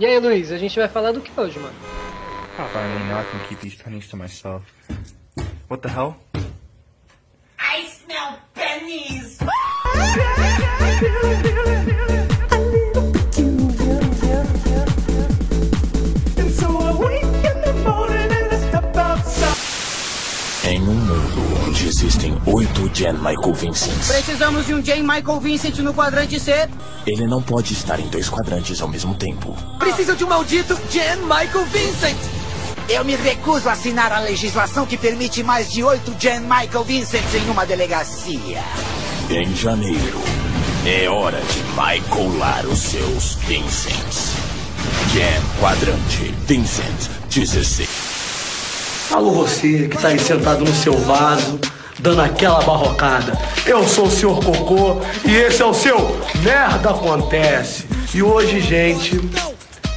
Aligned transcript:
E 0.00 0.06
aí, 0.06 0.18
Luiz, 0.18 0.50
a 0.50 0.56
gente 0.56 0.78
vai 0.78 0.88
falar 0.88 1.12
do 1.12 1.20
que 1.20 1.30
hoje, 1.38 1.58
mano? 1.58 1.74
Finally, 2.56 3.04
now 3.04 3.20
I 3.20 3.24
can 3.24 3.38
keep 3.46 3.60
these 3.60 3.76
pennies 3.76 4.08
to 4.08 4.16
myself. 4.16 4.62
What 5.68 5.82
the 5.82 5.90
hell? 5.90 6.16
I 7.58 7.86
smell 7.86 8.38
pennies. 8.54 9.38
existem 22.00 22.34
oito 22.46 22.90
Jan 22.94 23.12
Michael 23.12 23.52
Vincents, 23.52 24.08
Precisamos 24.08 24.64
de 24.64 24.72
um 24.72 24.80
J. 24.80 25.02
Michael 25.02 25.38
Vincent 25.38 25.76
no 25.80 25.92
quadrante 25.92 26.40
C. 26.40 26.66
ele 27.06 27.26
não 27.26 27.42
pode 27.42 27.74
estar 27.74 28.00
em 28.00 28.08
dois 28.08 28.26
quadrantes 28.26 28.80
ao 28.80 28.88
mesmo 28.88 29.14
tempo. 29.14 29.54
Preciso 29.78 30.16
de 30.16 30.24
um 30.24 30.28
maldito 30.28 30.80
Jan 30.90 31.16
Michael 31.24 31.66
Vincent. 31.66 32.16
Eu 32.88 33.04
me 33.04 33.16
recuso 33.16 33.68
a 33.68 33.72
assinar 33.72 34.12
a 34.12 34.20
legislação 34.20 34.86
que 34.86 34.96
permite 34.96 35.42
mais 35.42 35.70
de 35.70 35.84
oito 35.84 36.16
Jan 36.18 36.40
Michael 36.40 36.84
Vincents 36.84 37.34
em 37.34 37.50
uma 37.50 37.66
delegacia. 37.66 38.62
Em 39.28 39.54
janeiro, 39.54 40.22
é 40.86 41.06
hora 41.06 41.38
de 41.38 41.62
Michaelar 41.72 42.66
os 42.66 42.78
seus 42.78 43.34
Vincents. 43.46 44.32
Jan 45.12 45.60
Quadrante 45.60 46.34
Vincent 46.46 47.10
16. 47.28 49.10
Alô 49.12 49.32
você 49.32 49.86
que 49.86 49.98
tá 49.98 50.08
aí 50.08 50.18
sentado 50.18 50.64
no 50.64 50.74
seu 50.74 50.96
vaso, 50.96 51.58
dando 52.00 52.22
aquela 52.22 52.60
barrocada. 52.62 53.38
Eu 53.66 53.86
sou 53.86 54.06
o 54.06 54.10
Sr. 54.10 54.44
Cocô 54.44 55.00
e 55.24 55.36
esse 55.36 55.62
é 55.62 55.64
o 55.64 55.74
seu 55.74 56.18
Merda 56.42 56.90
Acontece. 56.90 57.86
E 58.14 58.22
hoje, 58.22 58.60
gente, 58.60 59.16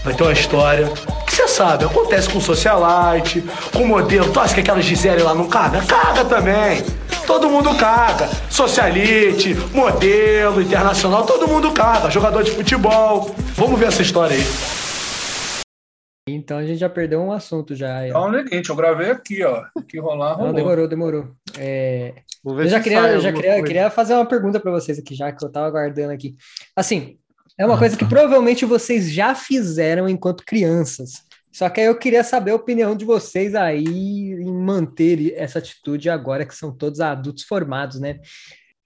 vai 0.03 0.13
ter 0.13 0.23
uma 0.23 0.33
história 0.33 0.87
que 1.25 1.33
você 1.33 1.47
sabe, 1.47 1.85
acontece 1.85 2.29
com 2.29 2.39
socialite, 2.39 3.43
com 3.73 3.85
modelo. 3.85 4.31
Tu 4.31 4.39
acha 4.39 4.53
que 4.53 4.59
aquela 4.59 4.81
Gisele 4.81 5.23
lá 5.23 5.33
não 5.33 5.47
caga? 5.47 5.81
Caga 5.81 6.25
também. 6.25 6.83
Todo 7.25 7.49
mundo 7.49 7.73
caga. 7.75 8.29
Socialite, 8.49 9.57
modelo, 9.73 10.61
internacional, 10.61 11.23
todo 11.23 11.47
mundo 11.47 11.71
caga. 11.71 12.11
Jogador 12.11 12.43
de 12.43 12.51
futebol. 12.51 13.33
Vamos 13.55 13.79
ver 13.79 13.87
essa 13.87 14.01
história 14.01 14.35
aí. 14.35 14.82
Então 16.33 16.57
a 16.57 16.65
gente 16.65 16.79
já 16.79 16.89
perdeu 16.89 17.21
um 17.21 17.31
assunto 17.31 17.75
já. 17.75 18.07
Então, 18.07 18.33
é 18.33 18.41
o 18.41 18.43
seguinte, 18.43 18.69
eu 18.69 18.75
gravei 18.75 19.11
aqui, 19.11 19.43
ó. 19.43 19.63
Que 19.87 19.99
rolar, 19.99 20.31
Não, 20.31 20.37
rolou. 20.37 20.53
demorou, 20.53 20.87
demorou. 20.87 21.31
É, 21.57 22.13
eu 22.45 22.67
já 22.67 22.77
se 22.77 22.83
queria, 22.83 23.01
sai 23.01 23.15
eu 23.15 23.19
já 23.21 23.31
queria, 23.31 23.51
coisa. 23.51 23.67
queria 23.67 23.89
fazer 23.89 24.13
uma 24.13 24.25
pergunta 24.25 24.59
para 24.59 24.71
vocês 24.71 24.99
aqui, 24.99 25.15
já 25.15 25.31
que 25.31 25.43
eu 25.43 25.51
tava 25.51 25.67
aguardando 25.67 26.11
aqui. 26.11 26.35
Assim, 26.75 27.17
é 27.57 27.65
uma 27.65 27.77
coisa 27.77 27.95
que 27.95 28.05
provavelmente 28.05 28.65
vocês 28.65 29.11
já 29.11 29.35
fizeram 29.35 30.09
enquanto 30.09 30.45
crianças. 30.45 31.23
Só 31.51 31.69
que 31.69 31.79
aí 31.79 31.87
eu 31.87 31.97
queria 31.97 32.23
saber 32.23 32.51
a 32.51 32.55
opinião 32.55 32.95
de 32.95 33.05
vocês 33.05 33.53
aí 33.53 33.85
em 33.85 34.51
manter 34.51 35.33
essa 35.37 35.59
atitude 35.59 36.09
agora 36.09 36.45
que 36.45 36.55
são 36.55 36.75
todos 36.75 36.99
adultos 36.99 37.43
formados, 37.43 37.99
né? 37.99 38.19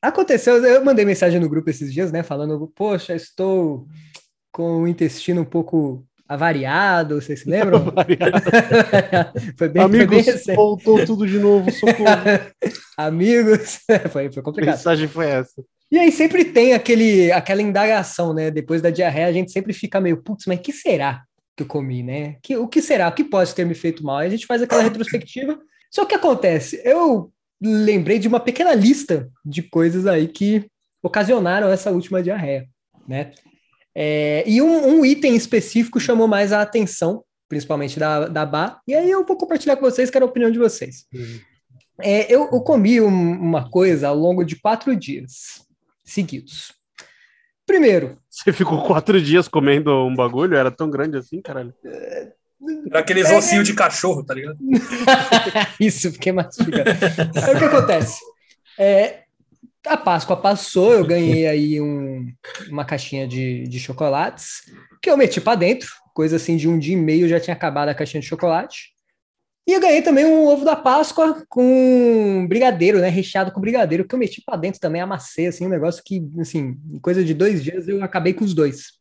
Aconteceu, 0.01 0.63
eu 0.63 0.83
mandei 0.83 1.05
mensagem 1.05 1.39
no 1.39 1.49
grupo 1.49 1.69
esses 1.69 1.93
dias, 1.93 2.11
né? 2.11 2.23
Falando, 2.23 2.71
poxa, 2.75 3.15
estou 3.15 3.87
com 4.51 4.81
o 4.81 4.87
intestino 4.87 5.41
um 5.41 5.45
pouco 5.45 6.06
avariado, 6.27 7.21
vocês 7.21 7.41
se 7.41 7.49
lembram? 7.49 7.85
foi, 7.95 8.05
bem, 8.05 8.17
foi 9.57 9.69
bem 9.69 9.83
Amigos, 9.83 10.25
voltou 10.55 11.05
tudo 11.05 11.27
de 11.27 11.39
novo, 11.39 11.71
socorro. 11.71 12.05
Amigos, 12.97 13.79
foi, 14.11 14.29
foi 14.31 14.41
A 14.41 14.43
complicado. 14.43 14.75
mensagem 14.75 15.07
foi 15.07 15.27
essa. 15.27 15.63
E 15.89 15.97
aí 15.97 16.11
sempre 16.11 16.45
tem 16.45 16.73
aquele, 16.73 17.31
aquela 17.31 17.61
indagação, 17.61 18.33
né? 18.33 18.51
Depois 18.51 18.81
da 18.81 18.89
diarreia, 18.89 19.27
a 19.27 19.31
gente 19.31 19.51
sempre 19.51 19.71
fica 19.71 20.01
meio, 20.01 20.21
putz, 20.21 20.45
mas 20.45 20.59
que 20.59 20.73
será 20.73 21.23
que 21.55 21.63
eu 21.63 21.67
comi, 21.67 22.03
né? 22.03 22.35
Que, 22.43 22.57
o 22.57 22.67
que 22.67 22.81
será? 22.81 23.07
O 23.07 23.13
que 23.13 23.23
pode 23.23 23.55
ter 23.55 23.65
me 23.65 23.73
feito 23.73 24.03
mal? 24.03 24.17
Aí 24.17 24.27
a 24.27 24.29
gente 24.29 24.45
faz 24.45 24.61
aquela 24.61 24.83
retrospectiva. 24.83 25.57
Só 25.89 26.05
que 26.05 26.13
acontece, 26.13 26.81
eu 26.83 27.31
lembrei 27.61 28.19
de 28.19 28.27
uma 28.27 28.39
pequena 28.39 28.73
lista 28.73 29.29
de 29.43 29.63
coisas 29.63 30.05
aí 30.05 30.27
que 30.27 30.65
ocasionaram 31.01 31.69
essa 31.69 31.89
última 31.89 32.21
diarreia, 32.21 32.67
né? 33.07 33.31
É, 33.99 34.43
e 34.45 34.61
um, 34.61 34.99
um 34.99 35.03
item 35.05 35.35
específico 35.35 35.99
chamou 35.99 36.27
mais 36.27 36.53
a 36.53 36.61
atenção, 36.61 37.23
principalmente 37.49 37.97
da, 37.97 38.27
da 38.27 38.45
Bá, 38.45 38.79
e 38.87 38.93
aí 38.93 39.09
eu 39.09 39.25
vou 39.25 39.35
compartilhar 39.35 39.75
com 39.75 39.81
vocês, 39.89 40.11
quero 40.11 40.23
a 40.25 40.27
opinião 40.27 40.51
de 40.51 40.59
vocês. 40.59 41.05
É, 41.99 42.31
eu, 42.31 42.41
eu 42.53 42.61
comi 42.61 43.01
um- 43.01 43.07
uma 43.39 43.71
coisa 43.71 44.09
ao 44.09 44.15
longo 44.15 44.43
de 44.43 44.55
quatro 44.55 44.95
dias 44.95 45.63
seguidos. 46.05 46.73
Primeiro, 47.65 48.19
Você 48.29 48.53
ficou 48.53 48.83
quatro 48.85 49.19
dias 49.19 49.47
comendo 49.47 49.91
um 50.05 50.13
bagulho? 50.15 50.55
Era 50.55 50.69
tão 50.69 50.89
grande 50.91 51.17
assim, 51.17 51.41
caralho? 51.41 51.73
Era 51.83 52.99
aqueles 52.99 53.29
ossinhos 53.31 53.65
de 53.67 53.73
cachorro, 53.73 54.23
tá 54.23 54.33
ligado? 54.35 54.57
isso, 55.79 56.11
fiquei 56.11 56.31
mastigando. 56.31 56.89
Aí 56.91 57.55
o 57.55 57.57
que 57.57 57.65
acontece? 57.65 58.19
É, 58.79 59.23
a 59.87 59.97
Páscoa 59.97 60.37
passou, 60.37 60.93
eu 60.93 61.05
ganhei 61.05 61.47
aí 61.47 61.81
um- 61.81 62.31
uma 62.69 62.85
caixinha 62.85 63.27
de, 63.27 63.67
de 63.67 63.79
chocolates 63.79 64.63
que 65.01 65.09
eu 65.09 65.17
meti 65.17 65.39
para 65.39 65.55
dentro, 65.55 65.89
coisa 66.13 66.35
assim 66.35 66.57
de 66.57 66.67
um 66.67 66.77
dia 66.77 66.93
e 66.93 66.99
meio 66.99 67.27
já 67.27 67.39
tinha 67.39 67.53
acabado 67.55 67.89
a 67.89 67.95
caixinha 67.95 68.21
de 68.21 68.27
chocolate. 68.27 68.91
E 69.67 69.73
eu 69.73 69.81
ganhei 69.81 70.01
também 70.01 70.25
um 70.25 70.45
ovo 70.47 70.63
da 70.63 70.77
Páscoa 70.77 71.45
com 71.49 72.45
brigadeiro, 72.47 72.99
né? 72.99 73.09
Recheado 73.09 73.51
com 73.51 73.59
brigadeiro, 73.59 74.07
que 74.07 74.15
eu 74.15 74.19
meti 74.19 74.41
para 74.45 74.57
dentro 74.57 74.79
também, 74.79 75.01
amassei, 75.01 75.47
assim, 75.47 75.65
um 75.65 75.69
negócio 75.69 76.01
que, 76.05 76.25
assim, 76.39 76.77
em 76.89 76.99
coisa 76.99 77.23
de 77.23 77.33
dois 77.33 77.61
dias 77.61 77.87
eu 77.87 78.01
acabei 78.01 78.33
com 78.33 78.45
os 78.45 78.53
dois. 78.53 78.93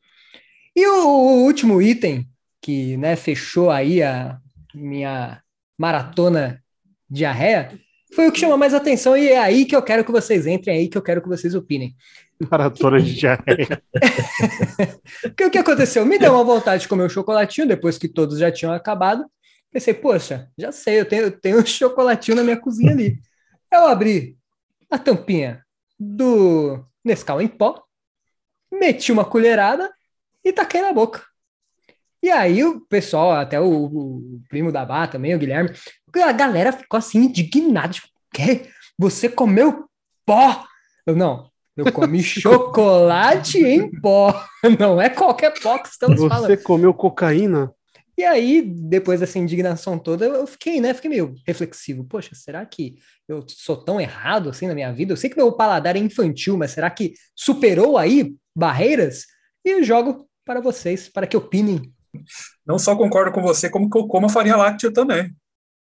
E 0.75 0.87
o, 0.87 1.07
o 1.07 1.45
último 1.45 1.81
item, 1.81 2.29
que, 2.61 2.97
né, 2.97 3.15
fechou 3.15 3.71
aí 3.71 4.03
a 4.03 4.39
minha 4.75 5.41
maratona 5.79 6.61
diarreia, 7.09 7.79
foi 8.15 8.29
o 8.29 8.33
que 8.33 8.41
chamou 8.41 8.57
mais 8.57 8.73
atenção 8.73 9.17
e 9.17 9.29
é 9.29 9.39
aí 9.39 9.65
que 9.65 9.75
eu 9.75 9.83
quero 9.83 10.05
que 10.05 10.13
vocês 10.13 10.47
entrem, 10.47 10.77
é 10.77 10.79
aí 10.81 10.89
que 10.89 10.97
eu 10.97 11.03
quero 11.03 11.21
que 11.21 11.29
vocês 11.29 11.55
opinem. 11.55 11.95
Maratona 12.51 13.01
de 13.01 13.15
diarreia. 13.15 13.83
Porque 15.23 15.45
o 15.45 15.51
que 15.51 15.59
aconteceu? 15.59 16.05
Me 16.05 16.19
deu 16.19 16.33
uma 16.33 16.45
vontade 16.45 16.83
de 16.83 16.89
comer 16.89 17.05
um 17.05 17.09
chocolatinho 17.09 17.67
depois 17.67 17.99
que 17.99 18.09
todos 18.09 18.39
já 18.39 18.53
tinham 18.53 18.73
acabado. 18.73 19.25
Pensei, 19.73 19.95
poxa, 19.95 20.49
já 20.57 20.71
sei, 20.71 21.01
eu 21.01 21.05
tenho, 21.07 21.23
eu 21.25 21.31
tenho 21.31 21.59
um 21.59 21.67
chocolatinho 21.67 22.37
na 22.37 22.45
minha 22.45 22.57
cozinha 22.57 22.93
ali. 22.93 23.19
Eu 23.73 23.87
abri 23.87 24.37
a 24.91 24.99
tampinha 24.99 25.65
do 25.99 26.85
Nescau 27.05 27.41
em 27.41 27.49
pó, 27.49 27.83
meti 28.71 29.13
uma 29.13 29.25
colherada 29.25 29.91
e 30.45 30.53
taquei 30.53 30.81
na 30.81 30.93
boca. 30.93 31.23
E 32.27 32.31
aí 32.33 32.65
o 32.65 32.81
pessoal, 32.81 33.31
até 33.31 33.61
o, 33.61 33.85
o 33.85 34.41
primo 34.49 34.73
da 34.73 34.85
Bá 34.85 35.07
também, 35.07 35.33
o 35.33 35.39
Guilherme, 35.39 35.71
a 36.13 36.33
galera 36.33 36.73
ficou 36.73 36.99
assim 36.99 37.19
indignada, 37.19 37.91
tipo, 37.91 38.09
quê? 38.35 38.67
Você 38.99 39.29
comeu 39.29 39.85
pó? 40.27 40.67
Eu, 41.07 41.15
não, 41.15 41.49
eu 41.77 41.93
comi 41.93 42.21
chocolate 42.27 43.65
em 43.65 43.89
pó. 44.01 44.45
Não 44.77 45.01
é 45.01 45.09
qualquer 45.09 45.55
pó 45.63 45.79
que 45.79 45.87
estamos 45.87 46.19
falando. 46.19 46.49
Você 46.49 46.57
comeu 46.57 46.93
cocaína? 46.93 47.73
E 48.19 48.25
aí, 48.25 48.61
depois 48.61 49.21
dessa 49.21 49.39
indignação 49.39 49.97
toda, 49.97 50.25
eu 50.25 50.49
fiquei, 50.49 50.81
né? 50.81 50.93
Fiquei 50.95 51.11
meio 51.11 51.33
reflexivo. 51.47 52.03
Poxa, 52.03 52.35
será 52.35 52.67
que 52.67 52.97
eu 53.29 53.45
sou 53.47 53.77
tão 53.77 54.01
errado 54.01 54.51
assim 54.51 54.67
na 54.67 54.75
minha 54.75 54.93
vida? 54.93 55.13
Eu 55.13 55.17
sei 55.17 55.31
que 55.31 55.37
meu 55.37 55.53
paladar 55.53 55.95
é 55.95 56.01
infantil, 56.01 56.57
mas 56.57 56.73
será 56.73 56.91
que 56.91 57.15
superou 57.37 57.97
aí 57.97 58.35
barreiras? 58.53 59.27
E 59.65 59.71
eu 59.71 59.85
jogo 59.85 60.29
para 60.45 60.61
vocês, 60.61 61.09
para 61.09 61.25
que 61.29 61.37
opinem. 61.37 61.95
Não 62.67 62.79
só 62.79 62.95
concordo 62.97 63.33
com 63.33 63.43
você, 63.43 63.69
como 63.71 63.89
que 63.91 63.99
eu 63.99 64.07
como 64.07 64.27
a 64.27 64.31
farinha 64.31 64.57
láctea 64.57 64.93
também. 64.93 65.35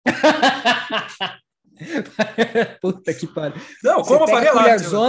Puta 2.80 3.14
que 3.14 3.26
pariu. 3.26 3.60
Não, 3.82 4.04
Você 4.04 4.12
como 4.12 4.24
a 4.24 4.26
pega 4.26 4.52
farinha 4.52 4.52
a 4.52 4.54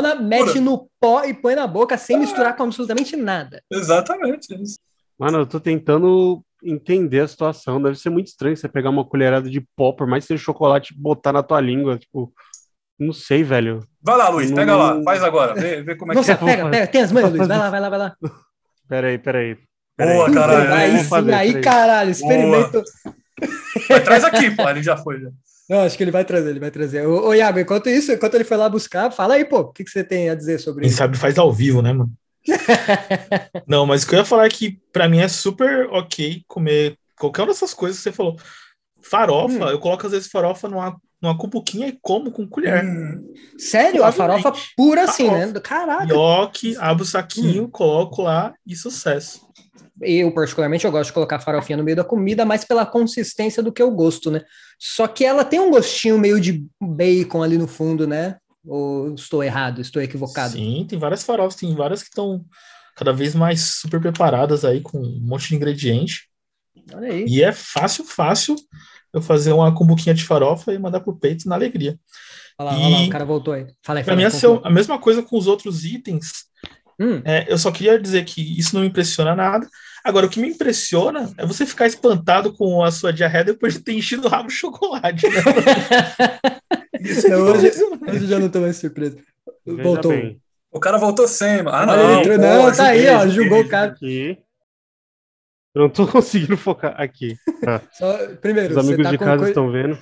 láctea. 0.01 0.15
mete 0.21 0.47
Pura. 0.47 0.61
no 0.61 0.89
pó 0.99 1.23
e 1.25 1.33
põe 1.33 1.55
na 1.55 1.67
boca 1.67 1.97
sem 1.97 2.17
misturar 2.17 2.55
com 2.55 2.63
absolutamente 2.63 3.15
nada. 3.15 3.61
Exatamente. 3.71 4.53
isso. 4.61 4.79
Mano, 5.19 5.39
eu 5.39 5.45
tô 5.45 5.59
tentando 5.59 6.41
entender 6.63 7.19
a 7.19 7.27
situação. 7.27 7.81
Deve 7.81 7.97
ser 7.97 8.09
muito 8.09 8.27
estranho 8.27 8.55
você 8.55 8.69
pegar 8.69 8.89
uma 8.89 9.03
colherada 9.05 9.49
de 9.49 9.61
pó, 9.75 9.91
por 9.91 10.07
mais 10.07 10.23
que 10.23 10.29
seja 10.29 10.43
chocolate, 10.43 10.93
e 10.93 10.97
botar 10.97 11.33
na 11.33 11.43
tua 11.43 11.59
língua. 11.59 11.97
Tipo, 11.97 12.31
não 12.97 13.11
sei, 13.11 13.43
velho. 13.43 13.85
Vai 14.01 14.15
lá, 14.17 14.29
Luiz, 14.29 14.49
Não- 14.49 14.55
pega 14.55 14.75
lá, 14.75 15.01
faz 15.03 15.21
agora, 15.23 15.53
vê, 15.53 15.81
vê 15.83 15.95
como 15.95 16.11
é 16.13 16.15
Nossa, 16.15 16.35
que 16.37 16.43
é. 16.43 16.47
pega, 16.47 16.69
pega, 16.69 16.87
tem 16.87 17.01
as 17.01 17.11
manhas, 17.11 17.31
Luiz. 17.33 17.47
Vai 17.47 17.57
lá, 17.57 17.69
vai 17.69 17.79
lá, 17.81 17.89
vai 17.89 17.99
lá. 17.99 18.15
Peraí, 18.87 19.17
peraí. 19.19 19.57
Boa, 19.97 20.31
caralho. 20.31 20.73
aí 20.73 21.03
sim, 21.03 21.31
aí, 21.31 21.61
caralho, 21.61 22.11
experimento. 22.11 22.83
Vai, 23.89 24.03
traz 24.03 24.23
aqui, 24.23 24.51
pô, 24.51 24.67
ele 24.69 24.81
já 24.83 24.97
foi. 24.97 25.19
Já. 25.21 25.29
Não, 25.69 25.81
acho 25.81 25.95
que 25.95 26.03
ele 26.03 26.11
vai 26.11 26.25
trazer, 26.25 26.49
ele 26.49 26.59
vai 26.59 26.71
trazer. 26.71 27.05
Ô, 27.07 27.27
ô 27.29 27.33
Iago, 27.33 27.59
enquanto 27.59 27.89
isso, 27.89 28.11
enquanto 28.11 28.35
ele 28.35 28.43
foi 28.43 28.57
lá 28.57 28.67
buscar, 28.69 29.11
fala 29.11 29.35
aí, 29.35 29.45
pô, 29.45 29.59
o 29.59 29.71
que, 29.71 29.83
que 29.83 29.89
você 29.89 30.03
tem 30.03 30.29
a 30.29 30.35
dizer 30.35 30.59
sobre 30.59 30.81
Quem 30.81 30.89
isso? 30.89 30.97
sabe 30.97 31.17
faz 31.17 31.37
ao 31.37 31.51
vivo, 31.53 31.81
né, 31.81 31.93
mano? 31.93 32.11
Não, 33.67 33.85
mas 33.85 34.03
o 34.03 34.07
que 34.07 34.15
eu 34.15 34.19
ia 34.19 34.25
falar 34.25 34.45
é 34.45 34.49
que 34.49 34.79
pra 34.91 35.07
mim 35.07 35.19
é 35.19 35.27
super 35.27 35.87
ok 35.91 36.43
comer 36.47 36.97
qualquer 37.17 37.41
uma 37.43 37.47
dessas 37.49 37.73
coisas 37.73 37.97
que 37.97 38.03
você 38.03 38.11
falou. 38.11 38.35
Farofa, 39.01 39.65
Hum. 39.65 39.69
eu 39.69 39.79
coloco 39.79 40.05
às 40.05 40.11
vezes 40.11 40.27
farofa 40.29 40.67
numa, 40.67 40.95
numa 41.21 41.37
cupuquinha 41.37 41.87
e 41.87 41.97
como 42.01 42.31
com 42.31 42.47
colher. 42.47 42.83
Hum, 42.83 43.33
Sério? 43.57 44.03
A 44.03 44.11
farofa 44.11 44.53
pura 44.75 45.03
assim, 45.03 45.27
Farofa. 45.27 45.45
né? 45.53 45.59
Caraca. 45.59 46.05
Nhoque, 46.05 46.75
abro 46.77 47.03
o 47.03 47.07
Hum. 47.07 47.09
saquinho, 47.09 47.67
coloco 47.69 48.21
lá 48.23 48.53
e 48.65 48.75
sucesso. 48.75 49.47
Eu 50.01 50.31
particularmente 50.33 50.85
eu 50.85 50.91
gosto 50.91 51.07
de 51.09 51.13
colocar 51.13 51.39
farofinha 51.39 51.77
no 51.77 51.83
meio 51.83 51.95
da 51.97 52.03
comida, 52.03 52.45
mais 52.45 52.65
pela 52.65 52.85
consistência 52.85 53.61
do 53.63 53.71
que 53.71 53.83
o 53.83 53.91
gosto, 53.91 54.31
né? 54.31 54.41
Só 54.79 55.07
que 55.07 55.23
ela 55.25 55.45
tem 55.45 55.59
um 55.59 55.71
gostinho 55.71 56.17
meio 56.17 56.39
de 56.39 56.65
bacon 56.81 57.43
ali 57.43 57.57
no 57.57 57.67
fundo, 57.67 58.07
né? 58.07 58.37
Ou 58.65 59.13
estou 59.13 59.43
errado, 59.43 59.81
estou 59.81 60.01
equivocado? 60.01 60.53
Sim, 60.53 60.85
tem 60.87 60.99
várias 60.99 61.23
farofas, 61.23 61.55
tem 61.55 61.75
várias 61.75 62.01
que 62.03 62.09
estão 62.09 62.43
cada 62.95 63.11
vez 63.13 63.33
mais 63.35 63.61
super 63.81 63.99
preparadas 63.99 64.63
aí 64.65 64.81
com 64.81 64.97
um 64.99 65.19
monte 65.21 65.49
de 65.49 65.55
ingrediente. 65.55 66.29
Olha 66.93 67.11
aí. 67.11 67.25
E 67.27 67.43
é 67.43 67.51
fácil, 67.51 68.03
fácil 68.05 68.55
eu 69.13 69.21
fazer 69.21 69.51
uma 69.51 69.73
cumbuquinha 69.73 70.13
de 70.15 70.23
farofa 70.23 70.73
e 70.73 70.79
mandar 70.79 71.01
pro 71.01 71.17
peito 71.17 71.47
na 71.47 71.55
alegria. 71.55 71.99
Olha 72.57 72.71
lá, 72.71 72.77
E- 72.77 72.85
olha 72.85 72.89
lá, 72.97 73.01
o 73.03 73.09
cara 73.09 73.25
voltou 73.25 73.53
aí. 73.53 73.65
Fala 73.83 73.99
aí, 73.99 74.03
fala 74.03 74.17
mim 74.17 74.23
aí, 74.23 74.27
é 74.27 74.67
a 74.67 74.69
mesma 74.69 74.99
coisa 74.99 75.23
com 75.23 75.37
os 75.37 75.47
outros 75.47 75.83
itens. 75.85 76.45
Hum, 76.99 77.21
É, 77.25 77.51
eu 77.51 77.57
só 77.57 77.71
queria 77.71 77.99
dizer 77.99 78.25
que 78.25 78.41
isso 78.59 78.73
não 78.75 78.81
me 78.81 78.87
impressiona 78.87 79.35
nada. 79.35 79.67
Agora, 80.03 80.25
o 80.25 80.29
que 80.29 80.39
me 80.39 80.49
impressiona 80.49 81.31
é 81.37 81.45
você 81.45 81.65
ficar 81.65 81.85
espantado 81.87 82.53
com 82.53 82.83
a 82.83 82.91
sua 82.91 83.13
diarreia 83.13 83.45
depois 83.45 83.73
de 83.73 83.79
ter 83.81 83.93
enchido 83.93 84.27
o 84.27 84.29
rabo 84.29 84.47
de 84.49 84.55
chocolate. 84.55 85.27
Né? 85.29 85.41
Isso 86.99 87.27
é 87.27 87.29
Não, 87.31 87.41
hoje, 87.43 87.67
impressionante. 87.67 88.03
hoje 88.11 88.23
eu 88.23 88.27
já 88.27 88.39
não 88.39 88.49
tô 88.49 88.59
mais 88.61 88.77
surpreso. 88.77 89.17
Veja 89.65 89.83
Voltou. 89.83 90.11
bem. 90.11 90.41
O 90.71 90.79
cara 90.79 90.97
voltou 90.97 91.27
sem, 91.27 91.57
mano. 91.63 91.69
Ah, 91.69 91.81
Olha, 91.81 92.03
não. 92.03 92.11
ele 92.21 92.33
entrou- 92.33 92.37
pô, 92.37 92.41
não, 92.67 92.75
tá 92.75 92.85
aí, 92.87 93.09
ó, 93.09 93.27
julgou 93.27 93.59
o 93.61 93.67
cara. 93.67 93.91
Aqui. 93.91 94.37
Eu 95.75 95.81
não 95.83 95.89
tô 95.89 96.07
conseguindo 96.07 96.57
focar 96.57 96.99
aqui. 96.99 97.35
Tá. 97.61 97.81
Só, 97.93 98.17
primeiro, 98.37 98.71
Os 98.71 98.77
amigos 98.77 99.03
tá, 99.03 99.11
de 99.11 99.17
casa 99.17 99.37
coi- 99.39 99.49
estão 99.49 99.71
vendo. 99.71 99.97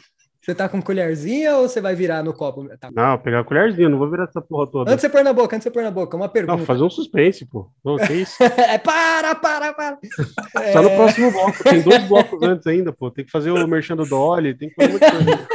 Você 0.49 0.55
tá 0.55 0.67
com 0.67 0.81
colherzinha 0.81 1.55
ou 1.57 1.67
você 1.69 1.79
vai 1.79 1.93
virar 1.95 2.23
no 2.23 2.33
copo? 2.33 2.67
Tá. 2.79 2.89
Não, 2.91 3.17
pegar 3.19 3.41
a 3.41 3.43
colherzinha, 3.43 3.87
não 3.89 3.97
vou 3.99 4.09
virar 4.09 4.23
essa 4.25 4.41
porra 4.41 4.65
toda. 4.71 4.91
Antes 4.91 5.01
de 5.03 5.07
você 5.07 5.09
pôr 5.09 5.23
na 5.23 5.31
boca, 5.33 5.55
antes 5.55 5.63
de 5.65 5.69
você 5.69 5.71
pôr 5.71 5.83
na 5.83 5.91
boca, 5.91 6.17
uma 6.17 6.27
pergunta. 6.29 6.57
Não, 6.57 6.65
fazer 6.65 6.83
um 6.83 6.89
suspense, 6.89 7.45
pô. 7.45 7.69
Não, 7.85 7.97
que 7.97 8.13
isso? 8.13 8.35
É, 8.57 8.77
para, 8.77 9.35
para, 9.35 9.73
para. 9.73 9.97
Só 10.73 10.81
no 10.81 10.89
É, 10.89 10.95
próximo 10.95 11.31
bloco. 11.31 11.63
Tem 11.63 11.81
dois 11.81 12.03
blocos 12.03 12.41
antes 12.41 12.65
ainda, 12.67 12.91
pô. 12.91 13.11
Tem 13.11 13.23
que 13.25 13.31
fazer 13.31 13.51
o 13.51 13.67
merchan 13.67 13.95
do 13.95 14.05
Dolly, 14.05 14.57
tem 14.57 14.69
que 14.69 14.75
fazer 14.75 14.89
muita 14.91 15.11
coisa. 15.11 15.47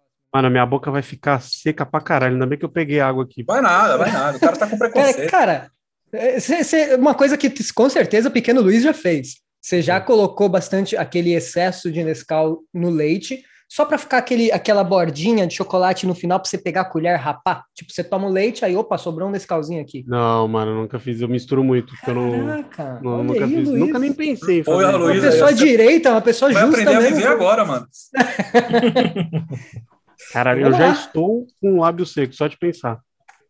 Mano, 0.32 0.48
minha 0.50 0.64
boca 0.64 0.90
vai 0.90 1.02
ficar 1.02 1.40
seca 1.42 1.84
pra 1.84 2.00
caralho. 2.00 2.34
Ainda 2.34 2.46
bem 2.46 2.58
que 2.58 2.64
eu 2.64 2.68
peguei 2.68 3.00
água 3.00 3.24
aqui. 3.24 3.42
Vai 3.42 3.60
nada, 3.60 3.96
vai 3.98 4.10
nada. 4.12 4.36
O 4.36 4.40
cara 4.40 4.56
tá 4.56 4.66
com 4.68 4.78
Cara, 4.78 4.90
preconceito. 4.92 5.30
cara, 5.30 5.70
é, 6.12 6.38
cê- 6.38 6.62
cê- 6.62 6.94
uma 6.94 7.14
coisa 7.14 7.36
que 7.36 7.52
com 7.74 7.88
certeza 7.90 8.28
o 8.28 8.32
pequeno 8.32 8.60
Luiz 8.60 8.82
já 8.82 8.94
fez. 8.94 9.36
Você 9.60 9.82
já 9.82 10.00
colocou 10.00 10.48
bastante 10.48 10.96
aquele 10.96 11.34
excesso 11.34 11.90
de 11.90 12.02
Nescau 12.04 12.60
no 12.72 12.88
leite, 12.90 13.42
só 13.72 13.84
para 13.84 13.96
ficar 13.98 14.18
aquele, 14.18 14.50
aquela 14.50 14.82
bordinha 14.82 15.46
de 15.46 15.54
chocolate 15.54 16.04
no 16.04 16.12
final 16.12 16.40
para 16.40 16.50
você 16.50 16.58
pegar 16.58 16.80
a 16.80 16.84
colher 16.84 17.14
e 17.14 17.22
rapar. 17.22 17.62
Tipo, 17.72 17.92
você 17.92 18.02
toma 18.02 18.26
o 18.26 18.30
leite, 18.32 18.64
aí, 18.64 18.74
opa, 18.74 18.98
sobrou 18.98 19.28
um 19.28 19.30
Nescauzinho 19.30 19.80
aqui. 19.80 20.04
Não, 20.08 20.48
mano, 20.48 20.74
nunca 20.74 20.98
fiz. 20.98 21.20
Eu 21.20 21.28
misturo 21.28 21.62
muito, 21.62 21.94
porque 21.94 22.10
eu 22.10 22.14
não, 22.16 22.46
Caraca, 22.46 23.00
não- 23.00 23.12
olha 23.14 23.22
nunca 23.22 23.44
aí, 23.44 23.54
fiz. 23.54 23.68
Luiz. 23.68 23.80
Nunca 23.80 23.98
nem 24.00 24.12
pensei 24.12 24.64
fazer. 24.64 24.86
a 24.86 24.90
isso. 24.90 24.98
Uma 24.98 25.10
aí, 25.12 25.20
pessoa 25.20 25.52
direita, 25.52 26.10
uma 26.10 26.20
pessoa 26.20 26.52
Vai 26.52 26.62
justa 26.62 26.80
aprender 26.80 26.96
a 26.96 27.00
mesmo. 27.00 27.16
viver 27.16 27.28
agora, 27.28 27.64
mano. 27.64 27.86
Caralho, 30.32 30.66
eu 30.66 30.72
já 30.72 30.90
estou 30.90 31.46
com 31.60 31.74
o 31.74 31.80
lábio 31.80 32.04
seco, 32.04 32.32
só 32.34 32.48
de 32.48 32.58
pensar. 32.58 32.98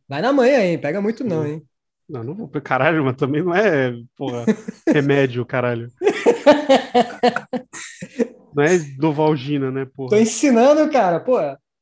Vai 0.07 0.21
na 0.21 0.35
manhã, 0.35 0.59
hein? 0.61 0.77
Pega 0.79 1.01
muito 1.01 1.25
não, 1.25 1.47
hein? 1.47 1.63
Não, 2.07 2.23
não 2.23 2.35
vou. 2.35 2.47
Caralho, 2.63 3.03
mas 3.07 3.17
também 3.17 3.43
não 3.43 3.55
é, 3.55 3.95
porra, 4.19 4.45
remédio, 4.87 5.47
caralho. 5.47 5.89
Não 8.55 8.63
é 8.65 8.79
Dovalgina, 8.99 9.71
né, 9.71 9.85
Tô 9.85 9.91
porra? 10.09 10.21
ensinando, 10.21 10.91
cara. 10.91 11.21
Pô, 11.21 11.39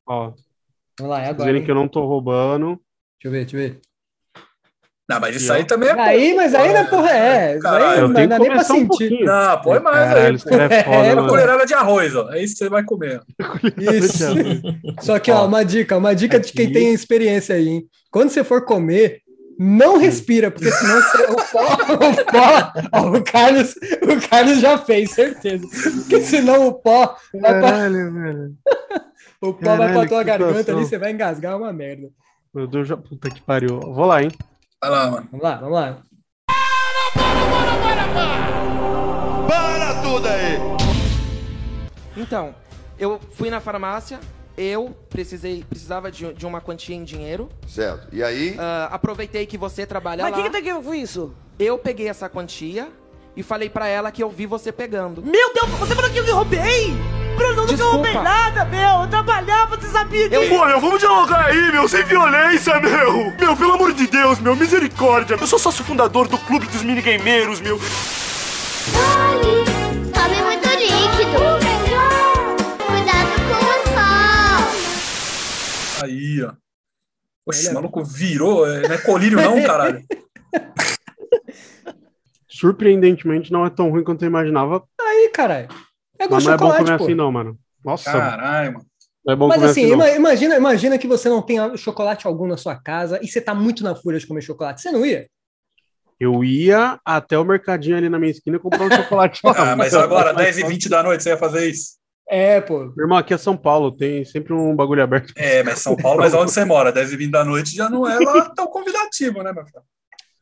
Ó, 0.06 0.32
vamos 0.98 1.10
lá, 1.10 1.20
é 1.22 1.28
agora. 1.28 1.34
dizendo 1.34 1.56
hein? 1.58 1.64
que 1.64 1.70
eu 1.70 1.74
não 1.74 1.88
tô 1.88 2.04
roubando. 2.06 2.78
Deixa 3.20 3.26
eu 3.26 3.30
ver, 3.30 3.44
deixa 3.44 3.56
eu 3.56 3.60
ver. 3.60 3.80
Não, 5.10 5.18
mas 5.20 5.36
isso 5.36 5.50
aí 5.50 5.64
também 5.64 5.88
é. 5.88 5.92
Aí, 5.98 6.34
mas 6.34 6.54
aí 6.54 6.70
na 6.70 6.84
porra 6.84 7.10
é. 7.10 7.56
Isso 7.56 7.66
aí 7.66 7.72
Caralho, 7.72 8.08
não 8.08 8.28
dá 8.28 8.38
nem 8.38 8.50
pra 8.50 8.60
um 8.60 8.62
sentir. 8.64 8.86
pouquinho. 8.88 9.24
Não, 9.24 9.60
põe 9.62 9.80
mais 9.80 9.96
Caralho, 10.08 10.26
aí. 10.28 10.34
esse 10.34 10.44
cara 10.44 10.62
é 10.74 10.78
É, 10.78 10.84
foda, 10.84 10.96
Uma 10.98 11.14
mano. 11.16 11.28
colherada 11.28 11.64
de 11.66 11.72
arroz, 11.74 12.14
ó. 12.14 12.30
É 12.30 12.42
isso 12.42 12.52
que 12.52 12.58
você 12.58 12.68
vai 12.68 12.84
comer. 12.84 13.22
Isso. 13.78 14.24
Só 15.00 15.18
que, 15.18 15.30
ó, 15.30 15.46
uma 15.46 15.64
dica, 15.64 15.96
uma 15.96 16.14
dica 16.14 16.38
de 16.38 16.52
quem 16.52 16.66
aqui. 16.66 16.74
tem 16.74 16.92
experiência 16.92 17.54
aí, 17.54 17.68
hein? 17.68 17.86
Quando 18.10 18.28
você 18.28 18.44
for 18.44 18.66
comer, 18.66 19.22
não 19.58 19.98
respira, 19.98 20.50
porque 20.50 20.70
senão 20.70 21.02
você, 21.02 21.22
o 21.24 21.36
pó, 21.36 21.64
o 21.94 22.24
pó, 22.32 22.72
ó, 22.92 23.16
o 23.16 23.24
Carlos, 23.24 23.74
o 23.74 24.28
Carlos 24.28 24.60
já 24.60 24.78
fez, 24.78 25.10
certeza. 25.10 25.66
Porque 25.98 26.20
senão 26.20 26.68
o 26.68 26.74
pó 26.74 27.16
vai 27.34 27.58
pra, 27.58 27.62
Caralho, 27.62 28.12
velho. 28.14 28.54
o 29.40 29.52
pó 29.52 29.76
vai 29.76 29.76
pra 29.76 29.86
Caralho, 29.88 30.08
tua 30.08 30.22
garganta 30.22 30.58
situação. 30.58 30.78
ali, 30.78 30.88
você 30.88 30.98
vai 30.98 31.12
engasgar 31.12 31.52
é 31.52 31.56
uma 31.56 31.72
merda. 31.72 32.08
Meu 32.54 32.66
Deus, 32.68 32.86
já... 32.86 32.96
puta 32.96 33.28
que 33.28 33.42
pariu. 33.42 33.80
Vou 33.80 34.06
lá, 34.06 34.22
hein? 34.22 34.30
Vai 34.80 34.90
lá, 34.90 35.10
mano. 35.10 35.28
Vamos 35.32 35.44
lá, 35.44 35.56
vamos 35.56 35.74
lá. 35.74 36.02
Então, 42.16 42.54
eu 42.98 43.18
fui 43.32 43.50
na 43.50 43.60
farmácia, 43.60 44.18
eu 44.58 44.96
precisei, 45.08 45.64
precisava 45.68 46.10
de, 46.10 46.32
de 46.34 46.44
uma 46.44 46.60
quantia 46.60 46.96
em 46.96 47.04
dinheiro. 47.04 47.48
Certo. 47.66 48.08
E 48.12 48.22
aí? 48.22 48.56
ah, 48.58 48.88
aproveitei 48.90 49.46
que 49.46 49.56
você 49.56 49.86
trabalha 49.86 50.24
Mas 50.24 50.32
lá. 50.32 50.38
o 50.38 50.42
que, 50.42 50.50
que 50.50 50.60
tem 50.62 50.70
a 50.70 50.74
ver 50.78 50.84
com 50.84 50.94
isso? 50.94 51.32
Eu 51.58 51.78
peguei 51.78 52.08
essa 52.08 52.28
quantia 52.28 52.88
e 53.36 53.42
falei 53.42 53.70
pra 53.70 53.86
ela 53.86 54.10
que 54.10 54.22
eu 54.22 54.28
vi 54.28 54.46
você 54.46 54.72
pegando. 54.72 55.22
Meu 55.22 55.54
Deus, 55.54 55.68
você 55.78 55.94
falou 55.94 56.10
que 56.10 56.18
eu 56.18 56.34
roubei? 56.34 56.92
Bruno, 57.36 57.52
eu 57.52 57.56
nunca 57.56 57.68
Desculpa. 57.68 57.94
roubei 57.94 58.14
nada, 58.14 58.64
meu. 58.64 59.02
Eu 59.02 59.08
trabalhava, 59.08 59.76
você 59.76 59.86
sabia 59.88 60.28
disso. 60.28 60.48
Pô, 60.48 60.66
meu, 60.66 60.80
vamos 60.80 60.98
dialogar 60.98 61.46
aí, 61.46 61.70
meu, 61.70 61.88
sem 61.88 62.02
violência, 62.04 62.80
meu! 62.80 63.32
Meu, 63.38 63.56
pelo 63.56 63.74
amor 63.74 63.92
de 63.92 64.08
Deus, 64.08 64.40
meu, 64.40 64.56
misericórdia! 64.56 65.36
Eu 65.40 65.46
sou 65.46 65.58
sócio 65.58 65.84
fundador 65.84 66.26
do 66.26 66.36
Clube 66.38 66.66
dos 66.66 66.82
Minigameiros, 66.82 67.60
meu! 67.60 67.78
Tome 70.12 70.42
muito 70.42 70.57
Aí, 76.08 76.42
ó. 76.42 76.52
Oxe, 77.46 77.68
o 77.68 77.74
maluco 77.74 78.02
virou. 78.04 78.66
é- 78.66 78.88
Não 78.88 78.94
é 78.94 78.98
colírio, 78.98 79.40
não, 79.40 79.62
caralho. 79.62 80.02
Surpreendentemente, 82.48 83.52
não 83.52 83.64
é 83.66 83.70
tão 83.70 83.90
ruim 83.90 84.02
quanto 84.04 84.22
eu 84.24 84.28
imaginava. 84.28 84.82
Aí, 85.00 85.30
caralho. 85.32 85.68
É 86.18 86.26
Mas 86.26 86.28
gosto 86.28 86.40
de 86.40 86.46
não 86.46 86.54
é 86.54 86.56
bom 86.56 86.64
chocolate, 86.64 86.84
comer 86.84 86.98
pô. 86.98 87.04
assim, 87.04 87.14
não, 87.14 87.32
mano. 87.32 87.58
Nossa, 87.84 88.10
Caralho, 88.10 88.72
mano. 88.74 88.86
não 89.24 89.32
é 89.32 89.36
bom 89.36 89.48
Mas 89.48 89.62
assim, 89.62 89.82
assim, 89.82 89.90
não. 89.90 89.94
ima- 89.96 90.10
imagina, 90.10 90.56
imagina 90.56 90.98
que 90.98 91.06
você 91.06 91.28
não 91.28 91.40
tenha 91.42 91.76
chocolate 91.76 92.26
algum 92.26 92.46
na 92.46 92.56
sua 92.56 92.74
casa 92.76 93.20
e 93.22 93.28
você 93.28 93.40
tá 93.40 93.54
muito 93.54 93.84
na 93.84 93.94
fúria 93.94 94.18
de 94.18 94.26
comer 94.26 94.42
chocolate. 94.42 94.80
Você 94.82 94.90
não 94.90 95.04
ia? 95.06 95.28
Eu 96.18 96.42
ia 96.42 96.98
até 97.04 97.38
o 97.38 97.44
mercadinho 97.44 97.96
ali 97.96 98.08
na 98.08 98.18
minha 98.18 98.32
esquina 98.32 98.56
e 98.56 98.60
comprar 98.60 98.86
um 98.86 98.90
chocolate. 98.90 99.40
Ah, 99.44 99.76
mas 99.76 99.94
agora, 99.94 100.32
10 100.34 100.58
e 100.58 100.64
20 100.66 100.88
da 100.88 101.02
noite, 101.02 101.22
você 101.22 101.30
ia 101.30 101.36
fazer 101.38 101.68
isso? 101.70 101.97
É, 102.30 102.60
pô. 102.60 102.92
Meu 102.96 103.04
irmão, 103.04 103.16
aqui 103.18 103.32
é 103.32 103.38
São 103.38 103.56
Paulo, 103.56 103.90
tem 103.90 104.24
sempre 104.24 104.52
um 104.52 104.74
bagulho 104.76 105.02
aberto. 105.02 105.32
É, 105.36 105.62
mas 105.62 105.78
São 105.78 105.96
Paulo, 105.96 106.20
mas 106.20 106.34
onde 106.34 106.50
você 106.52 106.64
mora? 106.64 106.92
10 106.92 107.12
e 107.12 107.16
20 107.16 107.30
da 107.30 107.44
noite 107.44 107.74
já 107.74 107.88
não 107.88 108.06
é 108.08 108.18
lá 108.18 108.50
tão 108.50 108.66
convidativo, 108.66 109.42
né, 109.42 109.52
meu 109.52 109.64
filho? 109.64 109.82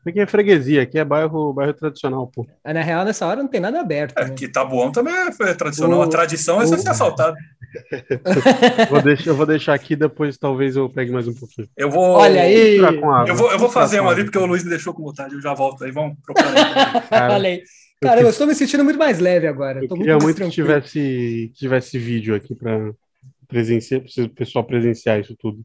Aqui 0.08 0.20
é 0.20 0.26
freguesia, 0.26 0.82
aqui 0.82 0.98
é 1.00 1.04
bairro, 1.04 1.52
bairro 1.52 1.74
tradicional, 1.74 2.30
pô. 2.32 2.46
Aí, 2.64 2.72
Na 2.72 2.80
real, 2.80 3.04
nessa 3.04 3.26
hora 3.26 3.42
não 3.42 3.48
tem 3.48 3.60
nada 3.60 3.80
aberto. 3.80 4.16
É, 4.16 4.24
né? 4.26 4.34
que 4.36 4.46
Tabuão 4.46 4.92
também 4.92 5.12
é 5.12 5.54
tradicional. 5.54 5.98
O- 5.98 6.02
A 6.02 6.08
tradição 6.08 6.60
é 6.62 6.66
você 6.66 6.78
ser 6.78 6.88
assaltado. 6.90 7.36
Vou 8.88 9.02
deixar, 9.02 9.30
eu 9.30 9.34
vou 9.36 9.44
deixar 9.44 9.74
aqui, 9.74 9.96
depois 9.96 10.38
talvez 10.38 10.76
eu 10.76 10.88
pegue 10.88 11.10
mais 11.10 11.26
um 11.26 11.34
pouquinho. 11.34 11.68
Eu 11.76 11.90
vou. 11.90 12.04
Olha 12.16 12.42
aí. 12.42 12.78
Misturar 12.78 12.94
com 13.00 13.10
água. 13.12 13.28
Eu 13.28 13.34
vou, 13.36 13.50
eu 13.52 13.58
vou 13.58 13.68
fazer 13.68 13.98
uma 14.00 14.12
ali 14.12 14.22
porque 14.24 14.38
o 14.38 14.46
Luiz 14.46 14.62
me 14.62 14.70
deixou 14.70 14.94
com 14.94 15.02
vontade. 15.02 15.34
Eu 15.34 15.40
já 15.42 15.52
volto 15.52 15.84
aí. 15.84 15.90
Vamos 15.90 16.16
procurar. 16.24 17.04
Olha 17.32 17.48
aí. 17.48 17.62
Caramba, 18.00 18.26
eu 18.26 18.30
estou 18.30 18.46
me 18.46 18.54
sentindo 18.54 18.84
muito 18.84 18.98
mais 18.98 19.18
leve 19.18 19.46
agora. 19.46 19.82
Eu 19.82 19.88
Tô 19.88 19.94
queria 19.94 20.12
mais 20.12 20.24
muito 20.24 20.42
que 20.42 20.50
tivesse, 20.50 20.92
que 20.92 21.52
tivesse 21.54 21.98
vídeo 21.98 22.34
aqui 22.34 22.54
para 22.54 22.92
presenciar, 23.48 24.02
para 24.02 24.24
o 24.24 24.28
pessoal 24.30 24.64
presenciar 24.64 25.20
isso 25.20 25.34
tudo. 25.36 25.64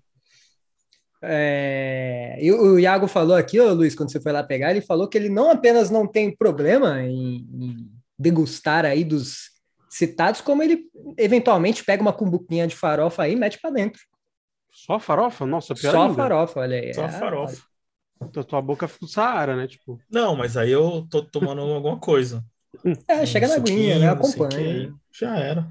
É, 1.23 2.37
e 2.41 2.51
o 2.51 2.79
Iago 2.79 3.07
falou 3.07 3.35
aqui, 3.35 3.59
ô 3.59 3.73
Luiz, 3.73 3.93
quando 3.93 4.11
você 4.11 4.19
foi 4.19 4.31
lá 4.31 4.41
pegar, 4.41 4.71
ele 4.71 4.81
falou 4.81 5.07
que 5.07 5.17
ele 5.17 5.29
não 5.29 5.51
apenas 5.51 5.91
não 5.91 6.07
tem 6.07 6.35
problema 6.35 7.03
em, 7.03 7.47
em 7.53 7.91
degustar 8.17 8.85
aí 8.85 9.03
dos 9.03 9.51
citados, 9.87 10.41
como 10.41 10.63
ele 10.63 10.85
eventualmente 11.17 11.83
pega 11.83 12.01
uma 12.01 12.13
cumbuquinha 12.13 12.65
de 12.65 12.75
farofa 12.75 13.23
aí 13.23 13.33
e 13.33 13.35
mete 13.35 13.59
pra 13.61 13.69
dentro. 13.69 14.01
Só 14.71 14.97
farofa? 14.97 15.45
Nossa, 15.45 15.75
pior 15.75 15.91
Só 15.91 16.01
ainda. 16.03 16.15
farofa, 16.15 16.59
olha 16.61 16.79
aí. 16.79 16.93
Só 16.93 17.05
É, 17.05 17.09
farofa. 17.09 17.61
Tua, 18.31 18.43
tua 18.43 18.61
boca 18.61 18.87
fica 18.87 19.05
do 19.05 19.11
Saara, 19.11 19.55
né? 19.55 19.67
Tipo, 19.67 19.99
Não, 20.09 20.35
mas 20.35 20.55
aí 20.57 20.71
eu 20.71 21.05
tô 21.09 21.21
tomando 21.23 21.61
alguma 21.61 21.97
coisa. 21.99 22.43
É, 23.07 23.25
chega 23.25 23.47
na 23.47 23.55
Um 23.55 23.57
aguinha, 23.57 23.99
né? 23.99 24.09
Acompanha. 24.09 24.93
Já 25.19 25.37
era. 25.37 25.67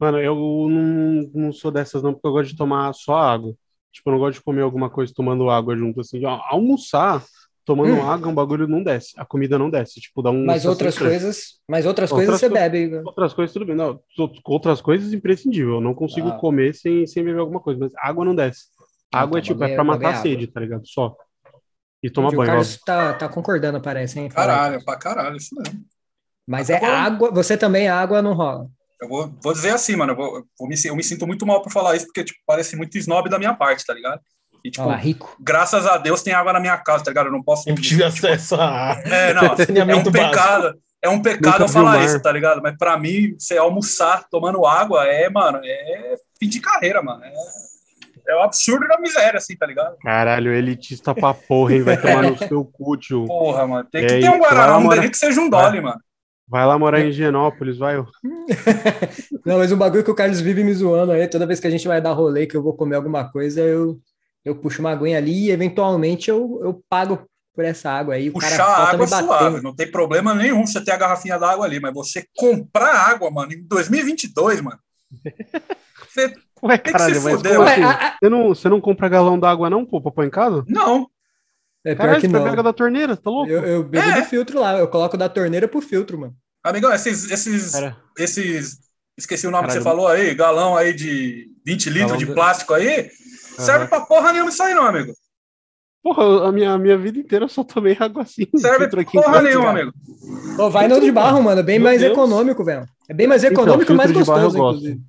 mano, 0.00 0.18
eu 0.18 0.34
não, 0.68 1.30
não 1.34 1.52
sou 1.52 1.70
dessas 1.70 2.02
não, 2.02 2.12
porque 2.12 2.26
eu 2.26 2.32
gosto 2.32 2.50
de 2.50 2.56
tomar 2.56 2.92
só 2.94 3.14
água. 3.16 3.54
Tipo, 3.92 4.08
eu 4.08 4.12
não 4.12 4.18
gosto 4.20 4.38
de 4.38 4.44
comer 4.44 4.62
alguma 4.62 4.88
coisa 4.88 5.12
tomando 5.14 5.50
água 5.50 5.76
junto, 5.76 6.00
assim. 6.00 6.24
Ó, 6.24 6.40
almoçar 6.48 7.22
tomando 7.64 7.94
Hum. 7.94 8.02
água, 8.10 8.28
um 8.28 8.34
bagulho 8.34 8.66
não 8.66 8.82
desce. 8.82 9.12
A 9.18 9.24
comida 9.24 9.58
não 9.58 9.68
desce. 9.70 10.00
Tipo, 10.00 10.22
dá 10.22 10.30
um. 10.30 10.44
Mas 10.46 10.64
outras 10.64 10.98
coisas, 10.98 11.60
mas 11.68 11.84
outras, 11.84 12.10
Outras 12.10 12.26
coisas 12.28 12.40
você 12.40 12.48
co- 12.48 12.54
bebe. 12.54 12.96
Outras 13.04 13.34
coisas, 13.34 13.52
tudo 13.52 13.66
bem. 13.66 13.76
Não, 13.76 14.00
out- 14.18 14.40
outras 14.46 14.80
coisas, 14.80 15.12
imprescindível. 15.12 15.74
Eu 15.74 15.80
não 15.80 15.94
consigo 15.94 16.28
Ah. 16.28 16.38
comer 16.38 16.74
sem, 16.74 17.06
sem 17.06 17.22
beber 17.22 17.40
alguma 17.40 17.60
coisa, 17.60 17.78
mas 17.78 17.92
água 17.98 18.24
não 18.24 18.34
desce. 18.34 18.64
Água 19.12 19.34
tá, 19.34 19.38
é 19.38 19.42
tipo, 19.42 19.58
bagulho 19.60 19.70
é 19.70 19.72
é- 19.72 19.76
pra 19.76 19.84
é 19.84 19.86
matar 19.86 20.06
a 20.06 20.10
água. 20.12 20.22
sede, 20.22 20.46
tá 20.46 20.58
ligado? 20.60 20.86
Só. 20.88 21.14
E 22.02 22.10
toma 22.10 22.28
o 22.28 22.32
banho, 22.32 22.46
Carlos 22.46 22.68
óbvio. 22.68 22.84
tá, 22.84 23.12
tá 23.14 23.28
concordando, 23.28 23.80
parece, 23.80 24.18
hein? 24.18 24.28
Fala. 24.30 24.46
Caralho, 24.46 24.84
pra 24.84 24.96
caralho, 24.96 25.36
isso 25.36 25.54
mesmo. 25.54 25.84
Mas 26.46 26.68
é 26.68 26.84
água, 26.84 27.30
você 27.30 27.56
também, 27.56 27.88
água 27.88 28.20
não 28.20 28.34
rola. 28.34 28.66
Eu 29.00 29.08
vou, 29.08 29.32
vou 29.42 29.52
dizer 29.52 29.70
assim, 29.70 29.96
mano, 29.96 30.12
eu, 30.12 30.16
vou, 30.16 30.36
eu 30.36 30.44
vou 30.58 30.68
me, 30.68 30.74
eu 30.84 30.96
me 30.96 31.02
sinto 31.04 31.26
muito 31.26 31.46
mal 31.46 31.62
por 31.62 31.72
falar 31.72 31.96
isso, 31.96 32.06
porque, 32.06 32.24
tipo, 32.24 32.38
parece 32.46 32.76
muito 32.76 32.98
snob 32.98 33.28
da 33.28 33.38
minha 33.38 33.54
parte, 33.54 33.84
tá 33.84 33.94
ligado? 33.94 34.20
E, 34.64 34.70
tipo, 34.70 34.84
Olha 34.84 34.92
lá, 34.92 34.96
rico. 34.96 35.36
graças 35.40 35.86
a 35.86 35.96
Deus 35.96 36.22
tem 36.22 36.32
água 36.32 36.52
na 36.52 36.60
minha 36.60 36.76
casa, 36.78 37.02
tá 37.04 37.10
ligado? 37.10 37.26
Eu 37.26 37.32
não 37.32 37.42
posso... 37.42 37.64
Sempre 37.64 37.82
tive 37.82 38.04
acesso 38.04 38.54
a 38.56 39.00
É, 39.04 39.34
não, 39.34 39.42
é 39.42 39.94
um 39.96 40.02
básico. 40.04 40.12
pecado, 40.12 40.78
é 41.02 41.08
um 41.08 41.20
pecado 41.20 41.44
Nunca 41.44 41.62
eu 41.62 41.66
o 41.66 41.68
falar 41.68 42.04
isso, 42.04 42.20
tá 42.20 42.30
ligado? 42.30 42.62
Mas 42.62 42.76
pra 42.76 42.96
mim, 42.96 43.34
você 43.36 43.56
almoçar 43.58 44.24
tomando 44.30 44.64
água 44.64 45.04
é, 45.04 45.28
mano, 45.28 45.60
é 45.64 46.14
fim 46.38 46.48
de 46.48 46.60
carreira, 46.60 47.02
mano. 47.02 47.24
É, 47.24 47.32
é 48.26 48.34
o 48.36 48.42
absurdo 48.42 48.86
da 48.86 48.98
miséria, 48.98 49.38
assim, 49.38 49.56
tá 49.56 49.66
ligado? 49.66 49.96
Caralho, 49.98 50.52
elitista 50.52 51.14
pra 51.14 51.34
porra, 51.34 51.74
hein? 51.74 51.82
Vai 51.82 52.00
tomar 52.00 52.22
no 52.22 52.38
seu 52.48 52.64
cu, 52.64 52.96
tio. 52.96 53.26
Porra, 53.26 53.66
mano. 53.66 53.88
Tem 53.90 54.06
que 54.06 54.20
ter 54.20 54.30
um 54.30 54.38
Guaraná, 54.38 54.80
não 54.80 54.88
nem 54.88 55.10
que 55.10 55.16
seja 55.16 55.40
um 55.40 55.48
Dolly, 55.48 55.80
mano. 55.80 56.00
Vai 56.48 56.66
lá 56.66 56.78
morar 56.78 57.00
em 57.00 57.08
Higienópolis, 57.08 57.78
vai. 57.78 57.96
Não, 59.46 59.56
mas 59.56 59.72
o 59.72 59.76
bagulho 59.76 60.04
que 60.04 60.10
o 60.10 60.14
Carlos 60.14 60.40
vive 60.40 60.62
me 60.62 60.74
zoando 60.74 61.12
aí, 61.12 61.26
toda 61.26 61.46
vez 61.46 61.58
que 61.58 61.66
a 61.66 61.70
gente 61.70 61.88
vai 61.88 61.98
dar 61.98 62.12
rolê, 62.12 62.46
que 62.46 62.54
eu 62.54 62.62
vou 62.62 62.74
comer 62.74 62.96
alguma 62.96 63.30
coisa, 63.30 63.62
eu, 63.62 63.98
eu 64.44 64.54
puxo 64.56 64.80
uma 64.80 64.90
aguinha 64.90 65.16
ali 65.16 65.46
e 65.46 65.50
eventualmente 65.50 66.28
eu, 66.28 66.60
eu 66.62 66.84
pago 66.90 67.26
por 67.54 67.64
essa 67.64 67.90
água 67.90 68.14
aí. 68.14 68.28
O 68.28 68.34
Puxar 68.34 68.50
cara 68.50 68.64
a 68.64 68.90
água 68.90 69.04
é 69.04 69.08
suave, 69.08 69.62
não 69.62 69.74
tem 69.74 69.90
problema 69.90 70.34
nenhum 70.34 70.66
você 70.66 70.84
ter 70.84 70.90
a 70.90 70.96
garrafinha 70.98 71.38
d'água 71.38 71.64
ali, 71.64 71.80
mas 71.80 71.94
você 71.94 72.26
comprar 72.36 72.92
água, 72.92 73.30
mano, 73.30 73.52
em 73.52 73.62
2022, 73.62 74.60
mano. 74.60 74.78
Você 76.08 76.34
Ué, 76.64 76.78
tem 76.78 76.92
que 76.92 76.92
caralho, 76.92 77.14
se 77.16 77.20
mas 77.24 77.34
fuder, 77.36 77.52
como 77.56 77.64
mano. 77.64 77.72
assim? 77.72 77.82
Ué, 77.84 78.06
a- 78.06 78.16
Você 78.22 78.28
não, 78.28 78.48
você 78.48 78.68
não 78.68 78.80
compra 78.80 79.08
galão 79.08 79.38
d'água, 79.38 79.68
não, 79.68 79.84
pô, 79.84 80.00
pra 80.00 80.12
pôr 80.12 80.24
em 80.24 80.30
casa? 80.30 80.64
Não. 80.68 81.08
É 81.84 81.94
pior 81.94 81.98
Caralho, 82.04 82.20
que 82.20 82.28
você 82.28 82.32
não. 82.38 82.44
pega 82.44 82.62
da 82.62 82.72
torneira, 82.72 83.16
tá 83.16 83.28
louco? 83.30 83.50
Eu, 83.50 83.62
eu 83.64 83.82
bebo 83.84 84.08
É. 84.08 84.20
do 84.20 84.26
filtro 84.26 84.60
lá, 84.60 84.78
eu 84.78 84.86
coloco 84.86 85.16
da 85.16 85.28
torneira 85.28 85.66
pro 85.66 85.80
filtro, 85.80 86.18
mano. 86.18 86.34
Amigão, 86.64 86.92
esses, 86.92 87.28
esses, 87.28 87.72
Cara, 87.72 87.96
esses, 88.16 88.78
esqueci 89.18 89.48
o 89.48 89.50
nome 89.50 89.64
que 89.64 89.68
Caralho. 89.74 89.82
você 89.82 89.88
falou 89.90 90.06
aí, 90.06 90.32
galão 90.34 90.76
aí 90.76 90.92
de 90.94 91.48
20 91.66 91.86
litros 91.90 92.12
Galão 92.12 92.16
de 92.18 92.26
de- 92.26 92.32
plástico 92.34 92.72
aí, 92.74 93.10
serve 93.58 93.88
pra 93.88 94.00
porra 94.02 94.32
nenhuma 94.32 94.50
isso 94.50 94.62
aí 94.62 94.72
não, 94.74 94.84
amigo. 94.86 95.12
porra, 96.04 96.48
a 96.48 96.52
minha, 96.52 96.72
a 96.74 96.78
minha 96.78 96.96
vida 96.96 97.18
inteira 97.18 97.46
eu 97.46 97.48
só 97.48 97.64
tomei 97.64 97.96
água 97.98 98.22
assim. 98.22 98.46
Serve 98.56 98.86
em 98.86 99.04
porra 99.04 99.42
nenhuma, 99.42 99.66
cara. 99.72 99.80
amigo. 99.80 99.92
Ô, 100.62 100.70
vai 100.70 100.86
no 100.86 101.00
de 101.00 101.10
barro, 101.10 101.42
mano, 101.42 101.64
bem 101.64 101.80
Meu 101.80 101.88
mais 101.88 102.00
Deus. 102.00 102.12
econômico, 102.12 102.64
velho. 102.64 102.86
É 103.08 103.14
bem 103.14 103.26
mais 103.26 103.42
Então, 103.42 103.64
econômico 103.64 103.90
e 103.92 103.94
mais 103.96 104.12
barro 104.12 104.20
eu 104.20 104.26
gostoso, 104.26 104.56
gosto. 104.58 104.76
inclusive. 104.78 105.00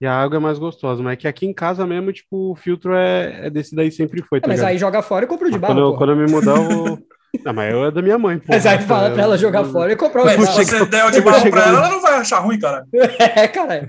E 0.00 0.06
a 0.06 0.14
água 0.14 0.36
é 0.36 0.40
mais 0.40 0.58
gostosa, 0.58 1.02
mas 1.02 1.14
é 1.14 1.16
que 1.16 1.26
aqui 1.28 1.44
em 1.44 1.52
casa 1.52 1.84
mesmo, 1.86 2.12
tipo, 2.12 2.52
o 2.52 2.54
filtro 2.56 2.94
é, 2.94 3.46
é 3.46 3.50
desse 3.50 3.74
daí 3.74 3.90
sempre 3.90 4.22
foi, 4.22 4.38
É, 4.38 4.40
tá 4.42 4.46
mas 4.48 4.58
ligado? 4.58 4.70
aí 4.70 4.78
joga 4.78 5.02
fora 5.02 5.24
e 5.24 5.28
compra 5.28 5.48
o 5.48 5.50
de 5.50 5.58
barro, 5.58 5.74
quando, 5.74 5.80
eu, 5.86 5.96
quando 5.96 6.10
eu 6.12 6.16
me 6.16 6.30
mudar, 6.30 6.56
eu 6.56 6.64
vou... 6.68 6.98
Não, 7.44 7.52
mas 7.52 7.72
eu 7.72 7.84
é 7.84 7.90
da 7.90 8.00
minha 8.00 8.16
mãe, 8.18 8.38
pô. 8.38 8.46
Mas 8.48 8.64
aí 8.64 8.80
fala 8.80 9.10
pra 9.10 9.22
ela 9.24 9.36
jogar 9.36 9.62
fora 9.64 9.92
e 9.92 9.96
comprar 9.96 10.22
o 10.24 10.28
de 10.28 10.36
Mas 10.38 10.46
barro. 10.48 10.64
se 10.64 10.70
você 10.70 10.86
der 10.86 11.04
o 11.04 11.10
de 11.10 11.18
eu 11.18 11.22
barro 11.24 11.50
pra 11.50 11.62
ela, 11.66 11.78
ela 11.78 11.90
não 11.90 12.00
vai 12.00 12.14
achar 12.14 12.38
ruim, 12.38 12.58
cara. 12.58 12.86
É, 13.18 13.46
caralho. 13.48 13.86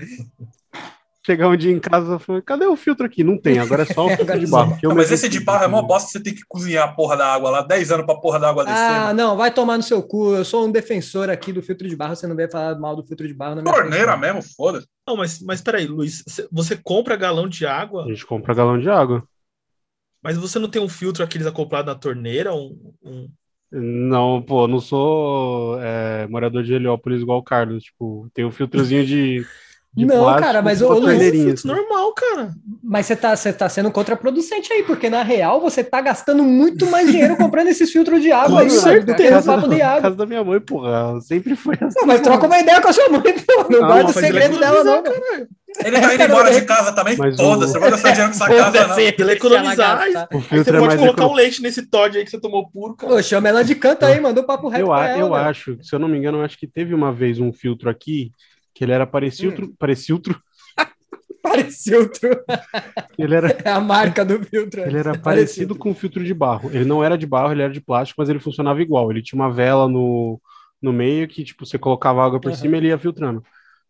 Chegar 1.24 1.48
um 1.48 1.56
dia 1.56 1.70
em 1.70 1.78
casa 1.78 2.16
e 2.16 2.18
falar, 2.18 2.42
cadê 2.42 2.64
o 2.66 2.74
filtro 2.76 3.04
aqui? 3.06 3.22
Não 3.22 3.38
tem, 3.38 3.58
agora 3.58 3.82
é 3.82 3.84
só 3.86 4.06
o 4.06 4.08
filtro 4.16 4.38
de 4.38 4.46
só. 4.46 4.56
barro. 4.64 4.78
eu 4.82 4.88
Não, 4.88 4.96
mas 4.96 5.12
esse 5.12 5.28
de 5.28 5.38
barro 5.40 5.64
é 5.64 5.68
mó 5.68 5.80
bosta, 5.82 6.10
você 6.10 6.20
tem 6.22 6.34
que 6.34 6.40
cozinhar 6.48 6.88
a 6.88 6.92
porra 6.92 7.16
da 7.16 7.26
água 7.32 7.50
lá, 7.50 7.62
10 7.62 7.92
anos 7.92 8.06
pra 8.06 8.14
porra 8.16 8.38
da 8.40 8.48
água 8.50 8.64
descer. 8.64 8.78
Ah, 8.78 9.12
não, 9.14 9.36
vai 9.36 9.50
tomar 9.52 9.76
no 9.76 9.82
seu 9.82 10.02
cu. 10.02 10.34
Eu 10.34 10.44
sou 10.44 10.66
um 10.66 10.70
defensor 10.72 11.28
aqui 11.30 11.52
do 11.52 11.62
filtro 11.62 11.86
de 11.88 11.94
barro. 11.94 12.16
Você 12.16 12.26
não 12.26 12.34
vai 12.36 12.48
falar 12.50 12.78
mal 12.78 12.96
do 12.96 13.04
filtro 13.06 13.26
de 13.28 13.34
barro 13.34 13.54
na 13.54 13.62
minha 13.62 13.72
Torneira 13.74 14.18
frente, 14.18 14.20
mesmo, 14.20 14.42
foda-se. 14.56 14.86
Não, 15.10 15.16
mas, 15.16 15.40
mas 15.42 15.60
peraí, 15.60 15.86
Luiz, 15.86 16.22
cê- 16.28 16.48
você 16.52 16.76
compra 16.76 17.16
galão 17.16 17.48
de 17.48 17.66
água, 17.66 18.04
A 18.04 18.08
gente 18.10 18.26
compra 18.26 18.52
galão 18.54 18.78
de 18.78 18.90
água. 18.90 19.26
mas 20.22 20.36
você 20.36 20.58
não 20.58 20.70
tem 20.70 20.80
um 20.82 20.88
filtro 20.88 21.22
aqueles 21.24 21.46
acoplado 21.46 21.90
na 21.90 21.98
torneira? 21.98 22.54
Um, 22.54 22.94
um- 23.02 23.32
Não, 23.72 24.42
pô, 24.42 24.66
não 24.66 24.80
sou 24.80 25.80
é, 25.80 26.26
morador 26.26 26.62
de 26.64 26.74
Heliópolis 26.74 27.22
igual 27.22 27.38
o 27.38 27.42
Carlos. 27.42 27.84
Tipo, 27.84 28.28
tem 28.34 28.44
um 28.44 28.50
filtrozinho 28.50 29.06
de. 29.06 29.48
de 29.92 30.06
Não, 30.06 30.18
plástico 30.22 30.40
cara, 30.40 30.62
mas 30.62 30.78
filtro 30.78 31.52
assim. 31.52 31.66
normal, 31.68 32.12
cara. 32.14 32.54
Mas 32.82 33.06
você 33.06 33.16
tá, 33.16 33.34
você 33.34 33.52
tá 33.52 33.68
sendo 33.68 33.90
contraproducente 33.90 34.72
aí, 34.72 34.84
porque 34.84 35.10
na 35.10 35.22
real 35.22 35.60
você 35.60 35.82
tá 35.82 36.00
gastando 36.00 36.44
muito 36.44 36.86
mais 36.86 37.10
dinheiro 37.10 37.36
comprando 37.36 37.68
esses 37.68 37.90
filtros 37.90 38.22
de 38.22 38.30
água 38.30 38.48
Com 38.50 38.58
aí, 38.58 38.70
certeza. 38.70 39.42
papo 39.42 39.68
de 39.68 39.82
água. 39.82 40.02
casa 40.02 40.16
da 40.16 40.26
minha 40.26 40.44
mãe, 40.44 40.60
porra. 40.60 41.20
Sempre 41.20 41.56
foi 41.56 41.74
assim. 41.80 41.98
Não, 41.98 42.06
mas 42.06 42.20
troca 42.20 42.46
uma 42.46 42.58
ideia 42.60 42.80
com 42.80 42.88
a 42.88 42.92
sua 42.92 43.08
mãe, 43.08 43.22
pô. 43.22 43.64
Não 43.68 43.80
Não, 43.80 43.86
guarda 43.88 44.02
o 44.02 44.14
mas 44.14 44.14
segredo 44.14 44.58
dela, 44.58 44.84
não. 44.84 45.02
Ele 45.84 46.00
tá 46.00 46.14
indo 46.14 46.22
embora 46.24 46.52
de 46.52 46.62
casa 46.62 46.92
também, 46.92 47.16
Mas 47.16 47.36
foda, 47.36 47.64
o- 47.64 47.68
você 47.68 47.78
vai 47.78 47.90
gastar 47.90 48.10
dinheiro 48.12 48.30
com 48.32 48.36
essa 48.44 48.48
casa, 48.48 48.86
não. 48.88 48.98
Ele 48.98 49.30
é 49.30 49.34
economizar. 49.34 50.00
Você 50.30 50.70
é 50.70 50.72
pode 50.72 50.86
mais 50.86 51.00
colocar 51.00 51.26
um 51.26 51.34
leite 51.34 51.62
nesse 51.62 51.86
Todd 51.86 52.16
aí 52.16 52.24
que 52.24 52.30
você 52.30 52.40
tomou 52.40 52.68
puro, 52.70 52.94
cara. 52.96 53.12
Pô, 53.12 53.22
chama 53.22 53.48
ela 53.48 53.62
de 53.64 53.74
canto 53.74 54.04
aí, 54.04 54.20
mandou 54.20 54.44
papo 54.44 54.68
reto 54.68 54.82
Eu, 54.82 54.88
eu 55.18 55.34
acho, 55.34 55.76
se 55.82 55.94
eu 55.94 55.98
não 55.98 56.08
me 56.08 56.16
engano, 56.18 56.38
eu 56.38 56.44
acho 56.44 56.58
que 56.58 56.66
teve 56.66 56.94
uma 56.94 57.12
vez 57.12 57.38
um 57.40 57.52
filtro 57.52 57.88
aqui 57.90 58.32
que 58.80 58.84
ele 58.84 58.92
era 58.92 59.06
pareciltro, 59.06 59.68
Hum. 59.68 59.76
pareciltro, 59.78 60.40
Pareceu 61.42 62.00
outro. 62.02 62.30
ele 63.18 63.34
era, 63.34 63.56
É 63.64 63.70
a 63.70 63.80
marca 63.80 64.24
do 64.24 64.42
filtro. 64.44 64.82
ele 64.84 64.96
era 64.96 65.14
parecido 65.14 65.76
com 65.76 65.90
um 65.90 65.94
filtro 65.94 66.24
de 66.24 66.32
barro. 66.32 66.70
Ele 66.72 66.84
não 66.84 67.04
era 67.04 67.16
de 67.18 67.26
barro, 67.26 67.52
ele 67.52 67.62
era 67.62 67.72
de 67.72 67.80
plástico, 67.80 68.20
mas 68.20 68.28
ele 68.30 68.40
funcionava 68.40 68.80
igual. 68.80 69.10
Ele 69.10 69.22
tinha 69.22 69.38
uma 69.40 69.52
vela 69.52 69.86
no, 69.88 70.40
no 70.80 70.92
meio 70.92 71.28
que, 71.28 71.44
tipo, 71.44 71.66
você 71.66 71.78
colocava 71.78 72.24
água 72.24 72.40
por 72.40 72.52
Aham. 72.52 72.54
cima 72.54 72.76
e 72.76 72.78
ele 72.80 72.88
ia 72.88 72.98
filtrando. 72.98 73.44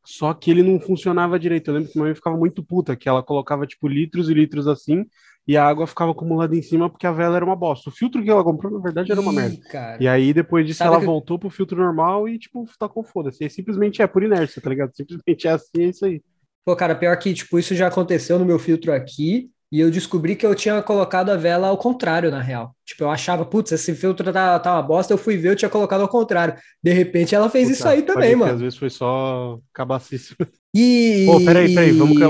Só 0.04 0.35
que 0.35 0.50
ele 0.50 0.62
não 0.62 0.80
funcionava 0.80 1.38
direito. 1.38 1.68
Eu 1.70 1.75
lembro 1.75 1.90
que 1.90 1.97
minha 1.99 2.06
mãe 2.06 2.14
ficava 2.14 2.37
muito 2.37 2.64
puta, 2.64 2.97
que 2.97 3.09
ela 3.09 3.23
colocava, 3.23 3.66
tipo, 3.66 3.87
litros 3.87 4.28
e 4.30 4.35
litros 4.35 4.66
assim, 4.66 5.04
e 5.50 5.57
a 5.57 5.64
água 5.66 5.85
ficava 5.85 6.12
acumulada 6.12 6.54
em 6.54 6.62
cima 6.62 6.88
porque 6.88 7.07
a 7.09 7.11
vela 7.11 7.35
era 7.35 7.45
uma 7.45 7.57
bosta. 7.57 7.90
O 7.90 7.92
filtro 7.92 8.23
que 8.23 8.30
ela 8.30 8.45
comprou, 8.45 8.73
na 8.73 8.78
verdade, 8.78 9.11
era 9.11 9.21
uma 9.21 9.33
Ih, 9.33 9.35
merda. 9.35 9.57
cara. 9.69 9.97
E 10.00 10.07
aí, 10.07 10.33
depois 10.33 10.64
disso, 10.64 10.78
Sabe 10.78 10.90
ela 10.90 11.00
que- 11.00 11.07
voltou 11.07 11.40
pro 11.40 11.50
filtro 11.50 11.76
normal 11.76 12.28
e, 12.28 12.38
tipo, 12.38 12.64
tá 12.78 12.88
com 12.88 13.02
foda-se. 13.02 13.45
E 13.45 13.50
simplesmente 13.50 14.00
é 14.00 14.07
por 14.07 14.23
inércia, 14.23 14.62
tá 14.62 14.71
ligado? 14.71 14.92
Simplesmente 14.95 15.49
é 15.49 15.50
assim, 15.50 15.83
é 15.83 15.85
isso 15.87 16.04
aí. 16.04 16.23
Pô, 16.64 16.76
cara, 16.76 16.95
pior 16.95 17.16
que, 17.19 17.35
tipo, 17.35 17.59
isso 17.59 17.75
já 17.75 17.88
aconteceu 17.88 18.38
no 18.38 18.45
meu 18.45 18.61
filtro 18.61 18.92
aqui, 18.92 19.50
e 19.73 19.80
eu 19.80 19.90
descobri 19.90 20.37
que 20.37 20.47
eu 20.47 20.54
tinha 20.54 20.80
colocado 20.83 21.30
a 21.30 21.37
vela 21.37 21.66
ao 21.66 21.76
contrário, 21.76 22.30
na 22.30 22.40
real. 22.40 22.73
Tipo, 22.87 23.02
eu 23.04 23.11
achava, 23.11 23.45
putz, 23.45 23.73
esse 23.73 23.92
filtro 23.92 24.33
tá, 24.33 24.57
tá 24.61 24.75
uma 24.75 24.83
bosta, 24.83 25.12
eu 25.12 25.19
fui 25.19 25.37
ver, 25.37 25.49
eu 25.50 25.57
tinha 25.57 25.69
colocado 25.69 26.02
ao 26.02 26.09
contrário. 26.09 26.54
De 26.80 26.92
repente, 26.92 27.35
ela 27.35 27.50
fez 27.50 27.69
isso 27.69 27.83
Puta, 27.83 27.90
aí 27.90 28.02
pode 28.02 28.14
também, 28.14 28.37
mano. 28.37 28.52
Às 28.52 28.61
vezes 28.61 28.78
foi 28.78 28.88
só 28.90 29.59
cabacice. 29.75 30.37
E... 30.73 31.25
Pô, 31.26 31.40
peraí, 31.45 31.75
peraí, 31.75 31.90
vamos. 31.90 32.16
Já 32.16 32.28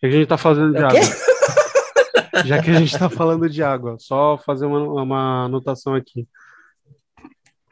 que 0.00 0.06
a 0.06 0.10
gente 0.10 0.26
tá 0.26 0.36
falando 0.36 0.74
de 0.74 0.82
o 0.82 0.86
água. 0.86 1.00
Já 2.44 2.62
que 2.62 2.70
a 2.70 2.74
gente 2.74 2.98
tá 2.98 3.08
falando 3.10 3.48
de 3.48 3.62
água, 3.62 3.96
só 3.98 4.38
fazer 4.38 4.66
uma, 4.66 5.02
uma 5.02 5.44
anotação 5.46 5.94
aqui. 5.94 6.26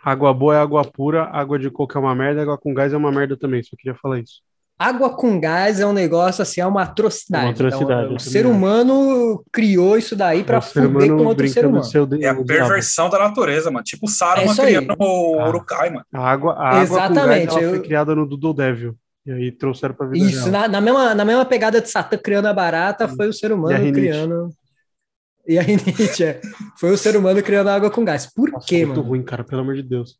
Água 0.04 0.32
boa 0.32 0.54
é 0.54 0.60
água 0.60 0.84
pura, 0.84 1.24
água 1.24 1.58
de 1.58 1.68
coco 1.70 1.96
é 1.96 2.00
uma 2.00 2.14
merda, 2.14 2.42
água 2.42 2.56
com 2.56 2.72
gás 2.72 2.92
é 2.92 2.96
uma 2.96 3.10
merda 3.10 3.36
também, 3.36 3.62
só 3.62 3.76
queria 3.76 3.98
falar 4.00 4.20
isso. 4.20 4.40
Água 4.78 5.08
com 5.16 5.40
gás 5.40 5.80
é 5.80 5.86
um 5.86 5.92
negócio 5.92 6.42
assim, 6.42 6.60
é 6.60 6.66
uma 6.66 6.82
atrocidade. 6.82 7.44
É 7.44 7.48
uma 7.48 7.52
atrocidade, 7.52 8.04
Então, 8.04 8.16
o 8.16 8.20
ser 8.20 8.42
também 8.42 8.56
humano 8.56 9.42
criou 9.50 9.96
isso 9.96 10.14
daí 10.14 10.44
pra 10.44 10.58
É 10.58 10.60
fuder 10.60 11.08
com 11.16 11.24
outro 11.24 11.48
ser 11.48 11.64
humano. 11.66 11.82
de- 11.82 11.96
É 11.96 12.28
a 12.28 12.32
diabo. 12.34 12.44
perversão 12.44 13.08
da 13.08 13.18
natureza, 13.18 13.70
mano. 13.70 13.82
Tipo 13.82 14.06
o 14.06 14.08
É 14.10 14.12
Saruman 14.12 14.50
aí. 14.50 14.54
criando 14.76 14.94
o 15.00 15.40
Ah. 15.40 15.48
Urukai, 15.48 15.88
mano. 15.90 16.04
A 16.12 16.20
água, 16.30 16.52
a 16.52 16.68
água 16.82 17.08
com 17.08 17.14
gás 17.14 17.46
ela 17.48 17.60
eu- 17.62 17.70
foi 17.70 17.80
criada 17.80 18.14
no 18.14 18.26
Doodle 18.26 18.52
Devil. 18.54 18.94
E 19.26 19.32
aí 19.32 19.50
trouxeram 19.52 19.94
pra 19.94 20.06
vida 20.06 20.24
Isso, 20.24 20.48
real. 20.48 20.52
na, 20.52 20.68
na 20.68 20.80
mesma, 20.80 21.14
na 21.14 21.24
mesma 21.24 21.44
pegada 21.44 21.80
de 21.80 21.88
Satã 21.90 22.16
criando 22.16 22.46
a 22.46 22.52
barata, 22.54 23.08
foi 23.08 23.28
o 23.28 23.32
ser 23.32 23.50
humano 23.52 23.92
criando. 23.92 24.50
E 25.48 25.58
a 25.58 25.62
rinite, 25.62 26.24
é. 26.24 26.40
Foi 26.78 26.90
o 26.92 26.98
ser 26.98 27.16
humano 27.16 27.42
criando 27.42 27.68
água 27.70 27.90
com 27.90 28.04
gás. 28.04 28.26
Por 28.26 28.50
Nossa, 28.50 28.66
quê, 28.66 28.84
muito 28.84 28.98
mano? 28.98 29.08
ruim, 29.08 29.22
cara, 29.22 29.44
pelo 29.44 29.62
amor 29.62 29.74
de 29.74 29.82
Deus. 29.82 30.18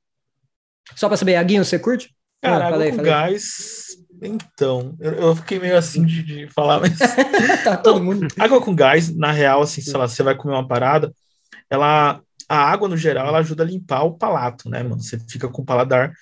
Só 0.95 1.09
pra 1.09 1.17
saber, 1.17 1.37
Aguinho, 1.37 1.65
você 1.65 1.79
curte? 1.79 2.15
Cara, 2.43 2.65
Ah, 2.65 2.69
água 2.69 2.85
com 2.91 2.97
fala 2.97 3.03
aí. 3.03 3.07
gás. 3.07 3.87
Então, 4.23 4.97
eu, 5.01 5.13
eu 5.13 5.37
fiquei 5.37 5.59
meio 5.59 5.77
assim 5.77 6.05
de, 6.05 6.23
de 6.23 6.49
falar, 6.49 6.81
mas. 6.81 6.97
Tá 7.65 7.77
todo 7.77 8.03
mundo. 8.03 8.27
Água 8.39 8.61
com 8.61 8.75
gás, 8.75 9.15
na 9.15 9.31
real, 9.33 9.63
assim, 9.63 9.81
sei 9.83 9.97
lá, 9.97 10.07
você 10.09 10.23
vai 10.23 10.35
comer 10.37 10.55
uma 10.55 10.67
parada, 10.67 11.13
ela. 11.71 12.21
A 12.49 12.59
água, 12.59 12.89
no 12.89 12.97
geral, 12.97 13.27
ela 13.27 13.39
ajuda 13.39 13.65
a 13.65 13.67
limpar 13.67 14.05
o 14.05 14.17
palato, 14.17 14.71
né, 14.71 14.81
mano? 14.81 15.03
Você 15.03 15.19
fica 15.29 15.49
com 15.49 15.63
o 15.63 15.65
paladar 15.65 16.13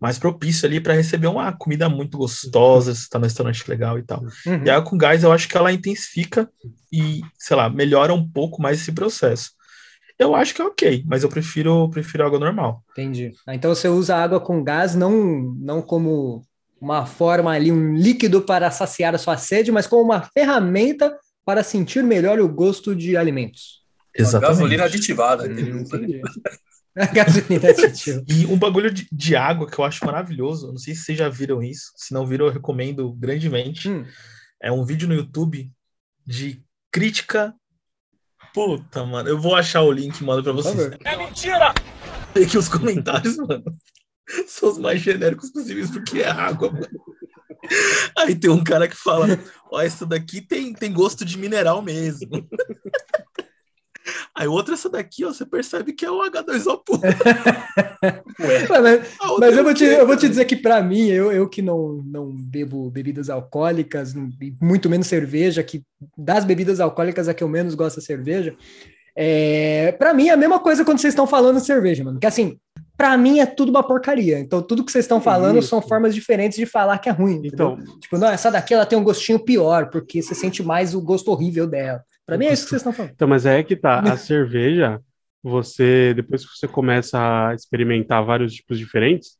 mais 0.00 0.18
propício 0.18 0.66
ali 0.66 0.80
para 0.80 0.94
receber 0.94 1.26
uma 1.26 1.52
comida 1.52 1.88
muito 1.88 2.18
gostosa, 2.18 2.94
se 2.94 3.08
tá 3.08 3.18
no 3.18 3.24
restaurante 3.24 3.68
legal 3.68 3.98
e 3.98 4.02
tal. 4.02 4.22
Uhum. 4.46 4.64
E 4.64 4.70
a 4.70 4.76
água 4.76 4.90
com 4.90 4.98
gás, 4.98 5.22
eu 5.22 5.32
acho 5.32 5.48
que 5.48 5.56
ela 5.56 5.72
intensifica 5.72 6.48
e, 6.92 7.22
sei 7.38 7.56
lá, 7.56 7.70
melhora 7.70 8.12
um 8.12 8.28
pouco 8.28 8.60
mais 8.60 8.80
esse 8.80 8.92
processo. 8.92 9.52
Eu 10.18 10.34
acho 10.34 10.54
que 10.54 10.62
é 10.62 10.64
ok, 10.64 11.04
mas 11.06 11.22
eu 11.22 11.28
prefiro, 11.28 11.88
prefiro 11.90 12.24
água 12.24 12.38
normal. 12.38 12.82
Entendi. 12.92 13.32
Ah, 13.46 13.54
Então 13.54 13.74
você 13.74 13.88
usa 13.88 14.16
água 14.16 14.40
com 14.40 14.62
gás 14.62 14.94
não, 14.94 15.54
não 15.58 15.82
como 15.82 16.42
uma 16.80 17.06
forma 17.06 17.50
ali, 17.50 17.72
um 17.72 17.94
líquido 17.94 18.42
para 18.42 18.70
saciar 18.70 19.14
a 19.14 19.18
sua 19.18 19.36
sede, 19.36 19.72
mas 19.72 19.86
como 19.86 20.02
uma 20.02 20.22
ferramenta 20.22 21.16
para 21.44 21.62
sentir 21.62 22.02
melhor 22.04 22.38
o 22.40 22.48
gosto 22.48 22.94
de 22.94 23.16
alimentos. 23.16 23.82
Gasolina 24.16 24.84
aditivada. 24.84 25.46
Entendi. 25.46 26.20
A 26.96 27.06
gasolina 27.12 27.68
aditiva. 27.68 28.24
E 28.28 28.46
um 28.46 28.58
bagulho 28.58 28.92
de, 28.92 29.06
de 29.10 29.36
água 29.36 29.68
que 29.68 29.78
eu 29.78 29.84
acho 29.84 30.04
maravilhoso, 30.04 30.68
não 30.68 30.78
sei 30.78 30.94
se 30.94 31.02
vocês 31.02 31.18
já 31.18 31.28
viram 31.28 31.62
isso, 31.62 31.92
se 31.96 32.12
não 32.14 32.26
viram, 32.26 32.46
eu 32.46 32.52
recomendo 32.52 33.12
grandemente. 33.12 33.88
Hum. 33.88 34.04
É 34.62 34.70
um 34.70 34.84
vídeo 34.84 35.08
no 35.08 35.14
YouTube 35.14 35.70
de 36.26 36.62
crítica 36.90 37.54
Puta, 38.54 39.04
mano. 39.04 39.28
Eu 39.28 39.36
vou 39.36 39.56
achar 39.56 39.82
o 39.82 39.90
link 39.90 40.16
e 40.16 40.24
mando 40.24 40.44
pra 40.44 40.52
vocês. 40.52 40.96
É 41.04 41.16
mentira! 41.16 41.74
Tem 42.32 42.46
que 42.46 42.56
os 42.56 42.68
comentários, 42.68 43.36
mano, 43.36 43.64
são 44.46 44.70
os 44.70 44.78
mais 44.78 45.00
genéricos 45.00 45.50
possíveis, 45.50 45.90
porque 45.90 46.20
é 46.20 46.30
água, 46.30 46.70
mano. 46.70 46.88
Aí 48.16 48.36
tem 48.36 48.50
um 48.50 48.62
cara 48.62 48.86
que 48.86 48.94
fala: 48.94 49.26
Ó, 49.72 49.80
essa 49.80 50.06
daqui 50.06 50.40
tem, 50.40 50.72
tem 50.72 50.92
gosto 50.92 51.24
de 51.24 51.36
mineral 51.36 51.82
mesmo. 51.82 52.48
Aí 54.34 54.46
outra, 54.46 54.74
essa 54.74 54.88
daqui, 54.88 55.24
ó, 55.24 55.32
você 55.32 55.46
percebe 55.46 55.92
que 55.92 56.04
é 56.04 56.10
o 56.10 56.22
H2O 56.22 56.82
puro. 56.84 57.00
Mas, 58.68 59.16
mas 59.38 59.56
é 59.56 59.60
eu, 59.60 59.64
vou 59.64 59.72
te, 59.72 59.84
eu 59.84 60.06
vou 60.06 60.16
te 60.16 60.28
dizer 60.28 60.44
que 60.44 60.56
pra 60.56 60.82
mim, 60.82 61.06
eu, 61.06 61.32
eu 61.32 61.48
que 61.48 61.62
não, 61.62 62.02
não 62.04 62.30
bebo 62.34 62.90
bebidas 62.90 63.30
alcoólicas, 63.30 64.12
e 64.14 64.54
muito 64.60 64.90
menos 64.90 65.06
cerveja, 65.06 65.62
que 65.62 65.82
das 66.18 66.44
bebidas 66.44 66.80
alcoólicas 66.80 67.28
a 67.28 67.34
que 67.34 67.42
eu 67.42 67.48
menos 67.48 67.74
gosto 67.74 68.00
é 68.00 68.02
cerveja, 68.02 68.54
é, 69.16 69.92
para 69.92 70.12
mim 70.12 70.28
é 70.28 70.32
a 70.32 70.36
mesma 70.36 70.58
coisa 70.58 70.84
quando 70.84 70.98
vocês 70.98 71.12
estão 71.12 71.26
falando 71.26 71.60
de 71.60 71.66
cerveja, 71.66 72.02
mano. 72.02 72.18
Que 72.18 72.26
assim, 72.26 72.58
pra 72.96 73.16
mim 73.16 73.38
é 73.38 73.46
tudo 73.46 73.70
uma 73.70 73.82
porcaria. 73.82 74.38
Então 74.38 74.60
tudo 74.60 74.84
que 74.84 74.90
vocês 74.90 75.04
estão 75.04 75.20
falando 75.20 75.58
Isso. 75.58 75.68
são 75.68 75.80
formas 75.80 76.14
diferentes 76.14 76.58
de 76.58 76.66
falar 76.66 76.98
que 76.98 77.08
é 77.08 77.12
ruim. 77.12 77.40
Então, 77.44 77.74
entendeu? 77.74 77.98
tipo, 78.00 78.18
não, 78.18 78.28
essa 78.28 78.50
daqui 78.50 78.74
ela 78.74 78.86
tem 78.86 78.98
um 78.98 79.04
gostinho 79.04 79.38
pior, 79.38 79.88
porque 79.90 80.20
você 80.20 80.34
sente 80.34 80.62
mais 80.62 80.94
o 80.94 81.00
gosto 81.00 81.30
horrível 81.30 81.66
dela. 81.66 82.02
Pra 82.26 82.38
mim 82.38 82.46
é 82.46 82.52
isso 82.52 82.64
que 82.64 82.70
vocês 82.70 82.80
estão 82.80 82.92
falando. 82.92 83.12
Então, 83.12 83.28
mas 83.28 83.46
é 83.46 83.62
que 83.62 83.76
tá. 83.76 84.00
A 84.00 84.16
cerveja, 84.18 85.00
você, 85.42 86.14
depois 86.14 86.44
que 86.44 86.56
você 86.56 86.66
começa 86.66 87.18
a 87.18 87.54
experimentar 87.54 88.24
vários 88.24 88.54
tipos 88.54 88.78
diferentes, 88.78 89.36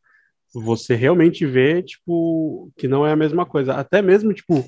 você 0.52 0.94
realmente 0.94 1.44
vê, 1.46 1.82
tipo, 1.82 2.70
que 2.76 2.86
não 2.86 3.06
é 3.06 3.12
a 3.12 3.16
mesma 3.16 3.44
coisa. 3.44 3.74
Até 3.74 4.00
mesmo, 4.02 4.32
tipo, 4.32 4.64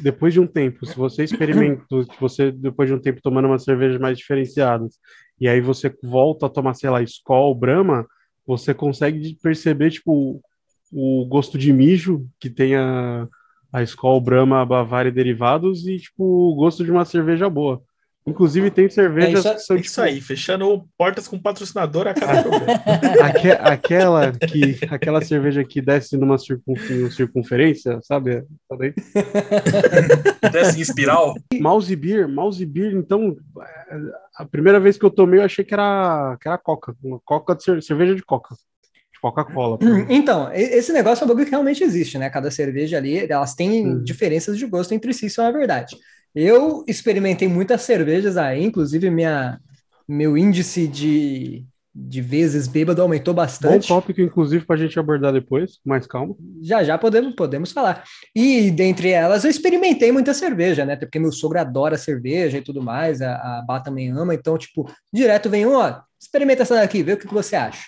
depois 0.00 0.32
de 0.32 0.40
um 0.40 0.46
tempo, 0.46 0.84
se 0.84 0.96
você 0.96 1.24
experimenta, 1.24 1.84
se 1.88 2.20
você, 2.20 2.50
depois 2.50 2.88
de 2.88 2.94
um 2.94 2.98
tempo 2.98 3.20
tomando 3.22 3.46
umas 3.46 3.64
cervejas 3.64 4.00
mais 4.00 4.18
diferenciadas, 4.18 4.98
e 5.40 5.48
aí 5.48 5.60
você 5.60 5.94
volta 6.02 6.46
a 6.46 6.50
tomar, 6.50 6.74
sei 6.74 6.90
lá, 6.90 7.02
Skol, 7.02 7.54
Brahma, 7.54 8.06
você 8.46 8.74
consegue 8.74 9.36
perceber, 9.42 9.90
tipo, 9.90 10.42
o 10.92 11.26
gosto 11.26 11.56
de 11.56 11.72
mijo 11.72 12.26
que 12.38 12.50
tem 12.50 12.76
a, 12.76 13.26
a 13.72 13.82
Skol, 13.82 14.20
Brahma, 14.20 14.60
a 14.60 14.66
Bavária 14.66 15.08
e 15.08 15.12
derivados 15.12 15.86
e, 15.86 15.96
tipo, 15.98 16.22
o 16.24 16.54
gosto 16.54 16.84
de 16.84 16.90
uma 16.90 17.04
cerveja 17.04 17.48
boa. 17.48 17.82
Inclusive, 18.24 18.70
tem 18.70 18.88
cervejas 18.88 19.42
que 19.44 19.58
são, 19.58 19.76
É 19.76 19.80
Isso 19.80 20.00
aí, 20.00 20.20
fechando 20.20 20.84
portas 20.96 21.26
com 21.26 21.36
patrocinador 21.36 22.06
a 22.06 22.14
cada 22.14 22.40
problema. 22.40 22.80
Aque- 23.20 23.50
aquela 23.50 24.30
que 24.30 24.78
aquela 24.88 25.20
cerveja 25.22 25.64
que 25.64 25.80
desce 25.80 26.16
numa 26.16 26.38
circun, 26.38 26.76
circunferência, 27.10 27.98
sabe? 28.02 28.44
Desce 30.52 30.78
em 30.78 30.82
espiral. 30.82 31.34
Mouse 31.60 31.94
beer, 31.96 32.28
mouse 32.28 32.64
beer, 32.64 32.94
então 32.94 33.36
a 34.36 34.44
primeira 34.44 34.78
vez 34.78 34.96
que 34.96 35.04
eu 35.04 35.10
tomei 35.10 35.40
eu 35.40 35.44
achei 35.44 35.64
que 35.64 35.74
era 35.74 36.36
que 36.40 36.46
era 36.48 36.58
coca, 36.58 36.94
uma 37.02 37.18
coca 37.24 37.54
de 37.56 37.64
cer- 37.64 37.82
cerveja 37.82 38.14
de 38.14 38.22
coca, 38.22 38.54
Coca-Cola. 39.22 39.78
Então, 40.10 40.52
e- 40.52 40.60
esse 40.76 40.92
negócio 40.92 41.22
é 41.22 41.24
um 41.24 41.28
bagulho 41.28 41.46
que 41.46 41.50
realmente 41.52 41.82
existe, 41.84 42.18
né? 42.18 42.28
Cada 42.28 42.50
cerveja 42.50 42.96
ali, 42.98 43.18
elas 43.30 43.54
têm 43.54 43.86
Hum. 43.86 44.04
diferenças 44.04 44.58
de 44.58 44.66
gosto 44.66 44.92
entre 44.92 45.14
si, 45.14 45.26
isso 45.26 45.40
é 45.40 45.44
uma 45.44 45.52
verdade. 45.52 45.96
Eu 46.34 46.84
experimentei 46.88 47.46
muitas 47.48 47.82
cervejas 47.82 48.36
aí, 48.36 48.64
inclusive 48.64 49.10
minha, 49.10 49.60
meu 50.08 50.36
índice 50.36 50.88
de, 50.88 51.64
de 51.94 52.20
vezes 52.22 52.66
bêbado 52.66 53.02
aumentou 53.02 53.32
Bom 53.34 53.38
bastante. 53.40 53.86
tópico, 53.86 54.20
inclusive, 54.20 54.64
pra 54.64 54.76
gente 54.76 54.98
abordar 54.98 55.32
depois, 55.32 55.78
mais 55.84 56.06
calma. 56.06 56.34
Já 56.62 56.82
já 56.82 56.96
podemos, 56.98 57.34
podemos 57.34 57.70
falar. 57.70 58.02
E 58.34 58.70
dentre 58.70 59.10
elas 59.10 59.44
eu 59.44 59.50
experimentei 59.50 60.10
muita 60.10 60.32
cerveja, 60.34 60.84
né? 60.84 60.94
Até 60.94 61.06
porque 61.06 61.18
meu 61.18 61.30
sogro 61.32 61.60
adora 61.60 61.96
cerveja 61.98 62.58
e 62.58 62.62
tudo 62.62 62.82
mais, 62.82 63.20
a, 63.20 63.58
a 63.58 63.62
Bá 63.62 63.78
também 63.78 64.10
ama, 64.10 64.34
então, 64.34 64.56
tipo, 64.58 64.90
direto 65.12 65.50
vem 65.50 65.66
um, 65.66 65.74
ó, 65.74 66.00
experimenta 66.20 66.62
essa 66.62 66.74
daqui, 66.74 67.02
vê 67.02 67.12
o 67.12 67.16
que, 67.18 67.28
que 67.28 67.34
você 67.34 67.56
acha. 67.56 67.82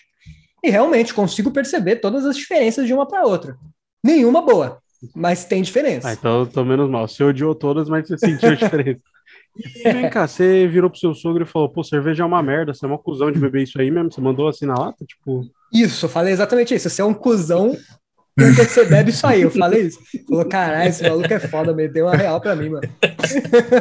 E 0.65 0.71
realmente 0.71 1.13
consigo 1.13 1.51
perceber 1.51 1.97
todas 1.97 2.25
as 2.25 2.35
diferenças 2.35 2.87
de 2.87 2.95
uma 2.95 3.07
para 3.07 3.27
outra. 3.27 3.55
Nenhuma 4.03 4.41
boa, 4.41 4.79
mas 5.15 5.45
tem 5.45 5.61
diferença. 5.61 6.09
Ah, 6.09 6.15
então 6.15 6.47
tô 6.47 6.65
menos 6.65 6.89
mal. 6.89 7.07
Você 7.07 7.23
odiou 7.23 7.55
todas, 7.55 7.87
mas 7.87 8.09
você 8.09 8.17
sentiu 8.17 8.49
a 8.49 8.55
diferença. 8.55 9.01
E 9.57 9.93
vem 9.93 10.11
cá, 10.11 10.27
você 10.27 10.67
virou 10.67 10.91
pro 10.91 10.99
seu 10.99 11.15
sogro 11.15 11.45
e 11.45 11.47
falou, 11.47 11.69
pô, 11.69 11.85
cerveja 11.85 12.25
é 12.25 12.27
uma 12.27 12.43
merda, 12.43 12.75
você 12.75 12.85
é 12.85 12.89
uma 12.89 12.99
cuzão 12.99 13.31
de 13.31 13.39
beber 13.39 13.63
isso 13.63 13.81
aí 13.81 13.89
mesmo? 13.89 14.11
Você 14.11 14.21
mandou 14.21 14.49
assim 14.49 14.67
na 14.67 14.75
lata? 14.75 15.05
Tipo, 15.05 15.49
Isso, 15.73 16.07
eu 16.07 16.11
falei 16.11 16.33
exatamente 16.33 16.75
isso. 16.75 16.91
Você 16.91 17.01
é 17.01 17.05
um 17.05 17.15
cuzão 17.15 17.77
porque 18.37 18.65
você 18.65 18.85
bebe 18.85 19.11
isso 19.11 19.27
aí. 19.27 19.43
Eu 19.43 19.51
falei 19.51 19.83
isso. 19.83 19.99
Falou, 20.29 20.45
caralho, 20.45 20.89
esse 20.89 21.03
maluco 21.03 21.33
é 21.33 21.39
foda, 21.41 21.73
me 21.73 21.87
deu 21.89 22.07
uma 22.07 22.17
real 22.17 22.41
pra 22.41 22.57
mim, 22.57 22.69
mano. 22.71 22.89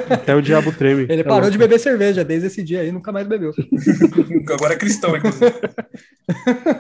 até 0.09 0.35
o 0.35 0.41
diabo 0.41 0.71
treme. 0.71 1.03
Ele 1.09 1.21
É 1.21 1.23
parou 1.23 1.39
louco. 1.41 1.51
de 1.51 1.57
beber 1.57 1.79
cerveja 1.79 2.23
desde 2.23 2.47
esse 2.47 2.61
dia 2.63 2.81
aí, 2.81 2.91
nunca 2.91 3.11
mais 3.11 3.27
bebeu. 3.27 3.51
Agora 4.53 4.73
é 4.73 4.77
cristão, 4.77 5.15
inclusive. 5.15 5.53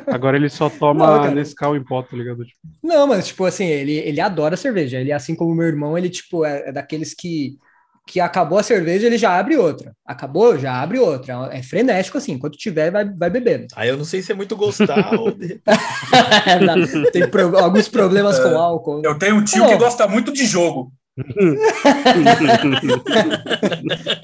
Agora 0.07 0.37
ele 0.37 0.49
só 0.49 0.69
toma 0.69 1.27
Não. 1.27 1.33
Nescau 1.33 1.75
em 1.75 1.83
pó, 1.83 2.01
tá 2.03 2.15
ligado? 2.15 2.45
Tipo, 2.45 2.59
Não, 2.83 3.07
mas, 3.07 3.27
tipo 3.27 3.43
assim, 3.45 3.65
ele, 3.65 3.93
ele 3.95 4.21
adora 4.21 4.55
cerveja. 4.55 4.99
Ele, 4.99 5.11
assim 5.11 5.35
como 5.35 5.55
meu 5.55 5.67
irmão, 5.67 5.97
ele, 5.97 6.09
tipo, 6.09 6.45
é, 6.45 6.69
é 6.69 6.71
daqueles 6.71 7.13
que, 7.13 7.57
que 8.05 8.19
acabou 8.19 8.57
a 8.59 8.63
cerveja, 8.63 9.07
ele 9.07 9.17
já 9.17 9.37
abre 9.37 9.55
outra. 9.57 9.93
Acabou, 10.05 10.57
já 10.57 10.81
abre 10.81 10.99
outra. 10.99 11.49
É 11.51 11.63
frenético, 11.63 12.17
assim. 12.17 12.33
Enquanto 12.33 12.57
tiver, 12.57 12.91
vai, 12.91 13.05
vai 13.09 13.29
bebendo. 13.29 13.67
Aí 13.75 13.87
eu 13.89 13.97
não 13.97 14.03
sei 14.05 14.21
se 14.21 14.31
é 14.31 14.35
muito 14.35 14.55
gostar 14.57 15.13
ou. 15.19 15.31
de- 15.31 15.61
Tem 17.13 17.27
pro- 17.29 17.57
alguns 17.57 17.87
problemas 17.87 18.37
com 18.39 18.49
álcool. 18.57 19.01
Eu 19.05 19.17
tenho 19.17 19.37
um 19.37 19.43
tio 19.43 19.59
Não. 19.61 19.69
que 19.69 19.77
gosta 19.77 20.07
muito 20.07 20.33
de 20.33 20.45
jogo. 20.45 20.91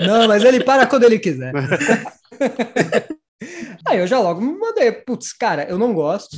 Não, 0.06 0.28
mas 0.28 0.44
ele 0.44 0.63
para 0.63 0.86
quando 0.86 1.04
ele 1.04 1.20
quiser. 1.20 1.54
Aí 3.88 4.00
eu 4.00 4.08
já 4.08 4.20
logo 4.20 4.42
me 4.42 4.58
mandei, 4.58 4.92
putz, 4.92 5.32
cara, 5.34 5.63
eu 5.70 5.78
não 5.78 5.94
gosto. 5.94 6.38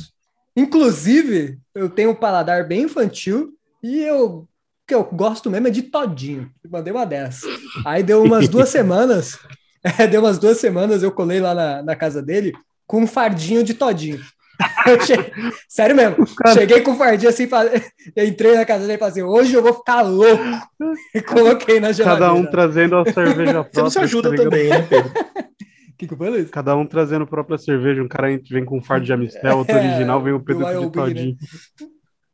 Inclusive, 0.56 1.58
eu 1.74 1.88
tenho 1.88 2.10
um 2.10 2.14
paladar 2.14 2.66
bem 2.66 2.82
infantil 2.82 3.50
e 3.82 3.98
eu 4.00 4.46
que 4.86 4.94
eu 4.94 5.04
gosto 5.04 5.50
mesmo 5.50 5.68
é 5.68 5.70
de 5.70 5.82
todinho. 5.82 6.50
Mandei 6.70 6.92
uma 6.92 7.04
dessas. 7.06 7.48
Aí 7.84 8.02
deu 8.02 8.22
umas 8.22 8.48
duas 8.48 8.68
semanas, 8.70 9.38
é, 9.82 10.06
deu 10.06 10.20
umas 10.20 10.38
duas 10.38 10.58
semanas, 10.58 11.02
eu 11.02 11.12
colei 11.12 11.40
lá 11.40 11.54
na, 11.54 11.82
na 11.82 11.96
casa 11.96 12.22
dele 12.22 12.52
com 12.86 13.02
um 13.02 13.06
fardinho 13.06 13.62
de 13.64 13.74
todinho. 13.74 14.20
Eu 14.86 15.00
che- 15.00 15.32
Sério 15.68 15.96
mesmo, 15.96 16.24
cheguei 16.54 16.82
com 16.82 16.92
um 16.92 16.96
fardinho 16.96 17.30
assim, 17.30 17.48
entrei 18.16 18.54
na 18.54 18.64
casa 18.64 18.82
dele 18.82 18.94
e 18.94 18.98
falei 18.98 19.10
assim, 19.12 19.22
hoje 19.22 19.54
eu 19.54 19.62
vou 19.62 19.74
ficar 19.74 20.02
louco. 20.02 20.42
E 21.14 21.20
coloquei 21.20 21.80
na 21.80 21.90
geladeira. 21.90 22.26
cada 22.26 22.34
um 22.34 22.46
trazendo 22.48 22.96
a 22.96 23.04
cerveja 23.04 23.52
própria. 23.64 23.72
Você 23.72 23.80
não 23.80 23.90
se 23.90 23.98
ajuda 23.98 24.30
tá 24.30 24.36
também, 24.36 24.68
né, 24.68 24.82
Pedro? 24.82 25.10
O 25.10 25.96
que, 25.96 26.06
que 26.06 26.14
eu 26.14 26.18
falei? 26.18 26.44
Cada 26.44 26.76
um 26.76 26.86
trazendo 26.86 27.22
a 27.22 27.26
própria 27.26 27.58
cerveja. 27.58 28.02
Um 28.02 28.08
cara 28.08 28.28
vem 28.50 28.64
com 28.64 28.78
um 28.78 28.82
fardo 28.82 29.06
de 29.06 29.12
Amistel, 29.12 29.58
outro 29.58 29.74
É, 29.74 29.78
original, 29.78 30.22
vem 30.22 30.32
o 30.32 30.38
do 30.38 30.44
Pedro 30.44 30.64
de 30.64 30.70
Wyoming, 30.70 30.90
todinho. 30.90 31.36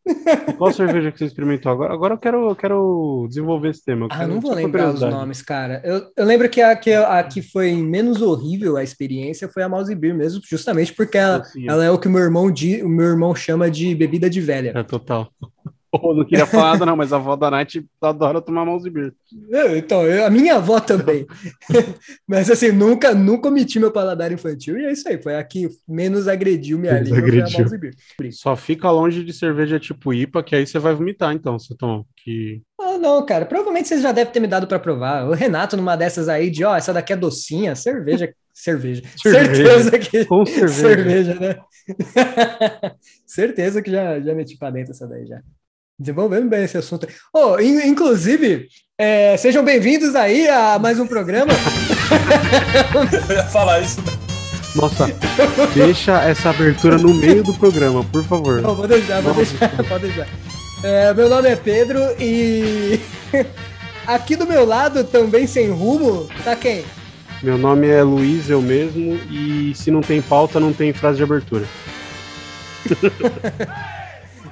Qual 0.57 0.73
cerveja 0.73 1.13
que 1.13 1.19
você 1.19 1.27
experimentou 1.27 1.71
agora? 1.71 1.93
Agora 1.93 2.15
eu 2.15 2.19
quero, 2.19 2.49
eu 2.51 2.57
quero 2.57 3.27
desenvolver 3.29 3.71
esse 3.71 3.85
tema. 3.85 4.07
eu 4.07 4.09
Ah, 4.11 4.27
não 4.27 4.41
vou 4.41 4.55
lembrar 4.55 4.93
os 4.93 5.01
nomes, 5.01 5.43
cara. 5.43 5.81
Eu, 5.85 6.03
eu 6.17 6.25
lembro 6.25 6.49
que 6.49 6.61
a, 6.61 6.75
que 6.77 6.93
a 6.93 7.23
que 7.23 7.43
foi 7.43 7.73
menos 7.75 8.23
horrível 8.23 8.77
a 8.77 8.83
experiência 8.83 9.49
foi 9.49 9.63
a 9.63 9.69
Mouse 9.69 9.95
Beer 9.95 10.15
mesmo, 10.15 10.41
justamente 10.45 10.93
porque 10.93 11.19
ela, 11.19 11.43
ela 11.67 11.85
é 11.85 11.91
o 11.91 11.99
que 11.99 12.09
meu 12.09 12.21
irmão 12.21 12.51
di, 12.51 12.83
o 12.83 12.89
meu 12.89 13.07
irmão 13.07 13.35
chama 13.35 13.71
de 13.71 13.95
bebida 13.95 14.29
de 14.29 14.41
velha. 14.41 14.73
É 14.75 14.83
total. 14.83 15.31
Pô, 15.91 16.13
não 16.15 16.25
queria 16.25 16.45
falar 16.47 16.73
nada, 16.73 16.85
não, 16.87 16.97
mas 16.97 17.13
a 17.13 17.17
avó 17.17 17.35
da 17.35 17.51
Nath 17.51 17.77
adora 18.01 18.43
tomar. 18.43 18.67
Eu- 19.51 19.77
então, 19.77 20.05
eu- 20.07 20.27
a 20.27 20.31
minha 20.31 20.57
avó 20.57 20.79
também. 20.81 21.27
Mas 22.29 22.51
assim, 22.51 22.71
nunca, 22.73 23.15
nunca 23.15 23.49
omiti 23.49 23.79
meu 23.81 23.91
paladar 23.91 24.31
infantil, 24.31 24.79
e 24.79 24.85
é 24.85 24.93
isso 24.93 25.09
aí. 25.09 25.21
Foi 25.23 25.37
a 25.37 25.43
que 25.43 25.69
menos 25.89 26.29
agrediu 26.29 26.79
minha 26.79 26.93
Menos 26.95 27.09
língua, 27.09 27.23
foi 27.27 27.41
a 27.41 27.45
agrediu. 27.45 28.33
Só 28.33 28.55
fica 28.55 28.91
longe 28.91 29.25
de 29.25 29.33
cerveja 29.33 29.79
tipo 29.81 30.13
IPA, 30.13 30.43
que 30.43 30.55
aí 30.57 30.67
você 30.67 30.79
vai 30.79 30.95
vomitar, 30.95 31.33
então, 31.35 31.59
você 31.59 31.75
toma. 31.75 32.05
Que... 32.23 32.61
Ah, 32.79 32.99
não, 32.99 33.25
cara, 33.25 33.47
provavelmente 33.47 33.89
vocês 33.89 34.03
já 34.03 34.13
devem 34.13 34.33
ter 34.33 34.41
me 34.41 34.47
dado 34.47 34.67
para 34.67 34.79
provar. 34.79 35.27
O 35.27 35.33
Renato, 35.33 35.77
numa 35.77 35.97
dessas 35.97 36.29
aí, 36.29 36.51
de 36.51 36.65
ó, 36.65 36.77
essa 36.77 36.93
daqui 36.93 37.13
é 37.13 37.17
docinha, 37.17 37.75
cerveja. 37.75 38.33
Cerveja. 38.59 39.03
Cerveja. 39.17 39.55
Certeza 39.55 39.99
que. 40.01 40.25
Com 40.25 40.45
cerveja. 40.45 40.69
cerveja, 40.75 41.35
né? 41.39 41.61
Certeza 43.25 43.81
que 43.81 43.89
já, 43.89 44.19
já 44.21 44.35
meti 44.35 44.59
pra 44.59 44.69
dentro 44.71 44.91
essa 44.91 45.07
daí 45.07 45.25
já. 45.27 45.41
Desenvolvendo 46.03 46.49
bem 46.49 46.63
esse 46.63 46.77
assunto. 46.79 47.09
Oh, 47.35 47.59
in- 47.59 47.85
inclusive, 47.89 48.69
é, 48.97 49.37
sejam 49.37 49.65
bem-vindos 49.65 50.15
aí 50.15 50.49
a 50.49 50.79
mais 50.79 51.01
um 51.01 51.07
programa. 51.09 51.51
Eu 53.29 53.35
ia 53.37 53.43
falar 53.45 53.81
isso. 53.81 54.01
Nossa, 54.77 55.11
deixa 55.75 56.23
essa 56.23 56.51
abertura 56.51 56.99
no 56.99 57.13
meio 57.15 57.43
do 57.43 57.53
programa, 57.55 58.05
por 58.05 58.23
favor. 58.23 58.63
Não, 58.63 58.77
vou 58.77 58.87
deixar, 58.87 59.21
vou 59.23 59.35
deixar, 59.35 59.71
pode 59.89 60.07
deixar. 60.07 60.29
É, 60.85 61.13
meu 61.15 61.29
nome 61.29 61.49
é 61.49 61.57
Pedro 61.57 61.99
e 62.21 63.01
aqui 64.07 64.37
do 64.37 64.47
meu 64.47 64.65
lado, 64.65 65.03
também 65.03 65.49
sem 65.49 65.69
rumo, 65.69 66.29
tá 66.45 66.55
quem? 66.55 66.85
Meu 67.43 67.59
nome 67.59 67.89
é 67.89 68.05
Luiz, 68.05 68.49
eu 68.49 68.63
mesmo, 68.63 69.15
e 69.29 69.73
se 69.75 69.91
não 69.91 70.01
tem 70.01 70.23
pauta, 70.23 70.61
não 70.61 70.73
tem 70.73 70.93
frase 70.93 71.17
de 71.17 71.25
abertura. 71.25 71.67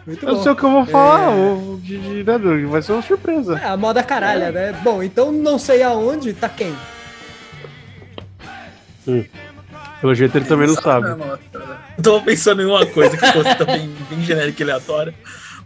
Muito 0.07 0.25
Eu 0.25 0.37
bom. 0.37 0.43
sei 0.43 0.53
o 0.53 0.57
que 0.57 0.63
eu 0.63 0.71
vou 0.71 0.87
falar, 0.87 1.33
É. 1.33 1.35
ou 1.35 1.79
de, 1.83 1.99
de, 1.99 2.25
né, 2.25 2.39
vai 2.69 2.81
ser 2.81 2.93
uma 2.93 3.03
surpresa. 3.03 3.59
É 3.59 3.67
a 3.67 3.77
moda 3.77 4.03
caralha, 4.03 4.53
né? 4.53 4.73
Bom, 4.85 5.03
então 5.03 5.33
não 5.33 5.59
sei 5.59 5.83
aonde, 5.83 6.33
tá 6.33 6.49
quem? 6.49 6.75
Hum. 9.09 9.25
Pelo 10.01 10.15
jeito 10.15 10.37
ele 10.37 10.45
também 10.45 10.69
não 10.69 10.75
sabe. 10.75 11.09
Eu 11.09 12.03
tava 12.03 12.21
pensando 12.21 12.63
em 12.63 12.67
uma 12.67 12.85
coisa 12.87 13.17
que 13.17 13.27
fosse 13.33 13.55
também 13.57 13.91
bem 14.11 14.23
genérica 14.23 14.63
e 14.63 14.65
aleatória, 14.65 15.15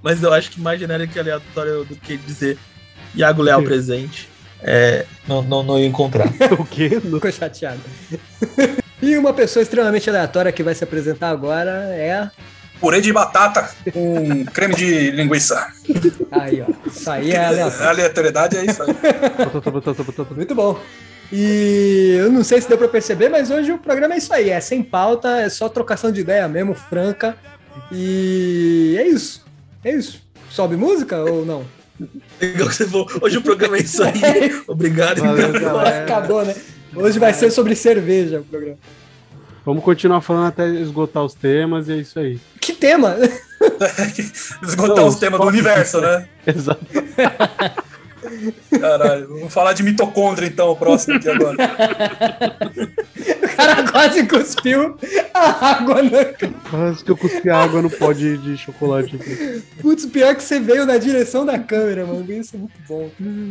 mas 0.03 0.23
eu 0.23 0.33
acho 0.33 0.51
que 0.51 0.61
mais 0.61 0.79
genérica 0.81 1.19
e 1.19 1.21
aleatória 1.21 1.73
do 1.85 1.97
que 1.97 2.17
dizer 2.17 2.57
Iago 3.15 3.43
Leal 3.43 3.63
presente. 3.63 4.29
É, 4.63 5.07
não, 5.27 5.43
não, 5.43 5.63
não 5.63 5.79
ia 5.79 5.87
encontrar. 5.87 6.29
o 6.59 6.65
quê? 6.65 6.91
Ficou 7.01 7.33
chateado. 7.33 7.81
e 9.03 9.17
uma 9.17 9.33
pessoa 9.33 9.63
extremamente 9.63 10.09
aleatória 10.09 10.53
que 10.53 10.63
vai 10.63 10.75
se 10.75 10.85
apresentar 10.85 11.31
agora 11.31 11.71
é. 11.93 12.31
Purê 12.81 13.01
de 13.01 13.13
batata 13.13 13.71
com 13.93 14.45
creme 14.47 14.75
de 14.75 15.11
linguiça. 15.11 15.71
Aí, 16.31 16.63
ó. 16.63 16.89
Isso 16.89 17.11
aí 17.11 17.33
é 17.33 17.45
aleatório. 17.45 17.85
Aleatoriedade 17.89 18.57
é 18.57 18.65
isso 18.65 18.83
aí. 18.83 18.89
Muito 20.35 20.55
bom. 20.55 20.81
E 21.33 22.17
eu 22.19 22.33
não 22.33 22.43
sei 22.43 22.61
se 22.61 22.69
deu 22.69 22.79
pra 22.79 22.89
perceber, 22.89 23.29
mas 23.29 23.51
hoje 23.51 23.71
o 23.71 23.79
programa 23.79 24.15
é 24.15 24.19
isso 24.19 24.33
aí. 24.33 24.51
É 24.51 24.61
sem 24.61 24.83
pauta, 24.83 25.41
é 25.41 25.49
só 25.49 25.69
trocação 25.69 26.11
de 26.11 26.21
ideia 26.21 26.49
mesmo, 26.49 26.75
franca. 26.75 27.37
E 27.93 28.97
é 28.99 29.07
isso. 29.07 29.45
É 29.85 29.95
isso. 29.95 30.23
Sobe 30.49 30.77
música 30.77 31.19
ou 31.19 31.45
não? 31.45 31.65
Legal 32.41 32.69
que 32.69 32.75
você 32.75 32.87
falou. 32.87 33.09
Hoje 33.21 33.37
o 33.37 33.43
programa 33.43 33.77
é 33.77 33.81
isso 33.81 34.03
aí. 34.03 34.63
Obrigado. 34.67 35.21
Valeu, 35.21 35.55
então. 35.55 35.81
Acabou, 35.81 36.45
né? 36.45 36.55
Hoje 36.95 37.19
vai 37.19 37.33
ser 37.33 37.51
sobre 37.51 37.77
cerveja 37.77 38.41
o 38.41 38.45
programa. 38.45 38.79
Vamos 39.65 39.85
continuar 39.85 40.21
falando 40.21 40.47
até 40.49 40.69
esgotar 40.69 41.25
os 41.25 41.35
temas 41.35 41.89
e 41.89 41.93
é 41.93 41.97
isso 41.97 42.19
aí. 42.19 42.39
Que 42.61 42.73
tema? 42.73 43.17
Esgotar 44.63 44.97
Não, 44.97 45.07
os 45.07 45.17
temas 45.17 45.41
do 45.41 45.47
universo, 45.47 46.01
né? 46.01 46.27
Exato. 46.47 46.85
Caralho, 48.81 49.29
vamos 49.29 49.53
falar 49.53 49.73
de 49.73 49.83
mitocôndria 49.83 50.47
então, 50.47 50.71
o 50.71 50.77
próximo 50.77 51.17
aqui 51.17 51.29
agora. 51.29 51.57
O 53.41 53.57
cara 53.63 53.93
quase 53.93 54.27
cuspiu 54.27 54.97
a 55.35 55.71
água 55.71 56.03
na 56.03 56.25
Quase 56.71 57.05
que 57.05 57.11
eu 57.11 57.17
cuspi 57.17 57.51
água 57.51 57.83
no 57.83 57.91
pó 57.91 58.13
de, 58.13 58.39
de 58.39 58.57
chocolate 58.57 59.17
aqui. 59.17 59.63
Putz, 59.83 60.07
pior 60.07 60.35
que 60.35 60.43
você 60.43 60.59
veio 60.59 60.87
na 60.87 60.97
direção 60.97 61.45
da 61.45 61.59
câmera, 61.59 62.07
mano. 62.07 62.25
Isso 62.33 62.57
é 62.57 62.59
muito 62.59 62.73
bom. 62.89 63.11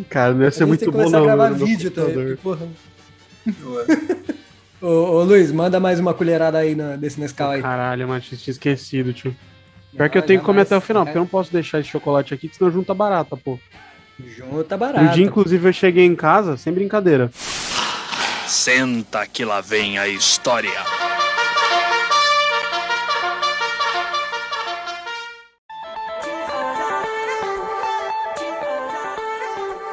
Cara, 0.10 0.34
não 0.34 0.44
ia 0.44 0.50
ser 0.52 0.64
A 0.64 0.66
gente 0.66 0.70
muito 0.70 0.80
tem 0.80 0.90
que 0.90 0.98
bom 0.98 1.04
começar 1.04 1.18
não. 1.18 1.24
a 1.30 1.36
gravar 1.36 1.50
vídeo 1.54 1.92
também. 1.92 2.36
Porra. 2.38 2.68
Ô, 4.82 4.88
ô, 4.88 5.24
Luiz, 5.24 5.52
manda 5.52 5.80
mais 5.80 6.00
uma 6.00 6.14
colherada 6.14 6.58
aí 6.58 6.74
na, 6.76 6.96
desse 6.96 7.20
Nescau 7.20 7.52
aí. 7.52 7.62
Caralho, 7.62 8.08
mas 8.08 8.26
tinha 8.26 8.40
esquecido, 8.48 9.12
tio. 9.14 9.36
Pior 9.96 10.10
que 10.10 10.18
eu 10.18 10.22
Não, 10.22 10.28
tenho 10.28 10.40
que 10.40 10.46
comer 10.46 10.62
até 10.62 10.78
o 10.78 10.82
final, 10.82 11.04
porque 11.04 11.18
eu 11.18 11.22
não 11.22 11.28
posso 11.28 11.52
deixar 11.52 11.80
esse 11.80 11.90
chocolate 11.90 12.34
aqui, 12.34 12.48
que 12.48 12.56
senão 12.56 12.72
junta 12.72 12.94
barata, 12.94 13.36
pô. 13.36 13.60
Junta 14.38 14.76
Um 14.76 14.80
barato. 14.80 15.14
dia, 15.16 15.26
inclusive, 15.26 15.68
eu 15.68 15.74
cheguei 15.74 16.06
em 16.06 16.16
casa, 16.16 16.56
sem 16.58 16.72
brincadeira. 16.72 17.30
Senta 18.46 19.26
que 19.28 19.44
lá 19.44 19.62
vem 19.62 19.98
a 19.98 20.08
história. 20.08 20.72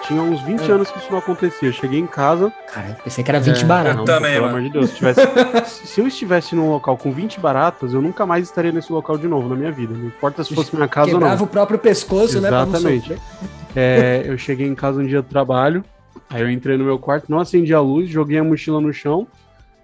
Tinha 0.06 0.22
uns 0.22 0.40
20 0.42 0.70
anos 0.70 0.90
que 0.90 0.98
isso 0.98 1.10
não 1.10 1.18
acontecia. 1.18 1.68
Eu 1.68 1.72
cheguei 1.72 1.98
em 1.98 2.06
casa. 2.06 2.52
Cara, 2.72 2.96
pensei 3.02 3.24
que 3.24 3.30
era 3.30 3.40
20 3.40 3.64
baratas. 3.64 3.96
não, 3.96 4.04
Também, 4.04 4.34
pelo 4.34 4.46
mano. 4.46 4.58
amor 4.58 4.62
de 4.68 4.72
Deus. 4.72 4.90
Se, 4.90 4.96
tivesse- 4.96 5.20
se- 5.86 6.00
eu 6.00 6.06
estivesse 6.06 6.54
num 6.54 6.70
local 6.70 6.96
com 6.96 7.10
20 7.10 7.40
baratas, 7.40 7.92
eu 7.92 8.00
nunca 8.00 8.24
mais 8.24 8.44
estaria 8.44 8.70
nesse 8.70 8.92
local 8.92 9.18
de 9.18 9.26
novo 9.26 9.48
na 9.48 9.56
minha 9.56 9.72
vida. 9.72 9.92
Não 9.94 10.06
importa 10.06 10.44
se 10.44 10.54
fosse 10.54 10.74
minha 10.76 10.86
casa 10.88 11.08
ou 11.08 11.14
Quebrava 11.14 11.36
não. 11.36 11.44
o 11.44 11.48
próprio 11.48 11.78
pescoço, 11.78 12.40
né? 12.40 12.48
pra 12.48 12.64
não 12.64 12.72
Exatamente. 12.74 13.16
É, 13.74 14.22
eu 14.26 14.38
cheguei 14.38 14.66
em 14.66 14.74
casa 14.74 15.00
um 15.00 15.06
dia 15.06 15.20
do 15.22 15.28
trabalho, 15.28 15.84
aí 16.30 16.40
eu 16.40 16.50
entrei 16.50 16.76
no 16.76 16.84
meu 16.84 16.98
quarto, 16.98 17.26
não 17.28 17.40
acendi 17.40 17.74
a 17.74 17.80
luz, 17.80 18.08
joguei 18.08 18.38
a 18.38 18.44
mochila 18.44 18.80
no 18.80 18.92
chão, 18.92 19.26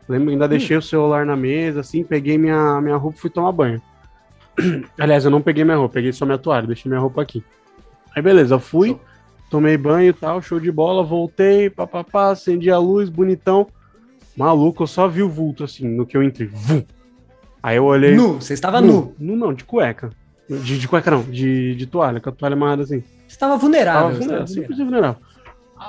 lembro, 0.09 0.31
ainda 0.31 0.49
deixei 0.49 0.77
o 0.77 0.83
celular 0.83 1.27
na 1.27 1.37
mesa, 1.37 1.81
assim, 1.81 2.03
peguei 2.05 2.39
minha, 2.39 2.81
minha 2.81 2.97
roupa 2.97 3.19
e 3.19 3.21
fui 3.21 3.29
tomar 3.31 3.53
banho. 3.53 3.83
Aliás, 4.99 5.25
eu 5.25 5.31
não 5.31 5.43
peguei 5.43 5.65
minha 5.65 5.77
roupa, 5.77 5.95
peguei 5.95 6.13
só 6.13 6.25
minha 6.25 6.39
toalha, 6.39 6.67
deixei 6.67 6.89
minha 6.89 7.01
roupa 7.01 7.21
aqui. 7.23 7.45
Aí 8.15 8.23
beleza, 8.23 8.55
eu 8.55 8.61
fui, 8.61 8.99
tomei 9.53 9.77
banho 9.77 10.09
e 10.09 10.13
tal, 10.15 10.41
show 10.41 10.59
de 10.59 10.73
bola, 10.73 11.05
voltei, 11.05 11.69
papapá, 11.69 12.31
acendi 12.31 12.71
a 12.71 12.79
luz, 12.79 13.11
bonitão. 13.11 13.67
Maluco, 14.35 14.85
eu 14.85 14.87
só 14.87 15.07
vi 15.07 15.23
o 15.23 15.29
vulto 15.29 15.63
assim, 15.63 15.87
no 15.87 16.07
que 16.07 16.17
eu 16.17 16.23
entrei. 16.23 16.49
Vum. 16.49 16.83
Aí 17.63 17.77
eu 17.77 17.85
olhei. 17.85 18.15
Nu, 18.17 18.41
você 18.41 18.55
estava 18.55 18.81
nu. 18.81 19.15
Nu 19.19 19.37
não, 19.37 19.53
de 19.53 19.63
cueca. 19.63 20.09
De, 20.49 20.79
de 20.79 20.89
cueca 20.89 21.11
não, 21.11 21.23
de, 21.23 21.75
de 21.75 21.87
toalha, 21.87 22.19
com 22.19 22.31
a 22.31 22.33
toalha 22.33 22.55
amarrada 22.55 22.83
assim. 22.85 23.01
Você 23.01 23.35
estava 23.35 23.59
vulnerável. 23.59 24.03
Tava 24.05 24.19
vulnerável, 24.19 24.47
simplesmente 24.47 24.85
vulnerável. 24.85 25.23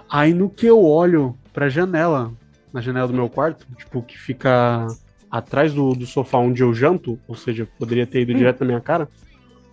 Aí 0.10 0.34
no 0.34 0.50
que 0.50 0.66
eu 0.66 0.84
olho 0.84 1.34
pra 1.54 1.70
janela, 1.70 2.34
na 2.74 2.82
janela 2.82 3.08
do 3.08 3.14
meu 3.14 3.30
quarto, 3.30 3.66
tipo, 3.78 4.02
que 4.02 4.20
fica 4.20 4.88
atrás 5.32 5.74
do, 5.74 5.94
do 5.96 6.06
sofá 6.06 6.38
onde 6.38 6.62
eu 6.62 6.74
janto, 6.74 7.18
ou 7.30 7.36
seja, 7.36 7.66
poderia 7.80 8.06
ter 8.06 8.24
ido 8.24 8.34
direto 8.34 8.60
na 8.60 8.66
minha 8.66 8.82
cara, 8.82 9.08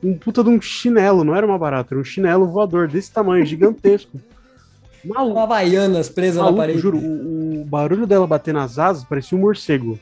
um 0.03 0.17
puta 0.17 0.43
de 0.43 0.51
um 0.51 0.61
chinelo, 0.61 1.25
não 1.25 1.35
era 1.37 1.47
uma 1.47 1.59
barata, 1.59 1.95
era 1.95 2.01
um 2.01 2.05
chinelo 2.05 2.47
voador 2.47 2.89
desse 2.89 3.13
tamanho, 3.13 3.45
gigantesco. 3.47 4.21
Maluco. 5.05 5.33
Uma 5.37 5.45
Havaianas 5.45 6.09
presa 6.11 6.39
na 6.39 6.45
Maluco, 6.45 6.61
parede. 6.61 6.79
juro, 6.79 6.99
o, 6.99 7.63
o 7.63 7.65
barulho 7.65 8.07
dela 8.07 8.27
bater 8.27 8.53
nas 8.53 8.79
asas 8.79 9.05
parecia 9.05 9.37
um 9.37 9.41
morcego. 9.41 9.99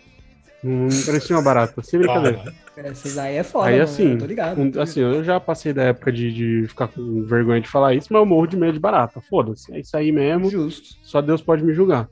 Não 0.63 0.89
parecia 1.07 1.37
uma 1.37 1.43
barata, 1.43 1.81
sem 1.85 2.01
brincadeira. 2.01 2.53
Essas 2.77 3.17
aí 3.17 3.37
é 3.37 3.43
foda, 3.45 3.69
Aí 3.69 3.81
assim, 3.81 4.13
eu 4.13 4.19
tô 4.19 4.27
ligado. 4.27 4.59
um- 4.61 4.81
assim, 4.81 5.01
eu 5.01 5.23
já 5.23 5.39
passei 5.39 5.73
da 5.73 5.83
época 5.85 6.11
de, 6.13 6.33
de 6.33 6.69
ficar 6.69 6.89
com 6.89 7.23
vergonha 7.25 7.61
de 7.61 7.69
falar 7.69 7.95
isso, 7.95 8.09
mas 8.11 8.19
eu 8.21 8.27
morro 8.27 8.47
de 8.49 8.57
medo 8.57 8.73
de 8.73 8.81
barata. 8.81 9.21
Foda-se, 9.21 9.73
é 9.73 9.79
isso 9.81 9.97
aí 9.97 10.11
mesmo. 10.11 10.51
Justo. 10.51 10.97
Só 11.05 11.21
Deus 11.21 11.41
pode 11.43 11.63
me 11.65 11.73
julgar. 11.73 12.09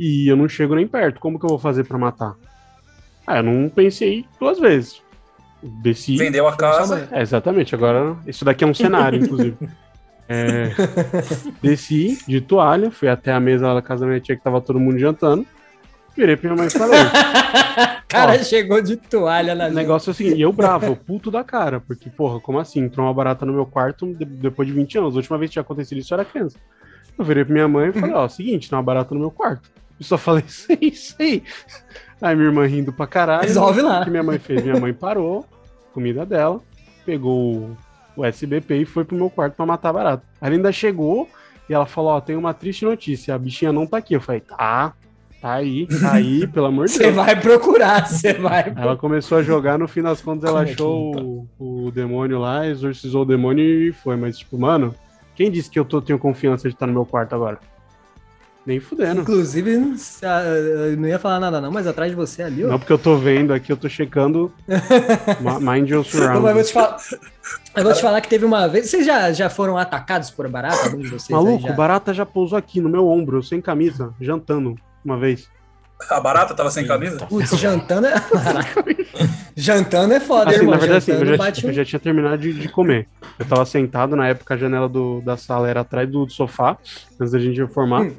E 0.00 0.26
eu 0.30 0.36
não 0.36 0.48
chego 0.48 0.74
nem 0.74 0.86
perto. 0.88 1.20
Como 1.20 1.38
que 1.38 1.44
eu 1.44 1.50
vou 1.50 1.58
fazer 1.58 1.84
pra 1.84 1.98
matar? 1.98 2.34
Ah, 3.26 3.38
eu 3.38 3.42
não 3.42 3.68
pensei 3.68 4.24
duas 4.40 4.58
vezes. 4.58 5.00
Desci. 5.82 6.16
Vendeu 6.16 6.46
a 6.46 6.56
casa. 6.56 7.08
É, 7.10 7.22
exatamente. 7.22 7.74
Agora, 7.74 8.16
isso 8.26 8.44
daqui 8.44 8.64
é 8.64 8.66
um 8.66 8.74
cenário, 8.74 9.22
inclusive. 9.22 9.56
É, 10.26 10.70
desci 11.62 12.18
de 12.26 12.40
toalha, 12.40 12.90
fui 12.90 13.08
até 13.08 13.30
a 13.30 13.38
mesa 13.38 13.68
lá 13.68 13.74
da 13.74 13.82
casa 13.82 14.00
da 14.00 14.06
minha 14.06 14.18
tia 14.20 14.34
que 14.34 14.42
tava 14.42 14.58
todo 14.58 14.80
mundo 14.80 14.98
jantando. 14.98 15.44
Virei 16.16 16.34
pra 16.34 16.48
minha 16.50 16.58
mãe 16.62 16.68
e 16.68 16.78
falei. 16.78 16.98
cara 18.08 18.32
Ó. 18.32 18.38
chegou 18.38 18.80
de 18.80 18.96
toalha 18.96 19.54
na 19.54 19.66
O 19.66 19.70
negócio 19.72 20.10
é 20.12 20.14
seguinte, 20.14 20.38
e 20.38 20.40
eu 20.40 20.50
bravo, 20.50 20.86
eu 20.86 20.96
puto 20.96 21.30
da 21.30 21.44
cara, 21.44 21.78
porque, 21.80 22.08
porra, 22.08 22.40
como 22.40 22.58
assim? 22.58 22.80
Entrou 22.80 23.06
uma 23.06 23.12
barata 23.12 23.44
no 23.44 23.52
meu 23.52 23.66
quarto 23.66 24.06
de- 24.14 24.24
depois 24.24 24.66
de 24.66 24.72
20 24.72 24.96
anos. 24.96 25.14
A 25.14 25.18
última 25.18 25.36
vez 25.36 25.50
que 25.50 25.52
tinha 25.52 25.60
acontecido 25.62 25.98
isso 25.98 26.14
eu 26.14 26.16
era 26.16 26.24
criança. 26.24 26.56
Eu 27.18 27.24
virei 27.24 27.44
pra 27.44 27.52
minha 27.52 27.68
mãe 27.68 27.90
e 27.90 27.92
falei, 27.92 28.14
ó, 28.14 28.26
seguinte, 28.26 28.70
tem 28.70 28.76
uma 28.78 28.82
barata 28.82 29.14
no 29.14 29.20
meu 29.20 29.30
quarto. 29.30 29.68
Eu 30.00 30.06
só 30.06 30.16
falei, 30.16 30.44
sei, 30.48 30.90
sei. 30.94 31.42
Aí 32.22 32.34
minha 32.34 32.48
irmã 32.48 32.64
rindo 32.66 32.92
pra 32.94 33.06
caralho. 33.06 33.42
Resolve 33.42 33.82
lá. 33.82 34.00
O 34.00 34.04
que 34.04 34.10
minha 34.10 34.22
mãe 34.22 34.38
fez? 34.38 34.62
Minha 34.62 34.80
mãe 34.80 34.94
parou, 34.94 35.44
comida 35.94 36.26
dela, 36.26 36.60
pegou 37.06 37.70
o 38.16 38.24
SBP 38.24 38.78
e 38.78 38.84
foi 38.84 39.04
pro 39.04 39.16
meu 39.16 39.30
quarto 39.30 39.54
pra 39.54 39.64
matar. 39.64 39.96
Aí 39.96 40.02
ela 40.04 40.22
ainda 40.42 40.72
chegou 40.72 41.28
e 41.70 41.72
ela 41.72 41.86
falou, 41.86 42.10
ó, 42.12 42.20
tem 42.20 42.36
uma 42.36 42.52
triste 42.52 42.84
notícia, 42.84 43.34
a 43.34 43.38
bichinha 43.38 43.72
não 43.72 43.86
tá 43.86 43.98
aqui. 43.98 44.14
Eu 44.14 44.20
falei, 44.20 44.40
tá, 44.40 44.92
tá 45.40 45.52
aí, 45.52 45.86
tá 45.86 46.12
aí, 46.12 46.46
pelo 46.52 46.66
amor 46.66 46.86
de 46.86 46.92
Você 46.92 47.04
Deus. 47.04 47.14
vai 47.14 47.40
procurar, 47.40 48.06
você 48.08 48.34
vai. 48.34 48.72
Ela 48.76 48.96
começou 48.96 49.38
a 49.38 49.42
jogar, 49.42 49.78
no 49.78 49.86
fim 49.88 50.02
das 50.02 50.20
contas 50.20 50.48
ela 50.50 50.60
Como 50.60 50.68
é 50.68 50.72
achou 50.72 51.48
o, 51.58 51.86
o 51.86 51.90
demônio 51.92 52.38
lá, 52.38 52.66
exorcizou 52.66 53.22
o 53.22 53.26
demônio 53.26 53.64
e 53.64 53.92
foi. 53.92 54.16
Mas, 54.16 54.38
tipo, 54.38 54.58
mano, 54.58 54.94
quem 55.34 55.50
disse 55.50 55.70
que 55.70 55.78
eu 55.78 55.84
tô, 55.84 56.02
tenho 56.02 56.18
confiança 56.18 56.68
de 56.68 56.74
estar 56.74 56.86
no 56.86 56.92
meu 56.92 57.06
quarto 57.06 57.34
agora? 57.34 57.58
Nem 58.66 58.80
fudendo. 58.80 59.20
Inclusive, 59.20 59.72
eu 59.74 60.96
não 60.96 61.06
ia 61.06 61.18
falar 61.18 61.38
nada 61.38 61.60
não, 61.60 61.70
mas 61.70 61.86
atrás 61.86 62.10
de 62.10 62.16
você 62.16 62.42
ali, 62.42 62.64
ó. 62.64 62.68
Não 62.68 62.78
porque 62.78 62.92
eu 62.94 62.98
tô 62.98 63.16
vendo 63.18 63.52
aqui, 63.52 63.70
eu 63.70 63.76
tô 63.76 63.88
checando 63.90 64.50
Mind 65.60 65.90
Your 65.90 66.04
Não, 66.14 66.40
mas 66.40 66.48
eu 66.50 66.54
vou 66.54 66.64
te 66.64 66.72
falar. 66.72 66.96
Eu 67.76 67.84
vou 67.84 67.92
te 67.92 68.00
falar 68.00 68.20
que 68.22 68.28
teve 68.28 68.44
uma 68.46 68.66
vez. 68.66 68.88
Vocês 68.88 69.04
já, 69.04 69.30
já 69.32 69.50
foram 69.50 69.76
atacados 69.76 70.30
por 70.30 70.48
barata? 70.48 70.84
Algum 70.86 70.98
de 70.98 71.08
vocês 71.08 71.28
Maluco, 71.28 71.68
já? 71.68 71.74
barata 71.74 72.14
já 72.14 72.24
pousou 72.24 72.56
aqui 72.56 72.80
no 72.80 72.88
meu 72.88 73.06
ombro, 73.06 73.42
sem 73.42 73.60
camisa, 73.60 74.14
jantando 74.18 74.74
uma 75.04 75.18
vez. 75.18 75.46
A 76.10 76.18
barata 76.20 76.54
tava 76.54 76.70
sem 76.70 76.86
camisa? 76.86 77.18
Putz, 77.26 77.50
jantando 77.58 78.06
é. 78.06 78.14
jantando 79.56 80.14
é 80.14 80.20
foda, 80.20 80.50
Assim, 80.50 80.58
irmão. 80.60 80.72
na 80.74 80.78
verdade, 80.80 80.98
assim, 80.98 81.12
eu 81.12 81.26
já, 81.26 81.36
bate 81.36 81.66
eu 81.66 81.72
já 81.72 81.84
tinha 81.84 82.00
terminado 82.00 82.38
de, 82.38 82.52
de 82.52 82.68
comer. 82.68 83.06
Eu 83.38 83.46
tava 83.46 83.64
sentado, 83.64 84.16
na 84.16 84.26
época 84.28 84.54
a 84.54 84.56
janela 84.56 84.88
do- 84.88 85.20
da 85.20 85.36
sala 85.36 85.68
era 85.68 85.80
atrás 85.80 86.08
do, 86.10 86.28
sofá, 86.28 86.76
antes 87.20 87.32
da 87.32 87.38
gente 87.38 87.60
reformar. 87.60 88.02
Hum. 88.02 88.12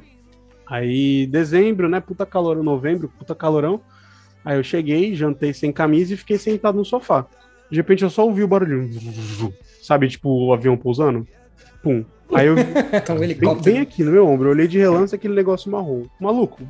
Aí, 0.68 1.28
dezembro, 1.28 1.88
né? 1.88 2.00
Puta 2.00 2.26
calorão, 2.26 2.64
novembro, 2.64 3.12
puta 3.18 3.36
calorão. 3.36 3.82
Aí 4.44 4.58
eu 4.58 4.64
cheguei, 4.64 5.16
jantei 5.16 5.54
sem 5.54 5.72
camisa 5.72 6.14
e 6.14 6.18
fiquei 6.18 6.38
sentado 6.38 6.78
no 6.78 6.86
sofá. 6.86 7.26
De 7.70 7.78
repente 7.78 8.04
eu 8.04 8.10
só 8.10 8.24
ouvi 8.24 8.44
o 8.44 8.48
barulho. 8.48 8.90
Sabe, 9.82 10.08
tipo 10.08 10.30
o 10.30 10.54
avião 10.54 10.78
pousando? 10.78 11.28
Pum. 11.82 12.06
Aí 12.34 12.48
eu. 12.48 12.56
um 13.14 13.20
bem, 13.20 13.24
helicóptero. 13.24 13.76
bem 13.76 13.82
aqui 13.82 14.04
no 14.04 14.12
meu 14.12 14.28
ombro, 14.28 14.48
eu 14.48 14.52
olhei 14.52 14.68
de 14.68 14.78
relance 14.78 15.16
aquele 15.16 15.34
negócio 15.34 15.72
marrom. 15.72 16.04
Maluco, 16.20 16.62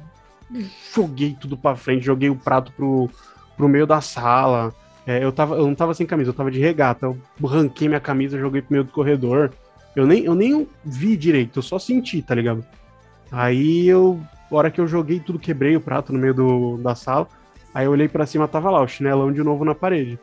joguei 0.93 1.35
tudo 1.39 1.57
pra 1.57 1.75
frente, 1.75 2.05
joguei 2.05 2.29
o 2.29 2.35
prato 2.35 2.71
pro, 2.73 3.09
pro 3.57 3.67
meio 3.67 3.85
da 3.85 4.01
sala. 4.01 4.73
É, 5.07 5.23
eu, 5.23 5.31
tava, 5.31 5.55
eu 5.55 5.67
não 5.67 5.75
tava 5.75 5.93
sem 5.93 6.05
camisa, 6.05 6.31
eu 6.31 6.33
tava 6.33 6.49
de 6.49 6.59
regata. 6.59 7.05
Eu 7.05 7.17
ranquei 7.43 7.87
minha 7.87 7.99
camisa, 7.99 8.39
joguei 8.39 8.61
pro 8.61 8.73
meio 8.73 8.83
do 8.83 8.91
corredor. 8.91 9.51
Eu 9.95 10.05
nem, 10.05 10.25
eu 10.25 10.35
nem 10.35 10.67
vi 10.83 11.15
direito, 11.15 11.59
eu 11.59 11.63
só 11.63 11.79
senti, 11.79 12.21
tá 12.21 12.35
ligado? 12.35 12.65
Aí 13.31 13.87
eu 13.87 14.19
hora 14.49 14.71
que 14.71 14.79
eu 14.79 14.87
joguei 14.87 15.19
tudo, 15.19 15.39
quebrei 15.39 15.75
o 15.75 15.81
prato 15.81 16.13
no 16.13 16.19
meio 16.19 16.33
do, 16.33 16.77
da 16.77 16.95
sala. 16.95 17.27
Aí 17.73 17.85
eu 17.85 17.91
olhei 17.91 18.07
pra 18.07 18.25
cima, 18.25 18.47
tava 18.47 18.69
lá, 18.69 18.81
o 18.81 18.87
chinelão 18.87 19.31
de 19.31 19.43
novo 19.43 19.65
na 19.65 19.75
parede. 19.75 20.19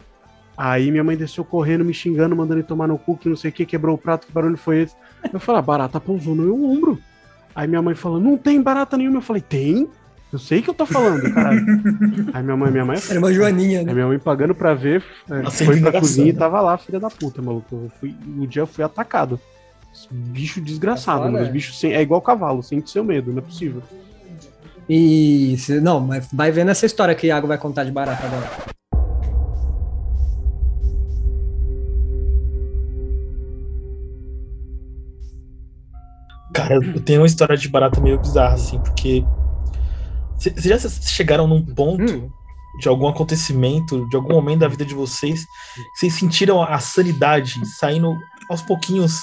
Aí 0.57 0.91
minha 0.91 1.05
mãe 1.05 1.17
desceu 1.17 1.45
correndo, 1.45 1.85
me 1.85 1.93
xingando, 1.93 2.37
mandando 2.37 2.61
ele 2.61 2.67
tomar 2.67 2.87
no 2.87 2.99
cu, 2.99 3.17
que 3.17 3.29
não 3.29 3.37
sei 3.37 3.51
o 3.51 3.53
que, 3.53 3.67
quebrou 3.67 3.95
o 3.95 3.99
prato, 3.99 4.27
que 4.27 4.33
barulho 4.33 4.57
foi 4.57 4.83
esse? 4.83 4.95
Eu 5.33 5.41
falei, 5.41 5.59
a 5.59 5.63
barata 5.63 6.01
pousou 6.01 6.35
no 6.35 6.45
meu 6.45 6.65
ombro. 6.65 6.99
Aí 7.55 7.67
minha 7.67 7.83
mãe 7.83 7.95
falou, 7.95 8.21
não 8.21 8.37
tem 8.39 8.61
barata 8.61 8.97
nenhuma. 8.97 9.19
Eu 9.19 9.23
falei, 9.23 9.43
tem? 9.43 9.89
Eu 10.33 10.39
sei 10.39 10.63
que 10.63 10.71
eu 10.71 10.75
tô 10.75 10.87
falando, 10.87 11.31
caralho. 11.35 11.61
Aí 12.33 12.43
minha 12.43 12.57
mãe, 12.57 12.71
minha 12.71 12.85
mãe. 12.87 12.99
Era 13.11 13.19
uma 13.19 13.33
joaninha, 13.33 13.83
né? 13.83 13.91
Aí 13.91 13.95
minha 13.95 14.07
mãe 14.07 14.19
pagando 14.19 14.55
pra 14.55 14.73
ver, 14.73 15.05
é, 15.31 15.43
Nossa, 15.43 15.63
foi 15.65 15.79
pra 15.79 15.93
cozinha 15.93 16.31
e 16.31 16.33
tava 16.33 16.61
lá, 16.63 16.79
filha 16.79 16.99
da 16.99 17.11
puta, 17.11 17.43
maluco. 17.43 17.67
Eu 17.71 17.93
fui, 18.01 18.17
o 18.39 18.47
dia 18.47 18.63
eu 18.63 18.67
fui 18.67 18.83
atacado. 18.83 19.39
Bicho 20.11 20.61
desgraçado, 20.61 21.21
foda, 21.21 21.31
mano. 21.31 21.45
Os 21.45 21.49
é. 21.49 21.53
bichos 21.53 21.79
sem, 21.79 21.93
é 21.93 22.01
igual 22.03 22.21
cavalo, 22.21 22.63
sente 22.63 22.91
seu 22.91 23.05
medo, 23.05 23.31
não 23.31 23.39
é 23.39 23.43
possível. 23.43 23.83
E. 24.89 25.57
se- 25.59 25.81
Não, 25.81 26.01
mas 26.01 26.29
vai 26.33 26.51
vendo 26.51 26.71
essa 26.71 26.87
história 26.87 27.15
que 27.15 27.27
o 27.27 27.29
Iago 27.29 27.47
vai 27.47 27.59
contar 27.59 27.85
de 27.85 27.93
barata 27.93 28.27
agora. 28.27 28.51
Cara, 36.55 36.75
eu 36.75 37.01
tenho 37.01 37.21
uma 37.21 37.27
história 37.27 37.57
de 37.57 37.69
barata 37.69 38.01
meio 38.01 38.19
bizarra, 38.19 38.55
assim, 38.55 38.79
porque. 38.79 39.25
Vocês 40.37 40.83
já 40.83 40.89
chegaram 40.89 41.47
num 41.47 41.65
ponto 41.65 42.03
Hum. 42.13 42.29
de 42.81 42.89
algum 42.89 43.07
acontecimento, 43.07 44.09
de 44.09 44.17
algum 44.17 44.33
momento 44.35 44.61
da 44.61 44.69
vida 44.69 44.85
de 44.85 44.95
vocês, 44.95 45.45
que 45.45 46.01
vocês 46.01 46.15
sentiram 46.15 46.61
a 46.63 46.79
sanidade 46.81 47.65
saindo 47.79 48.13
aos 48.51 48.61
pouquinhos 48.61 49.23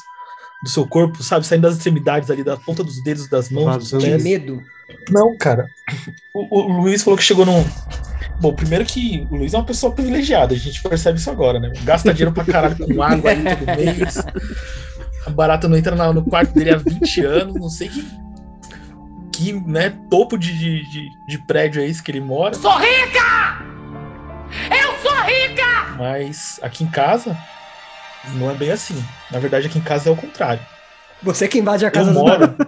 do 0.63 0.69
seu 0.69 0.85
corpo, 0.87 1.23
sabe? 1.23 1.45
Saindo 1.45 1.63
das 1.63 1.75
extremidades 1.77 2.29
ali, 2.29 2.43
da 2.43 2.57
ponta 2.57 2.83
dos 2.83 3.01
dedos, 3.01 3.27
das 3.29 3.49
mãos, 3.49 3.77
dos 3.77 3.91
Vazando. 3.91 4.03
De 4.03 4.09
pés. 4.11 4.23
medo. 4.23 4.61
Não, 5.09 5.37
cara. 5.37 5.67
O, 6.33 6.59
o 6.59 6.81
Luiz 6.81 7.03
falou 7.03 7.17
que 7.17 7.23
chegou 7.23 7.45
num. 7.45 7.63
Bom, 8.41 8.53
primeiro 8.53 8.85
que 8.85 9.27
o 9.29 9.35
Luiz 9.35 9.53
é 9.53 9.57
uma 9.57 9.65
pessoa 9.65 9.91
privilegiada, 9.93 10.53
a 10.53 10.57
gente 10.57 10.81
percebe 10.81 11.17
isso 11.19 11.29
agora, 11.29 11.59
né? 11.59 11.71
Gasta 11.83 12.13
dinheiro 12.13 12.33
pra 12.33 12.43
caralho 12.45 12.75
com 12.77 13.01
água 13.03 13.31
aí 13.31 13.43
todo 13.43 13.65
mês. 13.77 14.17
A 15.25 15.29
barata 15.29 15.67
não 15.67 15.77
entra 15.77 16.13
no 16.13 16.23
quarto 16.23 16.53
dele 16.53 16.71
há 16.71 16.77
20 16.77 17.21
anos, 17.25 17.55
não 17.55 17.69
sei 17.69 17.89
que. 17.89 18.05
Que, 19.31 19.53
né, 19.53 19.93
topo 20.09 20.37
de, 20.37 20.51
de, 20.57 20.89
de- 20.89 21.09
de 21.27 21.37
prédio 21.45 21.81
é 21.81 21.85
esse 21.87 22.03
que 22.03 22.11
ele 22.11 22.19
mora. 22.19 22.53
Sou 22.55 22.75
rica! 22.77 23.61
Eu 24.69 24.97
sou 25.01 25.17
rica! 25.23 25.95
Mas 25.97 26.59
aqui 26.61 26.83
em 26.83 26.87
casa, 26.87 27.37
não 28.35 28.51
é 28.51 28.53
bem 28.53 28.71
assim. 28.71 29.03
Na 29.31 29.39
verdade, 29.39 29.67
aqui 29.67 29.77
em 29.77 29.81
casa 29.81 30.09
é 30.09 30.11
o 30.11 30.15
contrário. 30.15 30.61
Você 31.21 31.47
que 31.47 31.59
invade 31.59 31.85
a 31.85 31.89
Eu 31.89 31.91
casa 31.91 32.11
do 32.11 32.19
moro. 32.19 32.55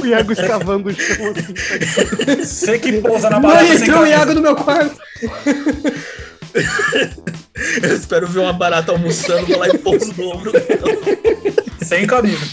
O 0.00 0.06
Iago 0.06 0.32
escavando 0.32 0.88
o 0.88 0.94
chão 0.94 1.32
assim. 1.32 1.54
Você 2.42 2.78
que 2.78 3.00
pousa 3.00 3.30
na 3.30 3.38
barata 3.38 3.66
sem 3.66 3.88
entrou 3.88 4.02
o. 4.02 4.06
Iago 4.06 4.34
no 4.34 4.40
meu 4.40 4.56
quarto. 4.56 4.96
Eu 7.82 7.96
espero 7.96 8.26
ver 8.26 8.40
uma 8.40 8.52
barata 8.52 8.92
almoçando, 8.92 9.46
vou 9.46 9.58
lá 9.58 9.68
e 9.68 9.78
pouso 9.78 10.12
no 10.14 10.30
ombro. 10.30 10.52
Sem 11.82 12.06
camisa. 12.06 12.44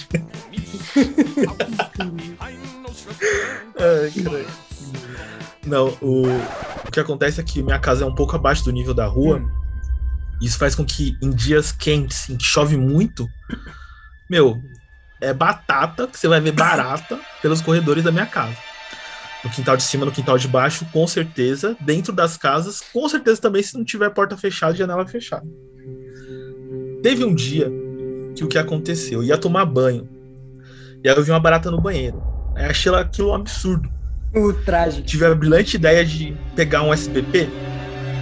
Ai, 3.77 4.11
caralho. 4.23 4.47
Não, 5.65 5.87
o, 6.01 6.23
o 6.87 6.91
que 6.91 6.99
acontece 6.99 7.39
é 7.39 7.43
que 7.43 7.63
minha 7.63 7.79
casa 7.79 8.03
é 8.03 8.07
um 8.07 8.15
pouco 8.15 8.35
abaixo 8.35 8.63
do 8.63 8.71
nível 8.71 8.93
da 8.93 9.05
rua. 9.05 9.41
Isso 10.41 10.57
faz 10.57 10.73
com 10.73 10.83
que 10.83 11.17
em 11.21 11.29
dias 11.29 11.71
quentes, 11.71 12.29
em 12.29 12.35
que 12.35 12.43
chove 12.43 12.75
muito, 12.75 13.29
meu, 14.29 14.61
é 15.21 15.33
batata 15.33 16.07
que 16.07 16.17
você 16.17 16.27
vai 16.27 16.41
ver 16.41 16.51
barata 16.51 17.19
pelos 17.41 17.61
corredores 17.61 18.03
da 18.03 18.11
minha 18.11 18.25
casa. 18.25 18.57
No 19.43 19.49
quintal 19.49 19.77
de 19.77 19.83
cima, 19.83 20.05
no 20.05 20.11
quintal 20.11 20.37
de 20.37 20.47
baixo, 20.47 20.85
com 20.91 21.07
certeza. 21.07 21.75
Dentro 21.79 22.13
das 22.13 22.37
casas, 22.37 22.79
com 22.93 23.07
certeza 23.07 23.41
também, 23.41 23.63
se 23.63 23.75
não 23.75 23.83
tiver 23.83 24.09
porta 24.11 24.37
fechada 24.37 24.73
e 24.73 24.77
janela 24.77 25.07
fechada. 25.07 25.45
Teve 27.01 27.23
um 27.23 27.33
dia 27.33 27.71
que 28.35 28.43
o 28.43 28.47
que 28.47 28.57
aconteceu? 28.57 29.21
Eu 29.21 29.23
ia 29.23 29.37
tomar 29.37 29.65
banho. 29.65 30.07
E 31.03 31.09
aí 31.09 31.15
eu 31.15 31.23
vi 31.23 31.31
uma 31.31 31.39
barata 31.39 31.71
no 31.71 31.81
banheiro. 31.81 32.21
Aí 32.55 32.65
achei 32.65 32.93
aquilo 32.93 33.31
um 33.31 33.35
absurdo. 33.35 33.89
O 34.33 34.53
traje. 34.53 35.01
Tive 35.01 35.25
a 35.25 35.35
brilhante 35.35 35.75
ideia 35.75 36.05
de 36.05 36.35
pegar 36.55 36.83
um 36.83 36.93
SBP. 36.93 37.49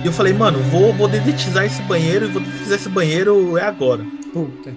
E 0.01 0.05
eu 0.07 0.13
falei, 0.13 0.33
mano, 0.33 0.61
vou, 0.63 0.93
vou 0.93 1.07
dedetizar 1.07 1.65
esse 1.65 1.81
banheiro 1.83 2.25
e 2.25 2.29
vou 2.29 2.41
dedetizar 2.41 2.77
esse 2.77 2.89
banheiro 2.89 3.57
é 3.57 3.63
agora. 3.63 4.05
Puta. 4.31 4.75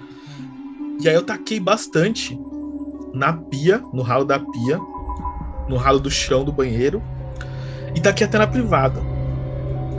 E 0.99 1.07
aí 1.07 1.15
eu 1.15 1.23
taquei 1.23 1.59
bastante 1.59 2.37
na 3.13 3.33
pia, 3.33 3.81
no 3.93 4.01
ralo 4.01 4.25
da 4.25 4.39
pia, 4.39 4.79
no 5.69 5.77
ralo 5.77 5.99
do 5.99 6.11
chão 6.11 6.43
do 6.43 6.51
banheiro. 6.51 7.01
E 7.95 8.01
taquei 8.01 8.25
até 8.25 8.37
na 8.37 8.47
privada. 8.47 9.01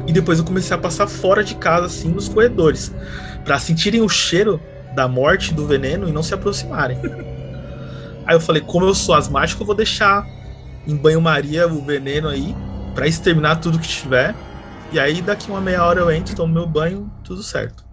E 0.07 0.13
depois 0.13 0.39
eu 0.39 0.45
comecei 0.45 0.77
a 0.77 0.81
passar 0.81 1.07
fora 1.07 1.43
de 1.43 1.55
casa, 1.55 1.87
assim, 1.87 2.13
nos 2.13 2.29
corredores. 2.29 2.93
Pra 3.45 3.59
sentirem 3.59 4.03
o 4.03 4.09
cheiro 4.09 4.61
da 4.95 5.09
morte, 5.09 5.55
do 5.55 5.67
veneno 5.67 6.09
e 6.09 6.13
não 6.13 6.23
se 6.23 6.35
aproximarem. 6.35 6.99
Aí 8.27 8.35
eu 8.35 8.41
falei, 8.41 8.63
como 8.63 8.87
eu 8.87 8.95
sou 8.95 9.15
asmático, 9.15 9.63
eu 9.63 9.67
vou 9.67 9.75
deixar 9.75 10.25
em 10.87 10.97
banho-maria 10.97 11.67
o 11.67 11.85
veneno 11.85 12.29
aí, 12.29 12.55
pra 12.95 13.07
exterminar 13.07 13.57
tudo 13.57 13.79
que 13.79 13.89
tiver. 13.89 14.35
E 14.95 14.99
aí 15.01 15.21
daqui 15.21 15.51
uma 15.51 15.61
meia 15.61 15.85
hora 15.85 15.99
eu 15.99 16.09
entro, 16.09 16.37
tomo 16.37 16.55
meu 16.55 16.69
banho, 16.69 17.11
tudo 17.25 17.43
certo. 17.43 17.85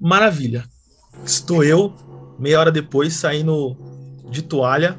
Maravilha. 0.00 0.64
Estou 1.26 1.62
eu, 1.62 1.94
meia 2.38 2.58
hora 2.58 2.72
depois, 2.72 3.12
saindo 3.12 3.76
de 4.30 4.40
toalha 4.40 4.98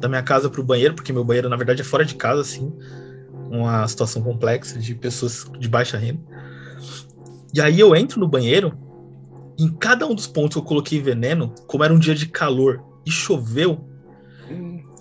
da 0.00 0.08
minha 0.08 0.22
casa 0.24 0.50
pro 0.50 0.64
banheiro, 0.64 0.96
porque 0.96 1.12
meu 1.12 1.22
banheiro, 1.22 1.48
na 1.48 1.54
verdade, 1.54 1.82
é 1.82 1.84
fora 1.84 2.04
de 2.04 2.16
casa, 2.16 2.40
assim. 2.40 2.72
Uma 3.48 3.86
situação 3.86 4.20
complexa 4.20 4.80
de 4.80 4.96
pessoas 4.96 5.48
de 5.60 5.68
baixa 5.68 5.96
renda. 5.96 6.20
E 7.54 7.60
aí 7.60 7.78
eu 7.78 7.94
entro 7.94 8.18
no 8.18 8.26
banheiro, 8.26 8.76
em 9.56 9.72
cada 9.72 10.08
um 10.08 10.14
dos 10.16 10.26
pontos 10.26 10.54
que 10.54 10.58
eu 10.58 10.64
coloquei 10.64 11.00
veneno, 11.00 11.54
como 11.68 11.84
era 11.84 11.94
um 11.94 12.00
dia 12.00 12.16
de 12.16 12.26
calor 12.26 12.82
e 13.06 13.12
choveu, 13.12 13.88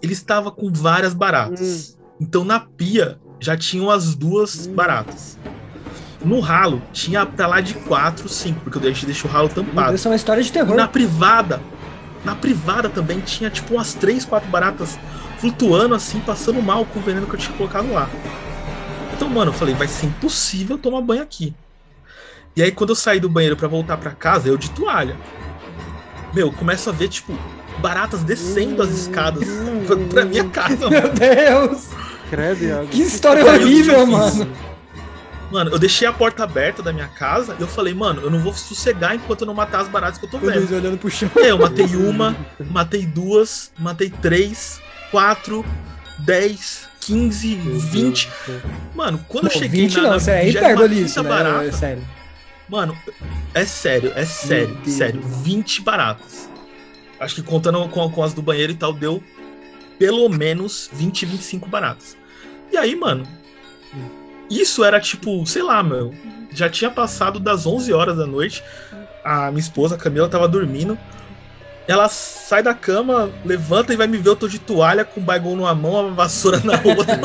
ele 0.04 0.14
estava 0.14 0.52
com 0.52 0.72
várias 0.72 1.16
baratas. 1.16 1.98
Então 2.22 2.46
na 2.46 2.60
pia 2.60 3.20
já 3.44 3.58
tinham 3.58 3.90
as 3.90 4.16
duas 4.16 4.66
baratas. 4.68 5.38
No 6.24 6.40
ralo 6.40 6.82
tinha 6.94 7.26
pra 7.26 7.46
lá 7.48 7.60
de 7.60 7.74
quatro, 7.74 8.30
cinco, 8.30 8.62
porque 8.62 8.78
eu 8.78 8.82
deixei, 8.82 9.06
deixei 9.06 9.30
o 9.30 9.34
ralo 9.34 9.50
tampado. 9.50 9.96
Isso 9.96 10.08
é 10.08 10.12
uma 10.12 10.16
história 10.16 10.42
de 10.42 10.52
terror. 10.52 10.76
Na 10.78 10.88
privada, 10.88 11.62
na 12.24 12.34
privada 12.34 12.90
também 12.90 13.20
tinha 13.20 13.50
tipo 13.50 13.74
umas 13.74 13.94
três, 13.94 14.24
quatro 14.24 14.50
baratas 14.50 14.98
flutuando 15.40 15.94
assim, 15.94 16.22
passando 16.22 16.62
mal 16.62 16.86
com 16.86 17.00
o 17.00 17.04
veneno 17.04 17.28
que 17.28 17.34
eu 17.34 17.40
tinha 17.40 17.58
colocado 17.58 17.92
lá. 17.92 18.10
Então, 19.14 19.28
mano, 19.30 19.52
eu 19.52 19.54
falei, 19.54 19.76
vai 19.76 19.88
ser 19.88 20.06
impossível 20.06 20.78
tomar 20.78 21.02
banho 21.02 21.22
aqui. 21.22 21.54
E 22.56 22.64
aí, 22.64 22.72
quando 22.72 22.92
eu 22.92 22.96
saí 22.96 23.20
do 23.20 23.28
banheiro 23.28 23.58
pra 23.58 23.68
voltar 23.68 23.98
pra 23.98 24.12
casa, 24.12 24.48
eu 24.48 24.58
de 24.58 24.70
toalha. 24.70 25.18
Meu, 26.34 26.48
eu 26.48 26.54
começo 26.54 26.90
a 26.90 26.94
ver, 26.94 27.10
tipo, 27.10 27.38
baratas 27.80 28.24
descendo 28.24 28.82
as 28.82 28.90
escadas 28.90 29.48
pra, 29.86 29.98
pra 30.10 30.26
minha 30.26 30.48
casa. 30.50 30.90
Meu 30.90 31.10
Deus! 31.10 31.90
Credo. 32.34 32.88
Que 32.90 33.02
história 33.04 33.46
horrível, 33.46 34.06
mano. 34.08 34.52
Mano, 35.52 35.70
eu 35.70 35.78
deixei 35.78 36.08
a 36.08 36.12
porta 36.12 36.44
aberta 36.44 36.82
da 36.82 36.92
minha 36.92 37.08
casa 37.08 37.56
e 37.60 37.62
eu 37.62 37.68
falei, 37.68 37.94
mano, 37.94 38.22
eu 38.22 38.32
não 38.32 38.40
vou 38.40 38.52
sossegar 38.56 39.14
enquanto 39.14 39.42
eu 39.42 39.48
não 39.48 39.54
matar 39.54 39.82
as 39.82 39.88
baratas 39.88 40.18
que 40.18 40.26
eu 40.26 40.30
tô 40.30 40.40
vendo. 40.40 40.56
Luiz 40.56 40.72
olhando 40.72 40.98
pro 40.98 41.12
chão. 41.12 41.30
É, 41.36 41.52
eu 41.52 41.60
matei 41.60 41.86
uma, 41.96 42.36
matei 42.72 43.06
duas, 43.06 43.72
matei 43.78 44.10
três, 44.10 44.82
quatro, 45.12 45.64
dez, 46.26 46.88
quinze, 47.00 47.54
vinte. 47.54 48.28
Mano, 48.96 49.24
quando 49.28 49.46
eu 49.46 49.52
cheguei 49.52 49.82
20 49.82 49.98
na, 49.98 50.02
não, 50.02 50.10
na 50.10 50.18
isso 50.18 50.30
é 50.32 50.44
25ª 50.44 50.50
hipérbole 50.50 51.04
isso, 51.04 51.22
né? 51.22 51.30
barata, 51.30 51.66
É 51.66 51.72
sério. 51.72 52.04
Mano, 52.68 52.98
é 53.54 53.66
sério, 53.66 54.12
é 54.16 54.26
sério, 54.26 54.76
Deus. 54.84 54.98
sério. 54.98 55.22
20 55.22 55.82
baratas. 55.84 56.50
Acho 57.20 57.36
que 57.36 57.44
contando 57.44 57.88
com, 57.90 58.10
com 58.10 58.24
as 58.24 58.34
do 58.34 58.42
banheiro 58.42 58.72
e 58.72 58.76
tal, 58.76 58.92
deu 58.92 59.22
pelo 60.00 60.28
menos 60.30 60.90
20, 60.94 61.28
25 61.28 61.70
baratas. 61.70 62.18
E 62.74 62.78
aí, 62.78 62.96
mano, 62.96 63.24
isso 64.50 64.84
era 64.84 65.00
tipo, 65.00 65.46
sei 65.46 65.62
lá, 65.62 65.84
meu. 65.84 66.12
Já 66.52 66.68
tinha 66.68 66.90
passado 66.90 67.40
das 67.40 67.68
11 67.68 67.94
horas 67.94 68.18
da 68.18 68.26
noite. 68.26 68.64
A 69.24 69.52
minha 69.52 69.60
esposa, 69.60 69.94
a 69.94 69.98
Camila, 69.98 70.28
tava 70.28 70.48
dormindo. 70.48 70.98
Ela 71.88 72.10
sai 72.10 72.64
da 72.64 72.74
cama, 72.74 73.30
levanta 73.46 73.94
e 73.94 73.96
vai 73.96 74.08
me 74.08 74.18
ver. 74.18 74.30
Eu 74.30 74.36
tô 74.36 74.48
de 74.48 74.58
toalha 74.58 75.06
com 75.06 75.20
o 75.22 75.24
baigão 75.24 75.56
numa 75.56 75.76
mão, 75.76 76.08
uma 76.08 76.16
vassoura 76.16 76.60
na 76.64 76.74
outra. 76.84 77.20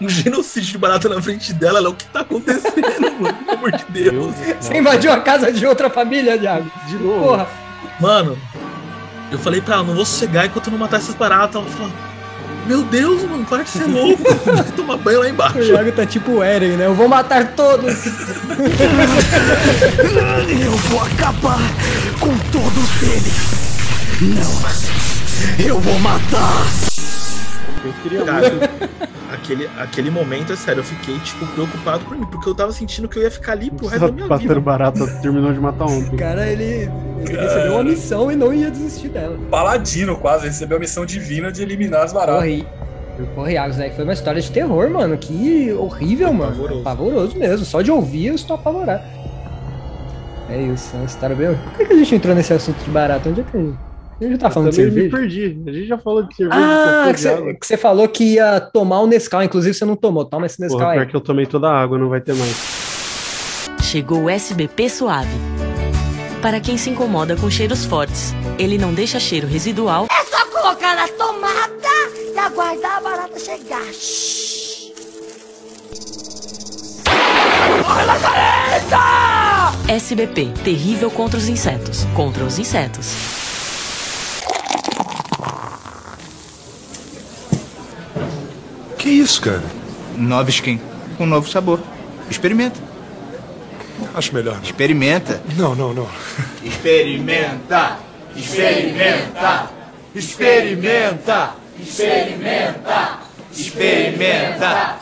um 0.00 0.08
genocídio 0.08 0.70
de 0.70 0.78
barata 0.78 1.08
na 1.08 1.20
frente 1.20 1.52
dela. 1.52 1.80
Ela, 1.80 1.90
o 1.90 1.94
que 1.96 2.06
tá 2.06 2.20
acontecendo, 2.20 2.80
mano? 3.20 3.34
Pelo 3.38 3.50
amor 3.58 3.72
de 3.72 3.84
Deus. 3.86 4.34
Você 4.60 4.78
invadiu 4.78 5.10
a 5.10 5.20
casa 5.20 5.50
de 5.50 5.66
outra 5.66 5.90
família, 5.90 6.38
Thiago. 6.38 6.70
De 6.86 6.94
novo. 6.94 7.24
Porra. 7.24 7.48
Mano, 7.98 8.38
eu 9.32 9.38
falei 9.38 9.60
pra 9.60 9.74
ela, 9.76 9.84
não 9.84 9.96
vou 9.96 10.04
sossegar 10.04 10.46
enquanto 10.46 10.68
eu 10.68 10.70
não 10.72 10.78
matar 10.78 10.98
essas 10.98 11.16
baratas. 11.16 11.56
Ela 11.56 11.64
falou, 11.66 11.90
meu 12.68 12.82
Deus, 12.84 13.22
mano, 13.24 13.46
para 13.46 13.62
de 13.62 13.70
ser 13.70 13.86
louco. 13.86 14.22
Vai 14.44 14.62
tomar 14.76 14.98
banho 14.98 15.20
lá 15.20 15.28
embaixo. 15.30 15.58
O 15.58 15.62
Iago 15.62 15.90
tá 15.92 16.04
tipo 16.04 16.32
o 16.32 16.42
Eren, 16.42 16.76
né? 16.76 16.84
Eu 16.84 16.94
vou 16.94 17.08
matar 17.08 17.54
todos. 17.54 18.06
Eu 20.62 20.72
vou 20.90 21.00
acabar 21.00 21.60
com 22.20 22.36
todos 22.52 23.02
eles. 23.02 23.58
Não. 24.20 25.66
Eu 25.66 25.80
vou 25.80 25.98
matar! 25.98 26.87
Eu 27.84 27.92
queria 28.02 28.24
Cara, 28.24 28.50
muito. 28.50 28.68
aquele, 29.32 29.70
aquele 29.78 30.10
momento, 30.10 30.52
é 30.52 30.56
sério, 30.56 30.80
eu 30.80 30.84
fiquei, 30.84 31.18
tipo, 31.20 31.46
preocupado 31.46 32.04
por 32.04 32.16
mim, 32.16 32.26
porque 32.26 32.48
eu 32.48 32.54
tava 32.54 32.72
sentindo 32.72 33.08
que 33.08 33.18
eu 33.18 33.22
ia 33.22 33.30
ficar 33.30 33.52
ali 33.52 33.70
pro 33.70 33.86
resto 33.86 34.06
da 34.06 34.12
minha 34.12 34.26
Batendo 34.26 34.48
vida. 34.48 34.60
barata, 34.60 35.06
terminou 35.22 35.52
de 35.52 35.60
matar 35.60 35.84
ontem. 35.86 36.14
O 36.14 36.18
cara, 36.18 36.46
ele, 36.48 36.90
ele 37.20 37.36
recebeu 37.40 37.72
uma 37.74 37.84
missão 37.84 38.30
e 38.32 38.36
não 38.36 38.52
ia 38.52 38.70
desistir 38.70 39.08
dela. 39.08 39.38
Paladino 39.50 40.16
quase, 40.16 40.46
recebeu 40.46 40.76
a 40.76 40.80
missão 40.80 41.06
divina 41.06 41.50
de 41.52 41.62
eliminar 41.62 42.02
as 42.02 42.12
baratas. 42.12 42.36
Corre. 42.42 42.66
Corre 43.34 43.56
Águas, 43.56 43.76
né? 43.78 43.90
Foi 43.90 44.04
uma 44.04 44.12
história 44.12 44.40
de 44.40 44.48
terror, 44.50 44.88
mano. 44.90 45.16
Que 45.18 45.72
horrível, 45.72 46.32
mano. 46.32 46.52
Pavoroso. 46.52 46.82
Pavoroso 46.84 47.38
mesmo. 47.38 47.64
Só 47.66 47.82
de 47.82 47.90
ouvir 47.90 48.28
eu 48.28 48.34
estou 48.36 48.54
apavorado. 48.54 49.02
É 50.48 50.62
isso, 50.62 50.90
é 50.94 50.98
uma 50.98 51.04
história 51.06 51.34
bem. 51.34 51.54
Por 51.56 51.72
que 51.78 51.84
que 51.86 51.92
a 51.92 51.96
gente 51.96 52.14
entrou 52.14 52.34
nesse 52.34 52.52
assunto 52.54 52.82
de 52.84 52.90
barato? 52.90 53.28
Onde 53.28 53.40
é 53.40 53.44
que 53.44 53.56
a 53.56 53.60
gente. 53.60 53.76
A 54.20 54.24
gente 54.24 54.38
tá 54.38 54.50
falando 54.50 54.70
de 54.70 54.76
cerveja? 54.76 55.16
perdi. 55.16 55.62
A 55.66 55.70
gente 55.72 55.86
já 55.86 55.96
falou 55.98 56.22
de 56.24 56.34
cerveja. 56.34 56.60
Ah, 56.60 57.12
que 57.12 57.20
você, 57.20 57.54
que 57.54 57.66
você 57.66 57.76
falou 57.76 58.08
que 58.08 58.24
ia 58.34 58.60
tomar 58.60 59.00
o 59.00 59.06
Nescau, 59.06 59.42
inclusive 59.42 59.72
você 59.74 59.84
não 59.84 59.94
tomou. 59.94 60.24
Toma 60.24 60.46
esse 60.46 60.60
Nescau 60.60 60.78
Porra, 60.80 60.90
aí. 60.92 60.98
pior 60.98 61.06
que 61.08 61.14
eu 61.16 61.20
tomei 61.20 61.46
toda 61.46 61.68
a 61.68 61.80
água, 61.80 61.96
não 61.96 62.08
vai 62.08 62.20
ter 62.20 62.34
mais. 62.34 63.68
Chegou 63.82 64.24
o 64.24 64.30
SBP 64.30 64.88
Suave. 64.88 65.30
Para 66.42 66.60
quem 66.60 66.76
se 66.76 66.90
incomoda 66.90 67.36
com 67.36 67.48
cheiros 67.50 67.84
fortes, 67.84 68.34
ele 68.58 68.76
não 68.76 68.92
deixa 68.92 69.18
cheiro 69.18 69.46
residual 69.46 70.06
É 70.10 70.24
só 70.24 70.46
colocar 70.46 70.94
na 70.94 71.08
tomada 71.08 71.68
e 72.34 72.38
aguardar 72.38 72.98
a 72.98 73.00
barata 73.00 73.38
chegar. 73.38 73.82
Shhh. 73.92 74.92
Corre, 77.84 78.04
Lazareta! 78.04 78.98
SBP, 79.88 80.52
terrível 80.64 81.10
contra 81.10 81.38
os 81.38 81.48
insetos. 81.48 82.04
Contra 82.14 82.44
os 82.44 82.58
insetos. 82.58 83.38
Que 88.98 89.17
isso, 89.28 89.42
cara? 89.42 89.62
Nova 90.16 90.48
skin, 90.48 90.80
com 91.18 91.26
novo 91.26 91.46
sabor. 91.48 91.78
Experimenta. 92.30 92.80
Acho 94.14 94.34
melhor. 94.34 94.58
Experimenta. 94.62 95.42
Não, 95.54 95.74
não, 95.74 95.92
não. 95.92 96.08
Experimenta. 96.64 97.98
Experimenta. 98.34 99.70
Experimenta. 100.14 101.54
Experimenta. 101.78 103.18
Experimenta. 103.52 104.96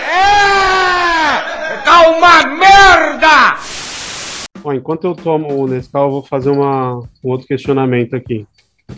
É! 0.00 1.84
Tá 1.84 2.08
uma 2.08 2.42
merda! 2.56 3.58
Ó, 4.64 4.72
enquanto 4.72 5.04
eu 5.04 5.14
tomo 5.14 5.62
o 5.62 5.68
Nescau, 5.68 6.06
eu 6.06 6.10
vou 6.10 6.22
fazer 6.24 6.50
uma, 6.50 6.98
um 6.98 7.30
outro 7.30 7.46
questionamento 7.46 8.16
aqui, 8.16 8.46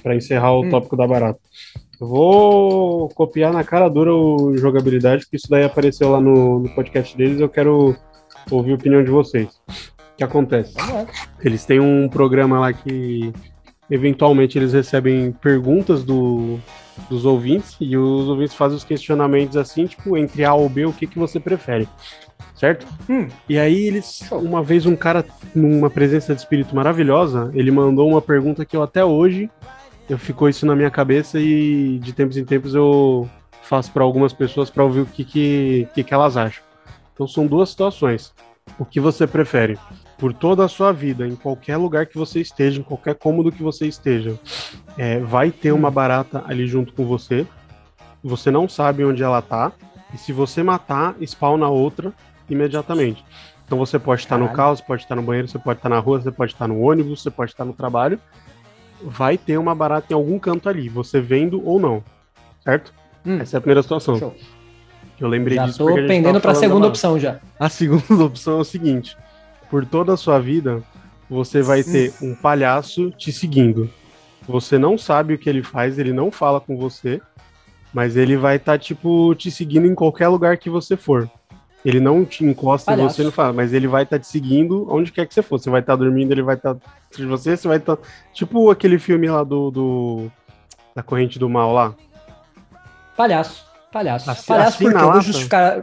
para 0.02 0.16
encerrar 0.16 0.54
o 0.54 0.70
tópico 0.70 0.96
da 0.96 1.06
barata. 1.06 1.40
Eu 2.02 2.08
vou 2.08 3.08
copiar 3.10 3.52
na 3.52 3.62
cara 3.62 3.88
dura 3.88 4.12
o 4.12 4.56
jogabilidade, 4.56 5.22
porque 5.22 5.36
isso 5.36 5.48
daí 5.48 5.62
apareceu 5.62 6.10
lá 6.10 6.20
no, 6.20 6.58
no 6.58 6.68
podcast 6.70 7.16
deles. 7.16 7.38
Eu 7.38 7.48
quero 7.48 7.96
ouvir 8.50 8.72
a 8.72 8.74
opinião 8.74 9.04
de 9.04 9.10
vocês. 9.12 9.62
O 9.68 10.16
que 10.16 10.24
acontece? 10.24 10.74
Eles 11.44 11.64
têm 11.64 11.78
um 11.78 12.08
programa 12.08 12.58
lá 12.58 12.72
que 12.72 13.32
eventualmente 13.88 14.58
eles 14.58 14.72
recebem 14.72 15.30
perguntas 15.30 16.02
do, 16.02 16.58
dos 17.08 17.24
ouvintes 17.24 17.76
e 17.80 17.96
os 17.96 18.28
ouvintes 18.28 18.56
fazem 18.56 18.78
os 18.78 18.82
questionamentos 18.82 19.56
assim, 19.56 19.86
tipo, 19.86 20.16
entre 20.16 20.44
A 20.44 20.54
ou 20.54 20.68
B, 20.68 20.86
o 20.86 20.92
que, 20.92 21.06
que 21.06 21.20
você 21.20 21.38
prefere? 21.38 21.88
Certo? 22.56 22.84
E 23.48 23.56
aí 23.60 23.86
eles, 23.86 24.28
uma 24.32 24.60
vez 24.60 24.86
um 24.86 24.96
cara, 24.96 25.24
numa 25.54 25.88
presença 25.88 26.34
de 26.34 26.40
espírito 26.40 26.74
maravilhosa, 26.74 27.52
ele 27.54 27.70
mandou 27.70 28.08
uma 28.08 28.20
pergunta 28.20 28.64
que 28.64 28.76
eu 28.76 28.82
até 28.82 29.04
hoje 29.04 29.48
eu 30.12 30.18
ficou 30.18 30.46
isso 30.46 30.66
na 30.66 30.76
minha 30.76 30.90
cabeça 30.90 31.40
e 31.40 31.98
de 31.98 32.12
tempos 32.12 32.36
em 32.36 32.44
tempos 32.44 32.74
eu 32.74 33.28
faço 33.62 33.90
para 33.92 34.04
algumas 34.04 34.32
pessoas 34.32 34.68
para 34.68 34.84
ouvir 34.84 35.00
o 35.00 35.06
que, 35.06 35.24
que, 35.24 35.88
que, 35.94 36.04
que 36.04 36.12
elas 36.12 36.36
acham. 36.36 36.62
Então 37.14 37.26
são 37.26 37.46
duas 37.46 37.70
situações. 37.70 38.34
O 38.78 38.84
que 38.84 39.00
você 39.00 39.26
prefere? 39.26 39.78
Por 40.18 40.34
toda 40.34 40.64
a 40.64 40.68
sua 40.68 40.92
vida, 40.92 41.26
em 41.26 41.34
qualquer 41.34 41.78
lugar 41.78 42.06
que 42.06 42.18
você 42.18 42.40
esteja, 42.40 42.78
em 42.78 42.82
qualquer 42.82 43.14
cômodo 43.14 43.50
que 43.50 43.62
você 43.62 43.86
esteja, 43.86 44.38
é, 44.98 45.18
vai 45.18 45.50
ter 45.50 45.72
uma 45.72 45.90
barata 45.90 46.44
ali 46.46 46.66
junto 46.66 46.92
com 46.92 47.06
você. 47.06 47.46
Você 48.22 48.50
não 48.50 48.68
sabe 48.68 49.04
onde 49.04 49.22
ela 49.22 49.40
tá. 49.40 49.72
E 50.12 50.18
se 50.18 50.30
você 50.30 50.62
matar, 50.62 51.16
spawna 51.22 51.68
outra 51.68 52.12
imediatamente. 52.50 53.24
Então 53.64 53.78
você 53.78 53.98
pode 53.98 54.20
estar 54.20 54.36
no 54.36 54.44
Caralho. 54.44 54.56
carro, 54.56 54.76
você 54.76 54.82
pode 54.82 55.02
estar 55.02 55.16
no 55.16 55.22
banheiro, 55.22 55.48
você 55.48 55.58
pode 55.58 55.78
estar 55.78 55.88
na 55.88 55.98
rua, 55.98 56.20
você 56.20 56.30
pode 56.30 56.52
estar 56.52 56.68
no 56.68 56.80
ônibus, 56.80 57.22
você 57.22 57.30
pode 57.30 57.50
estar 57.50 57.64
no 57.64 57.72
trabalho. 57.72 58.20
Vai 59.04 59.36
ter 59.36 59.58
uma 59.58 59.74
barata 59.74 60.12
em 60.12 60.14
algum 60.14 60.38
canto 60.38 60.68
ali, 60.68 60.88
você 60.88 61.20
vendo 61.20 61.64
ou 61.66 61.80
não. 61.80 62.02
Certo? 62.62 62.92
Essa 63.40 63.56
é 63.56 63.58
a 63.58 63.60
primeira 63.60 63.82
situação. 63.82 64.18
Show. 64.18 64.34
Eu 65.20 65.28
lembrei 65.28 65.56
Já 65.56 65.66
disso 65.66 65.78
tô 65.78 65.88
a 65.88 65.94
pendendo 65.94 66.40
falando 66.40 66.42
da 66.42 66.54
segunda 66.54 66.86
opção 66.88 67.18
já. 67.18 67.38
A 67.58 67.68
segunda 67.68 68.24
opção 68.24 68.58
é 68.58 68.60
o 68.60 68.64
seguinte: 68.64 69.16
por 69.70 69.86
toda 69.86 70.14
a 70.14 70.16
sua 70.16 70.38
vida, 70.40 70.82
você 71.30 71.62
vai 71.62 71.82
ter 71.84 72.12
um 72.20 72.34
palhaço 72.34 73.10
te 73.10 73.32
seguindo. 73.32 73.88
Você 74.46 74.78
não 74.78 74.98
sabe 74.98 75.34
o 75.34 75.38
que 75.38 75.48
ele 75.48 75.62
faz, 75.62 75.98
ele 75.98 76.12
não 76.12 76.30
fala 76.30 76.60
com 76.60 76.76
você, 76.76 77.20
mas 77.92 78.16
ele 78.16 78.36
vai 78.36 78.56
estar, 78.56 78.78
tipo, 78.78 79.34
te 79.34 79.50
seguindo 79.50 79.86
em 79.86 79.94
qualquer 79.94 80.28
lugar 80.28 80.56
que 80.56 80.68
você 80.68 80.96
for. 80.96 81.30
Ele 81.84 81.98
não 81.98 82.24
te 82.24 82.44
encosta 82.44 82.92
em 82.92 82.96
Palhaço. 82.96 83.16
você, 83.16 83.24
não 83.24 83.32
fala, 83.32 83.52
mas 83.52 83.72
ele 83.72 83.88
vai 83.88 84.04
estar 84.04 84.18
te 84.18 84.26
seguindo 84.26 84.86
onde 84.88 85.10
quer 85.10 85.26
que 85.26 85.34
você 85.34 85.42
for. 85.42 85.58
Você 85.58 85.68
vai 85.68 85.80
estar 85.80 85.96
dormindo, 85.96 86.30
ele 86.30 86.42
vai 86.42 86.54
estar 86.54 86.70
atrás 86.72 86.92
de 87.16 87.26
você, 87.26 87.56
você 87.56 87.66
vai 87.66 87.78
estar. 87.78 87.98
Tipo 88.32 88.70
aquele 88.70 88.98
filme 88.98 89.28
lá 89.28 89.42
do. 89.42 89.70
do- 89.70 90.30
da 90.94 91.02
corrente 91.02 91.38
do 91.38 91.48
mal 91.48 91.72
lá. 91.72 91.94
Palhaço. 93.16 93.64
Palhaço. 93.90 94.30
Assi- 94.30 94.46
Palhaço 94.46 94.78
porque 94.78 94.96
eu 94.96 95.00
vou 95.00 95.12
tá? 95.12 95.20
justificar. 95.20 95.82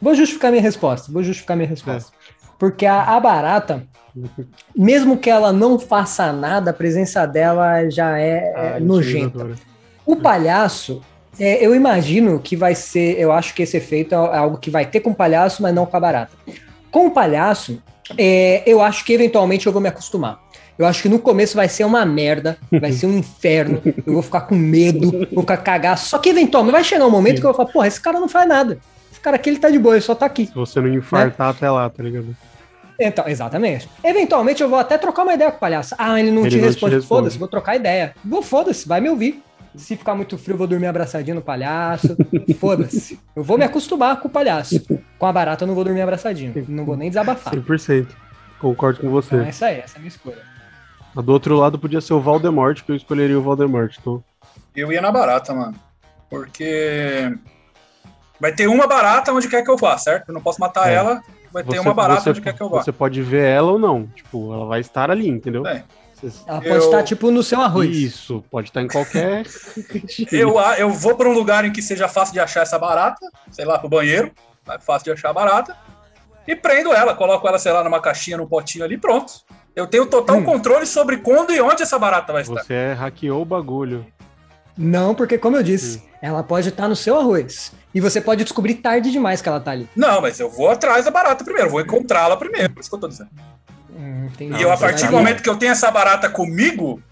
Vou 0.00 0.14
justificar 0.14 0.50
minha 0.50 0.62
resposta. 0.62 1.10
Vou 1.12 1.22
justificar 1.22 1.56
minha 1.56 1.68
resposta. 1.68 2.12
Porque 2.58 2.84
a, 2.86 3.02
a 3.16 3.20
barata, 3.20 3.86
mesmo 4.76 5.16
que 5.16 5.30
ela 5.30 5.52
não 5.52 5.78
faça 5.78 6.32
nada, 6.32 6.70
a 6.70 6.74
presença 6.74 7.26
dela 7.26 7.88
já 7.88 8.18
é, 8.18 8.52
é 8.54 8.76
Ah, 8.76 8.80
nojenta. 8.80 9.26
intimidadora. 9.38 9.54
O 10.06 10.16
palhaço, 10.16 11.00
é, 11.40 11.64
eu 11.64 11.74
imagino 11.74 12.38
que 12.38 12.54
vai 12.54 12.74
ser. 12.74 13.18
Eu 13.18 13.32
acho 13.32 13.54
que 13.54 13.62
esse 13.62 13.76
efeito 13.76 14.14
é 14.14 14.36
algo 14.36 14.58
que 14.58 14.70
vai 14.70 14.84
ter 14.84 15.00
com 15.00 15.10
o 15.10 15.14
palhaço, 15.14 15.62
mas 15.62 15.74
não 15.74 15.86
com 15.86 15.96
a 15.96 16.00
barata. 16.00 16.32
Com 16.90 17.06
o 17.06 17.10
palhaço, 17.10 17.82
é, 18.18 18.62
eu 18.66 18.82
acho 18.82 19.04
que 19.04 19.12
eventualmente 19.12 19.66
eu 19.66 19.72
vou 19.72 19.80
me 19.80 19.88
acostumar. 19.88 20.38
Eu 20.78 20.86
acho 20.86 21.02
que 21.02 21.08
no 21.08 21.18
começo 21.18 21.56
vai 21.56 21.68
ser 21.68 21.84
uma 21.84 22.06
merda, 22.06 22.56
vai 22.70 22.90
ser 22.90 23.06
um 23.06 23.18
inferno, 23.18 23.82
eu 24.06 24.14
vou 24.14 24.22
ficar 24.22 24.42
com 24.42 24.54
medo, 24.54 25.10
vou 25.30 25.42
ficar 25.42 25.58
cagado. 25.58 26.00
Só 26.00 26.18
que 26.18 26.30
eventualmente 26.30 26.72
vai 26.72 26.84
chegar 26.84 27.06
um 27.06 27.10
momento 27.10 27.40
que 27.40 27.46
eu 27.46 27.52
vou 27.52 27.54
falar, 27.54 27.70
porra, 27.70 27.86
esse 27.86 28.00
cara 28.00 28.18
não 28.18 28.28
faz 28.28 28.48
nada. 28.48 28.78
Esse 29.12 29.20
cara 29.20 29.36
aqui 29.36 29.50
ele 29.50 29.58
tá 29.58 29.68
de 29.68 29.78
boa, 29.78 29.94
ele 29.94 30.00
só 30.02 30.14
tá 30.14 30.24
aqui. 30.24 30.46
Se 30.46 30.54
você 30.54 30.80
não 30.80 30.88
infartar 30.88 31.50
até 31.50 31.70
lá, 31.70 31.90
tá 31.90 32.02
ligado? 32.02 32.34
Então, 32.98 33.26
exatamente. 33.28 33.88
Eventualmente 34.04 34.62
eu 34.62 34.68
vou 34.68 34.78
até 34.78 34.96
trocar 34.96 35.22
uma 35.22 35.34
ideia 35.34 35.50
com 35.50 35.56
o 35.58 35.60
palhaço. 35.60 35.94
Ah, 35.98 36.18
ele 36.18 36.30
não 36.30 36.42
Ele 36.42 36.50
te 36.50 36.56
não 36.56 36.64
responde. 36.64 36.94
responde. 36.96 37.08
Foda-se, 37.08 37.38
vou 37.38 37.48
trocar 37.48 37.76
ideia. 37.76 38.14
Vou, 38.24 38.42
foda-se, 38.42 38.86
vai 38.88 39.00
me 39.00 39.08
ouvir. 39.10 39.42
Se 39.76 39.96
ficar 39.96 40.14
muito 40.14 40.36
frio, 40.36 40.54
eu 40.54 40.58
vou 40.58 40.66
dormir 40.66 40.86
abraçadinho 40.86 41.36
no 41.36 41.42
palhaço. 41.42 42.16
Foda-se. 42.58 43.18
Eu 43.36 43.44
vou 43.44 43.56
me 43.56 43.64
acostumar 43.64 44.18
com 44.20 44.26
o 44.28 44.30
palhaço. 44.30 44.80
Com 45.18 45.26
a 45.26 45.32
barata 45.32 45.62
eu 45.64 45.68
não 45.68 45.74
vou 45.74 45.84
dormir 45.84 46.00
abraçadinho. 46.00 46.52
Não 46.68 46.84
vou 46.84 46.96
nem 46.96 47.08
desabafar. 47.08 47.54
100%. 47.54 48.08
Concordo 48.58 49.00
com 49.00 49.10
você. 49.10 49.36
Então, 49.36 49.46
essa 49.46 49.66
aí, 49.66 49.78
essa 49.78 49.96
é 49.96 49.98
a 49.98 50.00
minha 50.00 50.08
escolha. 50.08 50.42
A 51.16 51.20
do 51.20 51.32
outro 51.32 51.56
lado 51.56 51.78
podia 51.78 52.00
ser 52.00 52.12
o 52.14 52.20
Valdemort, 52.20 52.82
que 52.82 52.90
eu 52.92 52.96
escolheria 52.96 53.38
o 53.38 53.42
Valdemort. 53.42 53.96
Então, 54.00 54.22
Eu 54.76 54.92
ia 54.92 55.00
na 55.00 55.10
barata, 55.10 55.54
mano. 55.54 55.74
Porque 56.28 57.32
vai 58.40 58.52
ter 58.52 58.66
uma 58.68 58.86
barata 58.86 59.32
onde 59.32 59.48
quer 59.48 59.62
que 59.62 59.70
eu 59.70 59.76
vá, 59.76 59.96
certo? 59.98 60.28
Eu 60.28 60.34
não 60.34 60.40
posso 60.42 60.60
matar 60.60 60.88
É. 60.90 60.94
ela, 60.94 61.22
vai 61.52 61.62
ter 61.64 61.70
você- 61.76 61.78
uma 61.80 61.94
barata 61.94 62.20
você- 62.22 62.30
onde 62.30 62.40
quer 62.40 62.52
que 62.54 62.62
eu 62.62 62.68
vá. 62.68 62.82
Você 62.82 62.92
pode 62.92 63.20
ver 63.22 63.44
ela 63.44 63.72
ou 63.72 63.78
não. 63.78 64.06
Tipo, 64.08 64.52
ela 64.52 64.66
vai 64.66 64.80
estar 64.80 65.10
ali, 65.10 65.28
entendeu? 65.28 65.66
É. 65.66 65.82
Você- 66.22 66.42
Ela 66.46 66.60
pode 66.60 66.84
estar, 66.84 67.02
tipo, 67.02 67.30
no 67.30 67.42
seu 67.42 67.60
arroz. 67.60 67.96
Isso, 67.96 68.44
pode 68.50 68.68
estar 68.68 68.82
em 68.82 68.88
qualquer. 68.88 69.44
Eu, 70.30 70.54
eu 70.78 70.90
vou 70.90 71.14
para 71.16 71.28
um 71.28 71.32
lugar 71.32 71.64
em 71.64 71.72
que 71.72 71.80
seja 71.82 72.08
fácil 72.08 72.32
de 72.34 72.40
achar 72.40 72.62
essa 72.62 72.78
barata, 72.78 73.26
sei 73.50 73.64
lá, 73.64 73.78
pro 73.78 73.88
banheiro, 73.88 74.30
é 74.68 74.78
fácil 74.78 75.04
de 75.06 75.12
achar 75.12 75.30
a 75.30 75.32
barata, 75.32 75.76
e 76.46 76.54
prendo 76.56 76.92
ela, 76.92 77.14
coloco 77.14 77.46
ela, 77.48 77.58
sei 77.58 77.72
lá, 77.72 77.82
numa 77.84 78.00
caixinha, 78.00 78.36
num 78.36 78.46
potinho 78.46 78.84
ali, 78.84 78.98
pronto. 78.98 79.32
Eu 79.74 79.86
tenho 79.86 80.04
total 80.06 80.38
Hum. 80.38 80.44
controle 80.44 80.84
sobre 80.86 81.18
quando 81.18 81.52
e 81.52 81.60
onde 81.60 81.82
essa 81.82 81.98
barata 81.98 82.32
vai 82.32 82.42
estar. 82.42 82.62
Você 82.62 82.74
é, 82.74 82.92
hackeou 82.92 83.40
o 83.42 83.44
bagulho. 83.44 84.04
Não, 84.76 85.14
porque, 85.14 85.38
como 85.38 85.56
eu 85.56 85.62
disse, 85.62 86.02
ela 86.22 86.42
pode 86.42 86.68
estar 86.68 86.88
no 86.88 86.96
seu 86.96 87.18
arroz. 87.18 87.72
E 87.94 88.00
você 88.00 88.20
pode 88.20 88.44
descobrir 88.44 88.74
tarde 88.76 89.10
demais 89.10 89.42
que 89.42 89.48
ela 89.48 89.60
tá 89.60 89.72
ali. 89.72 89.88
Não, 89.96 90.20
mas 90.20 90.38
eu 90.38 90.48
vou 90.50 90.70
atrás 90.70 91.04
da 91.04 91.10
barata 91.10 91.44
primeiro, 91.44 91.70
vou 91.70 91.80
encontrá-la 91.80 92.36
primeiro, 92.36 92.72
por 92.72 92.80
isso 92.80 92.88
que 92.88 92.94
eu 92.96 93.00
tô 93.00 93.08
dizendo. 93.08 93.30
Hum, 94.00 94.28
entendi. 94.32 94.56
E 94.58 94.62
eu, 94.62 94.72
a 94.72 94.76
partir 94.76 95.06
do 95.06 95.12
momento 95.12 95.42
que 95.42 95.48
eu 95.50 95.56
tenho 95.56 95.72
essa 95.72 95.90
barata 95.90 96.28
comigo, 96.30 97.02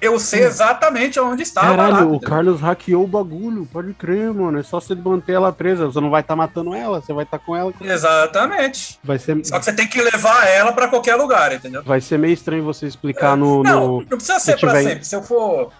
eu 0.00 0.18
sei 0.20 0.44
exatamente 0.44 1.18
onde 1.18 1.42
está 1.42 1.62
a 1.62 1.64
Caralho, 1.64 1.92
barata. 1.94 2.12
o 2.12 2.20
Carlos 2.20 2.60
hackeou 2.60 3.04
o 3.04 3.06
bagulho, 3.06 3.66
pode 3.72 3.94
crer, 3.94 4.30
mano. 4.34 4.58
É 4.58 4.62
só 4.62 4.78
você 4.78 4.94
manter 4.94 5.32
ela 5.32 5.50
presa. 5.52 5.86
Você 5.86 5.98
não 6.00 6.10
vai 6.10 6.20
estar 6.20 6.36
matando 6.36 6.74
ela, 6.74 7.00
você 7.00 7.12
vai 7.14 7.24
estar 7.24 7.38
com 7.38 7.56
ela. 7.56 7.72
Exatamente. 7.80 8.98
Vai 9.02 9.18
ser, 9.18 9.44
Só 9.44 9.58
que 9.58 9.64
você 9.64 9.72
tem 9.72 9.86
que 9.86 10.00
levar 10.02 10.46
ela 10.46 10.72
pra 10.72 10.88
qualquer 10.88 11.14
lugar, 11.16 11.52
entendeu? 11.54 11.82
vai 11.82 12.00
ser 12.00 12.18
meio 12.18 12.34
estranho 12.34 12.62
você 12.64 12.86
explicar 12.86 13.36
no. 13.36 13.62
Não, 13.62 13.80
no- 13.88 13.98
não 14.00 14.18
precisa 14.18 14.38
se 14.38 14.44
ser 14.46 14.58
pra 14.60 14.70
tiver- 14.76 14.82
sempre. 14.90 15.04
Se 15.04 15.16
eu 15.16 15.22
for. 15.22 15.72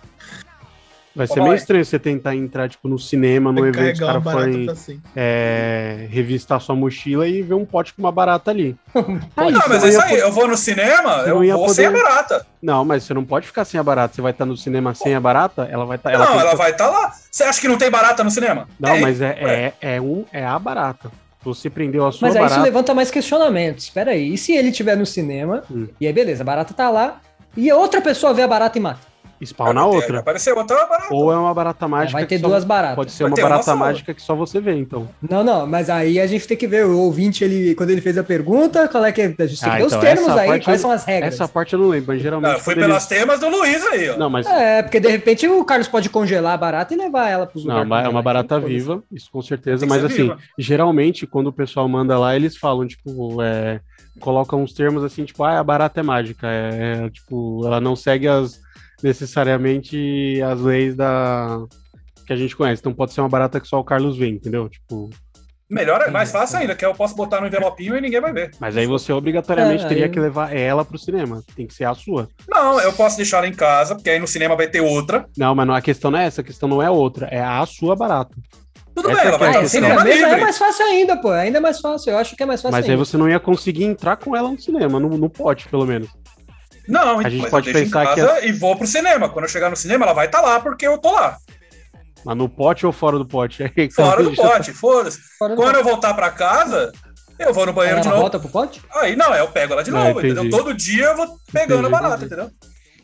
Vai 1.16 1.26
ser 1.26 1.36
Vai. 1.36 1.44
meio 1.44 1.54
estranho 1.56 1.82
você 1.84 1.98
tentar 1.98 2.34
entrar, 2.36 2.68
tipo, 2.68 2.86
no 2.88 2.98
cinema, 2.98 3.50
no 3.50 3.66
evento, 3.66 3.94
os 3.94 3.98
carregar 4.00 4.06
caras 4.06 4.22
barata 4.22 4.42
forem 4.52 4.74
sempre. 4.76 5.02
é, 5.16 6.06
revistar 6.10 6.60
sua 6.60 6.74
mochila 6.76 7.26
e 7.26 7.40
ver 7.42 7.54
um 7.54 7.64
pote 7.64 7.94
com 7.94 8.02
uma 8.02 8.12
barata 8.12 8.50
ali. 8.50 8.76
não, 8.94 9.62
mas 9.68 9.82
é 9.84 9.88
isso 9.88 10.00
aí. 10.02 10.18
Eu 10.18 10.30
vou 10.30 10.46
no 10.46 10.56
cinema, 10.56 11.22
Você 11.22 11.30
eu 11.30 11.34
não 11.36 11.44
ia 11.44 11.56
vou 11.56 11.68
sem 11.70 11.86
a 11.86 11.90
poder- 11.90 12.02
barata. 12.04 12.46
Não, 12.60 12.84
mas 12.84 13.04
você 13.04 13.14
não 13.14 13.24
pode 13.24 13.46
ficar 13.46 13.64
sem 13.64 13.80
a 13.80 13.82
barata. 13.82 14.14
Você 14.14 14.20
vai 14.20 14.32
estar 14.32 14.44
no 14.44 14.56
cinema 14.56 14.94
sem 14.94 15.14
a 15.14 15.20
barata, 15.20 15.66
ela 15.70 15.86
vai 15.86 15.96
estar. 15.96 16.12
não, 16.12 16.26
tem 16.26 16.38
ela 16.38 16.50
que- 16.50 16.56
vai 16.56 16.70
estar 16.70 16.90
lá. 16.90 17.12
Você 17.30 17.44
acha 17.44 17.60
que 17.60 17.68
não 17.68 17.78
tem 17.78 17.90
barata 17.90 18.22
no 18.22 18.30
cinema? 18.30 18.68
Não, 18.78 18.92
Tem. 18.92 19.00
mas 19.00 19.20
é, 19.22 19.72
é, 19.80 19.94
é, 19.96 20.00
um, 20.00 20.24
é 20.32 20.44
a 20.44 20.58
barata. 20.58 21.10
Você 21.42 21.70
prendeu 21.70 22.04
a 22.06 22.12
sua 22.12 22.28
Mas 22.28 22.36
aí 22.36 22.42
isso 22.42 22.50
barata. 22.50 22.64
levanta 22.66 22.92
mais 22.94 23.10
questionamentos. 23.10 23.84
Espera 23.84 24.10
aí, 24.10 24.34
e 24.34 24.36
se 24.38 24.52
ele 24.52 24.68
estiver 24.70 24.96
no 24.96 25.06
cinema, 25.06 25.62
Hum. 25.70 25.86
e 26.00 26.06
aí 26.06 26.12
beleza, 26.12 26.42
a 26.42 26.44
barata 26.46 26.74
tá 26.74 26.90
lá, 26.90 27.20
e 27.56 27.72
outra 27.72 28.00
pessoa 28.02 28.34
vê 28.34 28.42
a 28.42 28.48
barata 28.48 28.76
e 28.76 28.80
mata? 28.80 29.00
Spawna 29.44 29.84
outra. 29.84 30.20
Apareceu 30.20 30.56
outra 30.56 30.86
barata. 30.86 31.12
Ou 31.14 31.32
é 31.32 31.36
uma 31.36 31.52
barata 31.52 31.86
mágica. 31.86 32.12
vai 32.18 32.26
ter 32.26 32.36
que 32.36 32.40
só- 32.40 32.48
duas 32.48 32.64
baratas. 32.64 32.96
Pode 32.96 33.12
ser 33.12 33.24
Vai 33.24 33.32
uma 33.32 33.36
uma 33.38 33.42
barata 33.48 33.62
só. 33.64 33.76
mágica 33.76 34.14
que 34.14 34.22
só 34.22 34.34
você 34.34 34.60
vê, 34.60 34.74
então. 34.74 35.08
Não, 35.20 35.44
não, 35.44 35.66
mas 35.66 35.90
aí 35.90 36.18
a 36.20 36.26
gente 36.26 36.46
tem 36.46 36.56
que 36.56 36.66
ver 36.66 36.86
o 36.86 36.98
ouvinte, 36.98 37.44
ele, 37.44 37.74
quando 37.74 37.90
ele 37.90 38.00
fez 38.00 38.16
a 38.16 38.24
pergunta, 38.24 38.88
qual 38.88 39.04
é 39.04 39.12
que 39.12 39.20
é. 39.20 39.24
A 39.26 39.46
gente 39.46 39.60
tem 39.60 39.70
que 39.70 39.76
ver 39.78 39.84
os 39.84 39.92
então 39.92 40.00
termos 40.00 40.28
aí, 40.30 40.46
parte 40.48 40.64
quais 40.64 40.80
são 40.80 40.90
as 40.90 41.04
regras. 41.04 41.34
Essa 41.34 41.46
parte 41.48 41.72
eu 41.74 41.78
não 41.78 41.88
lembro, 41.88 42.06
mas 42.08 42.22
geralmente. 42.22 42.48
Não, 42.48 42.56
eu 42.56 42.60
fui 42.60 42.74
quando 42.74 42.86
pelas 42.86 43.06
temas 43.06 43.40
do 43.40 43.48
Luiz 43.48 43.84
aí, 43.86 44.10
ó. 44.10 44.16
Não, 44.16 44.30
mas. 44.30 44.46
É, 44.46 44.82
porque 44.82 45.00
de 45.00 45.08
repente 45.08 45.46
o 45.48 45.64
Carlos 45.64 45.88
pode 45.88 46.08
congelar 46.08 46.54
a 46.54 46.56
barata 46.56 46.94
e 46.94 46.96
levar 46.96 47.28
ela 47.28 47.46
pros 47.46 47.64
Não, 47.64 47.82
lugares. 47.82 48.06
é 48.06 48.08
uma 48.08 48.22
barata 48.22 48.58
viva, 48.58 49.02
isso 49.12 49.30
com 49.30 49.42
certeza, 49.42 49.86
mas 49.86 50.04
assim, 50.04 50.22
viva. 50.24 50.38
geralmente 50.58 51.26
quando 51.26 51.48
o 51.48 51.52
pessoal 51.52 51.88
manda 51.88 52.18
lá, 52.18 52.34
eles 52.34 52.56
falam, 52.56 52.86
tipo, 52.86 53.42
é, 53.42 53.80
colocam 54.20 54.62
uns 54.62 54.72
termos 54.72 55.04
assim, 55.04 55.24
tipo, 55.24 55.44
ah, 55.44 55.58
a 55.58 55.64
barata 55.64 56.00
é 56.00 56.02
mágica, 56.02 56.46
é, 56.46 57.04
é, 57.04 57.10
tipo, 57.10 57.62
ela 57.66 57.80
não 57.80 57.94
segue 57.94 58.26
as 58.28 58.60
necessariamente 59.02 60.40
as 60.42 60.60
leis 60.60 60.94
da 60.94 61.58
que 62.26 62.32
a 62.32 62.36
gente 62.36 62.56
conhece, 62.56 62.80
então 62.80 62.92
pode 62.92 63.12
ser 63.12 63.20
uma 63.20 63.28
barata 63.28 63.60
que 63.60 63.68
só 63.68 63.78
o 63.78 63.84
Carlos 63.84 64.16
vê, 64.18 64.28
entendeu? 64.28 64.68
Tipo, 64.68 65.08
Melhor, 65.70 66.00
é 66.02 66.10
mais 66.10 66.30
fácil 66.30 66.58
ainda, 66.58 66.74
que 66.76 66.84
eu 66.84 66.92
posso 66.94 67.14
botar 67.16 67.40
no 67.40 67.46
envelopinho 67.48 67.96
e 67.96 68.00
ninguém 68.00 68.20
vai 68.20 68.32
ver. 68.32 68.50
mas 68.60 68.76
aí 68.76 68.86
você 68.86 69.12
obrigatoriamente 69.12 69.84
É, 69.84 69.88
teria 69.88 70.04
aí- 70.04 70.10
que 70.10 70.18
levar 70.18 70.54
ela 70.56 70.84
pro 70.84 70.98
cinema, 70.98 71.42
tem 71.56 71.66
que 71.66 71.74
ser 71.74 71.84
a 71.84 71.94
sua. 71.94 72.28
Não, 72.48 72.80
eu 72.80 72.92
posso 72.92 73.16
deixar 73.16 73.38
ela 73.38 73.48
em 73.48 73.52
casa, 73.54 73.94
porque 73.94 74.10
aí 74.10 74.18
no 74.18 74.26
cinema 74.26 74.56
vai 74.56 74.68
ter 74.68 74.80
outra. 74.80 75.26
Não, 75.36 75.54
mas 75.54 75.66
não, 75.66 75.74
a 75.74 75.80
questão 75.80 76.10
não 76.10 76.18
é 76.18 76.26
essa, 76.26 76.40
a 76.40 76.44
questão 76.44 76.68
não 76.68 76.82
é 76.82 76.90
outra, 76.90 77.26
é 77.26 77.40
a 77.40 77.64
sua 77.66 77.94
barata. 77.96 78.34
Tudo 78.94 79.10
Essa 79.10 79.18
bem, 79.20 79.26
ela 79.28 79.34
é 79.36 79.38
vai 79.38 79.48
a 79.48 79.50
estar 79.52 79.68
cinema 79.68 79.94
Mas 79.96 80.06
aí 80.06 80.22
é 80.22 80.36
mais 80.40 80.58
fácil 80.58 80.86
ainda, 80.86 81.16
pô. 81.20 81.30
Ainda 81.30 81.58
é 81.58 81.60
mais 81.60 81.80
fácil. 81.80 82.10
Eu 82.12 82.18
acho 82.18 82.34
que 82.34 82.42
é 82.42 82.46
mais 82.46 82.62
fácil 82.62 82.72
Mas 82.76 82.84
aí 82.86 82.92
ainda. 82.92 83.04
você 83.04 83.16
não 83.18 83.28
ia 83.28 83.38
conseguir 83.38 83.84
entrar 83.84 84.16
com 84.16 84.34
ela 84.34 84.50
no 84.50 84.58
cinema, 84.58 84.98
no, 84.98 85.10
no 85.10 85.28
pote, 85.28 85.68
pelo 85.68 85.84
menos. 85.84 86.08
Não, 86.88 87.18
A 87.18 87.28
gente 87.28 87.42
mas 87.42 87.50
pode 87.50 87.68
eu 87.68 87.74
deixo 87.74 87.88
em 87.88 87.90
pensar 87.92 88.14
que 88.14 88.20
é- 88.20 88.48
e 88.48 88.52
vou 88.52 88.76
pro 88.76 88.86
cinema. 88.86 89.28
Quando 89.28 89.44
eu 89.44 89.48
chegar 89.50 89.70
no 89.70 89.76
cinema, 89.76 90.04
ela 90.04 90.12
vai 90.14 90.26
estar 90.26 90.40
lá 90.40 90.60
porque 90.60 90.86
eu 90.86 90.98
tô 90.98 91.10
lá. 91.12 91.36
Mas 92.24 92.36
no 92.36 92.48
pote 92.48 92.84
ou 92.86 92.92
fora 92.92 93.18
do 93.18 93.26
pote? 93.26 93.62
Aí, 93.76 93.90
Fora 93.90 94.22
do 94.22 94.34
já 94.34 94.42
tá- 94.42 94.50
pote, 94.50 94.72
foda-se. 94.72 95.18
Quando 95.38 95.76
eu 95.76 95.84
voltar 95.84 96.12
pra 96.14 96.30
casa, 96.30 96.90
eu 97.38 97.52
vou 97.54 97.66
no 97.66 97.72
banheiro 97.72 97.98
Aí 97.98 98.02
de 98.02 98.08
ela 98.08 98.16
novo. 98.16 98.22
volta 98.30 98.38
pro 98.38 98.48
pote? 98.48 98.80
Aí 98.94 99.14
não, 99.16 99.32
eu 99.34 99.48
pego 99.48 99.72
ela 99.74 99.82
de 99.84 99.90
Não, 99.90 99.98
novo, 100.04 100.18
entendi. 100.20 100.32
entendeu? 100.40 100.50
Todo 100.58 100.74
dia 100.74 101.04
eu 101.06 101.16
vou 101.16 101.26
pegando 101.52 101.80
Entendi, 101.86 101.94
a 101.94 102.00
barata, 102.00 102.24
entendeu? 102.24 102.50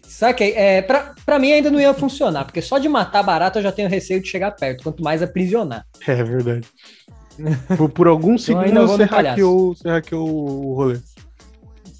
Saquei. 0.03 0.53
É, 0.57 0.83
pra, 0.83 1.14
pra 1.24 1.39
mim 1.39 1.53
ainda 1.53 1.70
não 1.70 1.80
ia 1.80 1.95
funcionar, 1.95 2.45
porque 2.45 2.61
só 2.61 2.78
de 2.78 2.89
matar 2.89 3.20
a 3.20 3.22
barata 3.22 3.59
eu 3.59 3.62
já 3.62 3.72
tenho 3.72 3.89
receio 3.89 4.20
de 4.20 4.28
chegar 4.28 4.51
perto, 4.53 4.83
quanto 4.85 5.03
mais 5.03 5.22
aprisionar. 5.22 5.85
É 6.07 6.22
verdade. 6.22 6.66
Por, 7.78 7.89
por 7.89 8.09
ainda 8.09 8.39
segundos 8.39 8.72
vou 8.74 8.97
você 8.99 9.05
hackeou, 9.05 9.74
você 9.74 9.89
hackeou 9.89 10.28
o 10.28 10.74
rolê. 10.74 10.99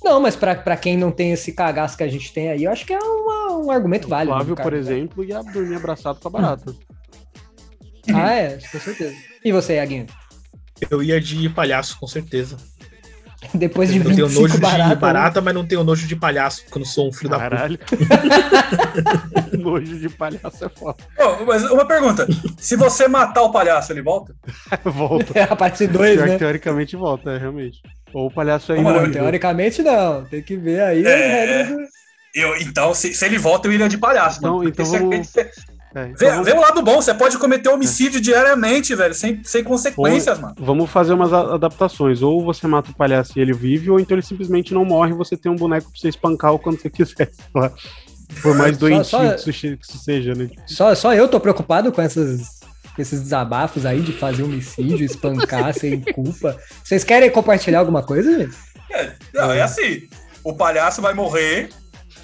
Não, 0.05 0.21
mas 0.21 0.35
pra, 0.37 0.55
pra 0.55 0.77
quem 0.77 0.97
não 0.97 1.11
tem 1.11 1.33
esse 1.33 1.53
cagaço 1.53 1.97
que 1.97 2.03
a 2.03 2.09
gente 2.09 2.33
tem 2.33 2.51
aí, 2.51 2.65
eu 2.65 2.73
acho 2.73 2.85
que 2.85 2.93
é 2.93 2.99
uma- 2.99 3.57
um 3.59 3.71
argumento 3.71 4.09
válido. 4.09 4.35
Flávio, 4.35 4.57
cara. 4.57 4.69
por 4.69 4.77
exemplo, 4.77 5.25
ia 5.25 5.43
dormir 5.43 5.77
abraçado 5.77 6.19
com 6.21 6.29
a 6.29 6.31
barata. 6.31 6.75
Ah, 8.13 8.33
é, 8.35 8.59
com 8.71 8.81
certeza. 8.81 9.15
E 9.45 9.53
você, 9.53 9.75
Iaguinho? 9.75 10.07
Eu 10.91 11.03
ia 11.03 11.21
de 11.21 11.49
palhaço, 11.49 11.97
com 12.01 12.07
certeza. 12.09 12.57
Depois 13.55 13.91
de 13.93 13.99
Eu 13.99 14.05
tenho 14.05 14.27
25 14.29 14.41
nojo 14.41 14.59
barata, 14.61 14.95
de 14.95 15.01
barata, 15.01 15.41
mas 15.41 15.55
não 15.55 15.67
tenho 15.67 15.83
nojo 15.85 16.07
de 16.07 16.15
palhaço, 16.17 16.63
porque 16.63 16.79
eu 16.79 16.81
não 16.81 16.87
sou 16.87 17.09
um 17.09 17.13
filho 17.13 17.31
Caralho. 17.31 17.77
da 17.79 17.85
puta. 17.87 19.57
Nojo 19.59 19.99
de 19.99 20.09
palhaço 20.09 20.65
é 20.65 20.69
foda. 20.69 20.97
Ô, 21.19 21.45
mas 21.45 21.65
uma 21.65 21.85
pergunta: 21.87 22.27
se 22.59 22.77
você 22.77 23.09
matar 23.09 23.43
o 23.43 23.51
palhaço, 23.53 23.93
ele 23.93 24.03
volta? 24.03 24.35
Volta. 24.85 25.33
É 25.39 25.43
a 25.43 25.57
parte 25.57 25.87
2, 25.87 26.15
Pior 26.15 26.25
que 26.25 26.31
né? 26.33 26.39
teoricamente 26.39 26.97
volta, 26.97 27.33
é, 27.33 27.39
realmente. 27.39 27.81
Ou 28.15 28.27
o 28.27 28.31
palhaço 28.31 28.73
é 28.73 28.79
imune. 28.79 29.11
teoricamente 29.13 29.83
não. 29.83 30.25
Tem 30.25 30.43
que 30.43 30.57
ver 30.57 30.81
aí 30.83 31.05
É. 31.07 31.65
do- 31.65 31.77
Eu, 32.35 32.57
então, 32.57 32.95
se, 32.95 33.13
se 33.13 33.25
ele 33.27 33.37
volta, 33.39 33.69
eu 33.69 33.73
iria 33.73 33.89
de 33.89 33.99
palhaço. 33.99 34.39
Então- 34.39 34.57
mano, 34.59 34.69
então 34.69 34.85
vamos- 34.87 35.27
você- 35.29 35.51
É, 35.95 36.05
então 36.07 36.15
Vê, 36.17 36.31
vamos- 36.31 36.47
vê 36.47 36.53
o 36.53 36.61
lado 36.61 36.81
bom, 36.83 36.97
você 37.03 37.13
pode 37.13 37.37
cometer 37.37 37.69
homicídio 37.69 38.19
diariamente, 38.19 38.95
velho, 38.95 39.13
sem, 39.13 39.45
sem 39.45 39.63
consequências, 39.63 40.39
mano. 40.39 40.55
Vamos 40.59 40.89
fazer 40.91 41.13
umas 41.13 41.31
adaptações. 41.31 42.23
Ou 42.23 42.43
você 42.43 42.67
mata 42.67 42.91
o 42.91 42.95
palhaço 42.95 43.33
e 43.39 43.43
ele 43.43 43.53
vive, 43.53 43.91
ou 43.91 44.01
então 44.01 44.15
ele 44.17 44.25
simplesmente 44.27 44.73
não 44.73 44.87
morre 44.87 45.11
e 45.11 45.15
você 45.15 45.37
tem 45.37 45.53
um 45.53 45.57
boneco 45.57 45.91
pra 45.91 46.01
você 46.01 46.09
espancar 46.09 46.55
o 46.55 46.59
quando 46.59 46.81
você 46.81 46.89
quiser. 46.89 47.31
Por 48.43 48.55
mais 48.57 48.77
Só- 48.77 48.81
doentio 48.81 49.05
só- 49.05 49.19
que 49.29 49.35
isso 49.35 49.53
che- 49.53 49.77
que 49.77 49.85
isso 49.85 49.99
seja, 50.03 50.35
né? 50.35 50.49
Só, 50.67 50.95
só 50.95 51.13
eu 51.15 51.29
tô 51.29 51.39
preocupado 51.39 51.93
com 51.93 52.01
essas, 52.01 52.62
esses 52.99 53.21
desabafos 53.23 53.85
aí 53.87 54.01
de 54.01 54.13
fazer 54.13 54.43
homicídio, 54.43 55.05
espancar 55.05 55.73
sem 55.79 56.01
culpa. 56.01 56.57
Vocês 56.85 57.05
querem 57.05 57.31
compartilhar 57.31 57.79
alguma 57.81 58.03
coisa, 58.03 58.39
gente? 58.39 58.55
É, 58.91 59.13
não, 59.35 59.51
é 59.53 59.63
assim: 59.63 60.03
o 60.45 60.53
palhaço 60.55 61.01
vai 61.01 61.15
morrer 61.15 61.69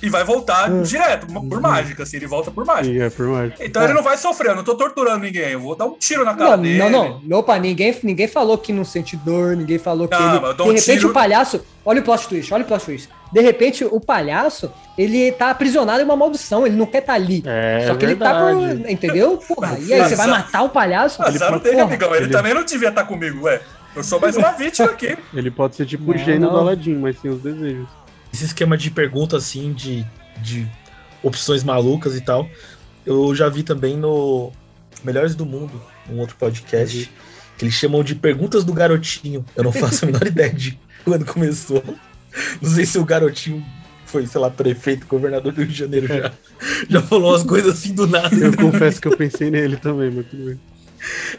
e 0.00 0.08
vai 0.08 0.22
voltar 0.22 0.70
Hum. 0.70 0.82
direto, 0.82 1.26
por 1.26 1.60
mágica, 1.60 2.04
assim, 2.04 2.18
ele 2.18 2.26
volta 2.28 2.50
por 2.52 2.64
mágica. 2.64 3.04
É 3.04 3.10
por 3.10 3.26
mais. 3.26 3.52
Então 3.58 3.82
ele 3.82 3.92
não 3.94 4.02
vai 4.02 4.16
sofrer, 4.16 4.50
eu 4.50 4.56
não 4.56 4.62
tô 4.62 4.76
torturando 4.76 5.24
ninguém, 5.24 5.50
eu 5.50 5.60
vou 5.60 5.74
dar 5.74 5.86
um 5.86 5.98
tiro 5.98 6.24
na 6.24 6.34
cara 6.36 6.56
Não, 6.56 6.62
dele. 6.62 6.78
não, 6.78 7.20
não. 7.20 7.38
Opa, 7.38 7.58
ninguém, 7.58 7.98
ninguém 8.04 8.28
falou 8.28 8.56
que 8.58 8.72
não 8.72 8.84
sente 8.84 9.16
dor, 9.16 9.56
ninguém 9.56 9.78
falou 9.78 10.06
que 10.06 10.14
Não, 10.14 10.30
ele. 10.30 10.40
mas 10.40 10.50
eu 10.50 10.54
dou 10.54 10.66
De 10.66 10.72
um 10.72 10.74
repente 10.76 10.98
tiro- 10.98 11.10
o 11.10 11.12
palhaço. 11.12 11.60
Olha 11.84 12.00
o 12.00 12.04
plot 12.04 12.28
twist, 12.28 12.54
olha 12.54 12.62
o 12.62 12.66
plot 12.66 12.84
twist. 12.84 13.08
De 13.32 13.40
repente, 13.40 13.84
o 13.84 14.00
palhaço, 14.00 14.70
ele 14.96 15.30
tá 15.32 15.50
aprisionado 15.50 16.00
em 16.00 16.04
uma 16.04 16.16
maldição, 16.16 16.66
ele 16.66 16.76
não 16.76 16.86
quer 16.86 16.98
estar 16.98 17.12
ali. 17.14 17.42
É 17.46 17.84
Só 17.86 17.94
que 17.94 18.04
ele 18.04 18.16
tá 18.16 18.40
por. 18.40 18.90
Entendeu? 18.90 19.36
Porra, 19.36 19.78
e 19.78 19.92
aí, 19.92 20.02
você 20.08 20.16
vai 20.16 20.26
matar 20.28 20.62
o 20.62 20.70
palhaço? 20.70 21.22
Azar 21.22 21.52
não 21.52 21.60
tem, 21.60 21.72
Porra, 21.72 21.84
amigão, 21.84 22.14
ele, 22.14 22.24
ele- 22.24 22.32
também 22.32 22.54
não 22.54 22.64
devia 22.64 22.88
estar 22.88 23.04
comigo, 23.04 23.44
ué. 23.44 23.60
Eu 23.96 24.04
sou 24.04 24.20
mais 24.20 24.36
uma 24.36 24.52
vítima 24.52 24.90
aqui. 24.90 25.16
Ele 25.34 25.50
pode 25.50 25.74
ser 25.74 25.84
tipo 25.86 26.12
o 26.12 26.16
gênio 26.16 26.48
do 26.50 26.56
Aladdin, 26.56 26.94
mas 26.94 27.18
sem 27.20 27.30
os 27.30 27.40
desejos. 27.42 27.88
Esse 28.32 28.44
esquema 28.44 28.76
de 28.76 28.90
pergunta, 28.90 29.36
assim, 29.36 29.72
de, 29.72 30.06
de 30.36 30.68
opções 31.22 31.64
malucas 31.64 32.14
e 32.14 32.20
tal, 32.20 32.46
eu 33.04 33.34
já 33.34 33.48
vi 33.48 33.62
também 33.64 33.96
no 33.96 34.52
Melhores 35.02 35.34
do 35.34 35.44
Mundo, 35.44 35.80
um 36.08 36.18
outro 36.20 36.36
podcast, 36.36 37.10
que 37.56 37.64
eles 37.64 37.74
chamam 37.74 38.04
de 38.04 38.14
Perguntas 38.14 38.62
do 38.62 38.72
Garotinho. 38.72 39.44
Eu 39.56 39.64
não 39.64 39.72
faço 39.72 40.04
a 40.04 40.06
menor 40.06 40.24
ideia 40.28 40.50
de 40.52 40.78
quando 41.04 41.24
começou. 41.24 41.82
Não 42.61 42.70
sei 42.70 42.86
se 42.86 42.99
o 42.99 43.05
garotinho 43.05 43.64
foi, 44.07 44.26
sei 44.26 44.41
lá, 44.41 44.51
prefeito, 44.51 45.07
governador 45.07 45.53
do 45.53 45.59
Rio 45.61 45.68
de 45.68 45.78
Janeiro 45.78 46.07
já. 46.07 46.32
Já 46.89 47.03
falou 47.03 47.30
umas 47.30 47.43
coisas 47.43 47.74
assim 47.74 47.95
do 47.95 48.07
nada. 48.07 48.34
Eu 48.34 48.57
confesso 48.57 49.01
que 49.01 49.09
eu 49.09 49.16
pensei 49.16 49.51
nele 49.51 49.76
também, 49.76 50.11
mas 50.11 50.26
tudo 50.26 50.47
bem. 50.47 50.61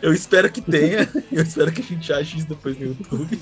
Eu 0.02 0.14
espero 0.14 0.50
que 0.52 0.62
tenha. 0.62 1.10
Eu 1.32 1.44
espero 1.44 1.72
que 1.72 1.82
a 1.82 1.84
gente 1.84 2.14
ache 2.14 2.38
isso 2.38 2.48
depois 2.48 2.78
no 2.80 2.88
YouTube. 2.88 3.40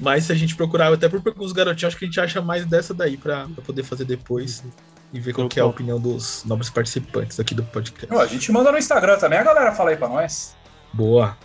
Mas 0.00 0.24
se 0.24 0.32
a 0.32 0.34
gente 0.34 0.56
procurar, 0.56 0.92
até 0.92 1.08
por 1.08 1.20
dos 1.20 1.52
garotinhos, 1.52 1.92
acho 1.92 1.98
que 1.98 2.04
a 2.04 2.08
gente 2.08 2.20
acha 2.20 2.40
mais 2.40 2.66
dessa 2.66 2.92
daí 2.92 3.16
pra, 3.16 3.46
pra 3.46 3.62
poder 3.62 3.84
fazer 3.84 4.04
depois 4.04 4.64
e 5.12 5.20
ver 5.20 5.32
qual 5.32 5.48
que 5.48 5.60
é 5.60 5.62
a 5.62 5.66
opinião 5.66 6.00
dos 6.00 6.42
nobres 6.44 6.70
participantes 6.70 7.38
aqui 7.38 7.54
do 7.54 7.62
podcast. 7.62 8.12
Ó, 8.12 8.20
a 8.20 8.26
gente 8.26 8.50
manda 8.50 8.72
no 8.72 8.78
Instagram 8.78 9.18
também, 9.18 9.38
a 9.38 9.44
galera 9.44 9.72
fala 9.72 9.90
aí 9.90 9.96
pra 9.96 10.08
nós. 10.08 10.56
Boa. 10.92 11.36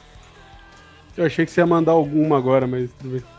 Eu 1.16 1.26
achei 1.26 1.46
que 1.46 1.52
você 1.52 1.62
ia 1.62 1.68
mandar 1.68 1.92
alguma 1.92 2.38
agora, 2.38 2.66
mas 2.66 2.90
tudo 2.98 3.12
bem. 3.12 3.37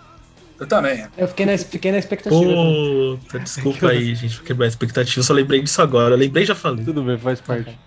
Eu 0.59 0.67
também. 0.67 1.07
Eu 1.17 1.29
fiquei 1.29 1.47
na, 1.47 1.57
fiquei 1.57 1.93
na 1.93 1.99
expectativa. 1.99 2.41
Puta, 2.41 3.39
desculpa 3.39 3.91
aí, 3.91 4.15
gente, 4.15 4.39
por 4.39 4.45
quebrar 4.45 4.67
a 4.67 4.69
expectativa. 4.69 5.21
Eu 5.21 5.25
só 5.25 5.33
lembrei 5.33 5.63
disso 5.63 5.81
agora. 5.81 6.15
Eu 6.15 6.19
lembrei 6.19 6.43
e 6.43 6.47
já 6.47 6.55
falei. 6.55 6.85
Tudo 6.85 7.03
bem, 7.03 7.17
faz 7.17 7.41
parte. 7.41 7.79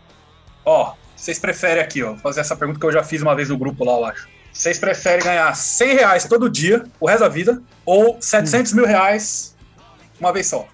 Ó, 0.64 0.94
vocês 1.16 1.38
preferem 1.38 1.84
aqui, 1.84 2.02
ó, 2.02 2.16
fazer 2.18 2.42
essa 2.42 2.56
pergunta 2.56 2.80
que 2.80 2.86
eu 2.86 2.92
já 2.92 3.04
fiz 3.04 3.22
uma 3.22 3.36
vez 3.36 3.50
no 3.50 3.58
grupo 3.58 3.84
lá, 3.84 3.94
eu 3.94 4.06
acho. 4.06 4.28
Vocês 4.54 4.78
preferem 4.80 5.24
ganhar 5.24 5.54
100 5.54 5.96
reais 5.96 6.26
todo 6.26 6.50
dia, 6.50 6.84
o 7.00 7.08
resto 7.08 7.22
da 7.22 7.30
vida, 7.30 7.62
ou 7.86 8.18
700 8.20 8.74
mil 8.74 8.86
reais 8.86 9.56
uma 10.20 10.32
vez 10.32 10.48
só? 10.48 10.68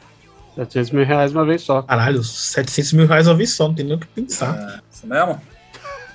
700 0.56 0.92
mil 0.92 1.06
reais 1.06 1.32
uma 1.32 1.46
vez 1.46 1.62
só. 1.62 1.82
Caralho, 1.82 2.24
700 2.24 2.94
mil 2.94 3.08
reais 3.08 3.28
uma 3.28 3.36
vez 3.36 3.52
só, 3.52 3.68
não 3.68 3.76
tem 3.76 3.86
nem 3.86 3.96
o 3.96 4.00
que 4.00 4.08
pensar. 4.08 4.58
É, 4.58 4.80
isso 4.92 5.06
mesmo? 5.08 5.42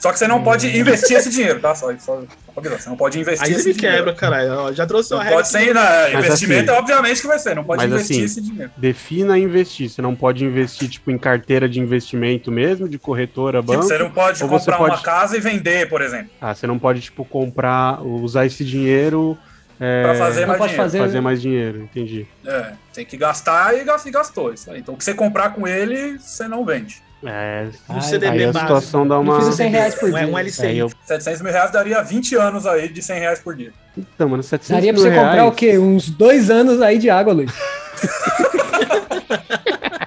Só 0.00 0.12
que 0.12 0.18
você 0.18 0.26
não 0.26 0.42
pode 0.42 0.66
investir 0.76 1.16
esse 1.16 1.30
dinheiro, 1.30 1.60
tá? 1.60 1.74
Só, 1.74 1.96
só, 1.98 2.22
você 2.54 2.88
não 2.88 2.96
pode 2.96 3.18
investir 3.18 3.46
Aí 3.48 3.54
dinheiro. 3.56 3.78
quebra, 3.78 4.14
caralho. 4.14 4.72
Já 4.74 4.86
trouxe 4.86 5.12
uma 5.12 5.18
Não 5.18 5.24
regra. 5.24 5.36
pode 5.38 5.48
ser, 5.48 5.74
né? 5.74 5.80
Mas 6.12 6.24
Investimento, 6.26 6.70
assim- 6.70 6.80
obviamente 6.80 7.20
que 7.20 7.26
vai 7.26 7.38
ser, 7.38 7.56
não 7.56 7.64
pode 7.64 7.82
Mas 7.82 7.92
investir 7.92 8.16
assim, 8.16 8.24
esse 8.24 8.40
dinheiro. 8.42 8.70
defina 8.76 9.38
investir. 9.38 9.88
Você 9.88 10.02
não 10.02 10.14
pode 10.14 10.44
investir, 10.44 10.88
tipo, 10.88 11.10
em 11.10 11.18
carteira 11.18 11.68
de 11.68 11.80
investimento 11.80 12.50
mesmo, 12.52 12.88
de 12.88 12.98
corretora, 12.98 13.60
Tipo, 13.60 13.72
banco. 13.72 13.84
você 13.84 13.98
não 13.98 14.10
pode 14.10 14.40
comprar 14.40 14.76
pode- 14.78 14.94
uma 14.94 15.02
casa 15.02 15.36
e 15.36 15.40
vender, 15.40 15.88
por 15.88 16.02
exemplo. 16.02 16.30
Ah, 16.40 16.54
você 16.54 16.66
não 16.66 16.78
pode, 16.78 17.00
tipo, 17.00 17.24
comprar, 17.24 18.02
usar 18.02 18.46
esse 18.46 18.64
dinheiro... 18.64 19.36
É, 19.80 20.02
Pra 20.04 20.14
fazer 20.14 20.46
mais 20.46 20.60
dinheiro. 20.60 20.92
fazer 21.02 21.20
mais 21.20 21.42
dinheiro, 21.42 21.82
entendi. 21.82 22.24
É, 22.46 22.72
tem 22.94 23.04
que 23.04 23.16
gastar 23.16 23.74
e 23.76 23.82
gas- 23.82 24.06
e 24.06 24.12
gastou 24.12 24.52
isso 24.52 24.70
aí. 24.70 24.78
Então, 24.78 24.94
o 24.94 24.96
que 24.96 25.02
você 25.02 25.12
comprar 25.12 25.50
com 25.54 25.66
ele, 25.66 26.18
você 26.20 26.46
não 26.46 26.64
vende. 26.64 27.02
É, 27.24 27.68
Um 27.88 28.00
CDB 28.00 28.26
aí 28.38 28.44
a 28.44 28.52
básico. 28.52 28.60
situação 28.60 29.06
dá 29.06 29.18
uma... 29.18 29.34
Prefiro 29.36 29.56
100 29.56 29.70
reais 29.70 29.94
por 29.94 30.10
Um, 30.10 30.16
é 30.16 30.24
dia. 30.24 30.34
um 30.34 30.38
LCI. 30.38 30.66
É, 30.66 30.74
eu... 30.76 30.90
700 31.04 31.42
mil 31.42 31.52
reais 31.52 31.70
daria 31.70 32.02
20 32.02 32.34
anos 32.36 32.66
aí 32.66 32.88
de 32.88 33.02
100 33.02 33.20
reais 33.20 33.38
por 33.38 33.54
dia. 33.54 33.72
Então, 33.96 34.28
mano, 34.28 34.42
700 34.42 34.68
Daria 34.70 34.92
pra 34.92 35.02
mil 35.02 35.10
você 35.10 35.16
comprar 35.16 35.32
reais. 35.34 35.52
o 35.52 35.54
quê? 35.54 35.78
Uns 35.78 36.10
dois 36.10 36.50
anos 36.50 36.80
aí 36.82 36.98
de 36.98 37.10
água, 37.10 37.32
Luiz. 37.32 37.52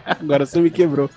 Agora 0.06 0.46
você 0.46 0.60
me 0.60 0.70
quebrou. 0.70 1.10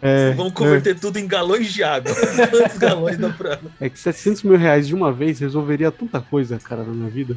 É, 0.00 0.32
Vamos 0.32 0.52
converter 0.52 0.98
tudo 0.98 1.16
em 1.18 1.26
galões 1.28 1.72
de 1.72 1.82
água. 1.82 2.12
Quantos 2.50 2.78
galões 2.78 3.18
dá 3.18 3.30
pra... 3.30 3.58
é, 3.80 3.86
é 3.86 3.88
que 3.88 3.98
700 3.98 4.42
mil 4.42 4.56
reais 4.58 4.88
de 4.88 4.94
uma 4.94 5.12
vez 5.12 5.38
resolveria 5.38 5.90
tanta 5.92 6.20
coisa, 6.20 6.58
cara, 6.58 6.82
na 6.82 6.92
minha 6.92 7.10
vida. 7.10 7.36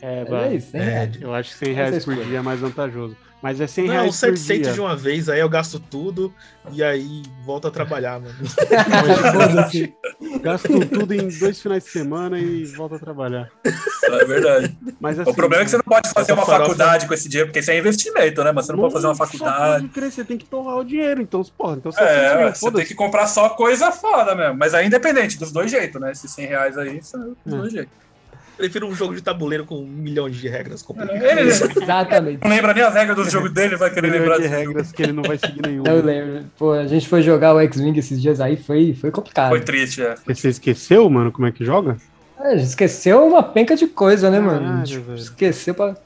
É, 0.00 0.24
É 0.30 0.54
hein? 0.54 0.62
É, 0.74 1.10
Eu 1.20 1.34
acho 1.34 1.50
que 1.52 1.64
100 1.66 1.74
reais 1.74 2.04
por 2.04 2.14
dia 2.16 2.38
é 2.38 2.42
mais 2.42 2.60
vantajoso. 2.60 3.16
Mas 3.42 3.60
é 3.60 3.66
100 3.66 3.86
Não, 3.86 3.92
reais 3.94 4.06
por 4.10 4.16
700 4.16 4.62
dia. 4.66 4.72
de 4.72 4.80
uma 4.80 4.94
vez, 4.96 5.28
aí 5.28 5.40
eu 5.40 5.48
gasto 5.48 5.80
tudo 5.80 6.32
e 6.70 6.82
aí 6.82 7.22
volto 7.44 7.66
a 7.66 7.70
trabalhar, 7.72 8.20
mano. 8.20 8.34
Gasto 10.42 10.86
tudo 10.88 11.14
em 11.14 11.28
dois 11.28 11.60
finais 11.60 11.84
de 11.84 11.90
semana 11.90 12.38
e 12.38 12.64
volto 12.66 12.94
a 12.94 12.98
trabalhar. 12.98 13.50
É 13.64 14.24
verdade. 14.24 14.76
Mas 15.00 15.18
assim, 15.18 15.30
o 15.30 15.34
problema 15.34 15.62
é 15.62 15.64
que 15.64 15.70
você 15.70 15.76
não 15.76 15.84
pode 15.84 16.08
fazer 16.10 16.32
uma 16.32 16.44
farofa- 16.46 16.70
faculdade 16.70 17.06
com 17.06 17.14
esse 17.14 17.28
dinheiro, 17.28 17.48
porque 17.48 17.60
isso 17.60 17.70
é 17.70 17.78
investimento, 17.78 18.42
né? 18.44 18.52
Mas 18.52 18.66
você 18.66 18.72
não, 18.72 18.80
pode 18.80 18.92
fazer 18.94 19.06
uma 19.06 19.14
faculdade. 19.16 19.82
pode 19.82 19.88
crer, 19.94 20.10
você 20.12 20.24
tem 20.24 20.38
que 20.38 20.44
torrar 20.44 20.76
o 20.76 20.84
dinheiro. 20.84 21.20
Então, 21.20 21.42
porra, 21.56 21.76
então 21.76 21.92
700 21.92 22.22
É, 22.22 22.36
mil, 22.44 22.54
você 22.54 22.70
tem 22.72 22.86
que 22.86 22.94
comprar 22.94 23.26
só 23.26 23.48
coisa 23.50 23.90
foda 23.92 24.34
mesmo. 24.34 24.56
Mas 24.56 24.74
aí 24.74 24.86
independente, 24.86 25.38
dos 25.38 25.52
dois 25.52 25.70
jeitos, 25.70 26.00
né? 26.00 26.12
Esses 26.12 26.30
100 26.30 26.46
reais 26.46 26.78
aí, 26.78 27.02
são 27.02 27.36
dos 27.44 27.54
É. 27.54 27.56
dois 27.56 27.72
jeitos. 27.72 28.02
Prefiro 28.62 28.86
um 28.86 28.94
jogo 28.94 29.12
de 29.12 29.20
tabuleiro 29.20 29.64
com 29.66 29.84
milhões 29.84 30.36
de 30.36 30.48
regras 30.48 30.82
complicadas. 30.82 31.20
Ele 31.20 31.40
Exatamente. 31.50 32.38
não 32.44 32.48
lembra 32.48 32.72
nem 32.72 32.84
as 32.84 32.94
regras 32.94 33.16
do 33.16 33.28
jogo 33.28 33.48
dele, 33.48 33.74
vai 33.74 33.90
querer 33.92 34.08
lembrar 34.08 34.36
de 34.36 34.44
jogo. 34.44 34.54
regras 34.54 34.92
que 34.92 35.02
ele 35.02 35.12
não 35.12 35.24
vai 35.24 35.36
seguir 35.36 35.60
nenhuma. 35.66 35.88
Eu 35.88 36.00
lembro. 36.00 36.44
Pô, 36.56 36.70
a 36.72 36.86
gente 36.86 37.08
foi 37.08 37.22
jogar 37.22 37.54
o 37.54 37.60
X-Wing 37.60 37.98
esses 37.98 38.22
dias 38.22 38.40
aí, 38.40 38.56
foi, 38.56 38.94
foi 38.94 39.10
complicado. 39.10 39.48
Foi 39.50 39.60
triste, 39.60 40.00
é. 40.00 40.14
Você 40.28 40.48
esqueceu, 40.48 41.10
mano, 41.10 41.32
como 41.32 41.48
é 41.48 41.50
que 41.50 41.64
joga? 41.64 41.96
A 42.38 42.50
gente 42.56 42.68
esqueceu 42.68 43.26
uma 43.26 43.42
penca 43.42 43.74
de 43.74 43.88
coisa, 43.88 44.30
né, 44.30 44.38
mano? 44.38 44.58
A 44.60 44.68
Caralho, 44.68 44.86
gente 44.86 44.98
velho. 45.00 45.18
esqueceu 45.18 45.74
pra... 45.74 45.96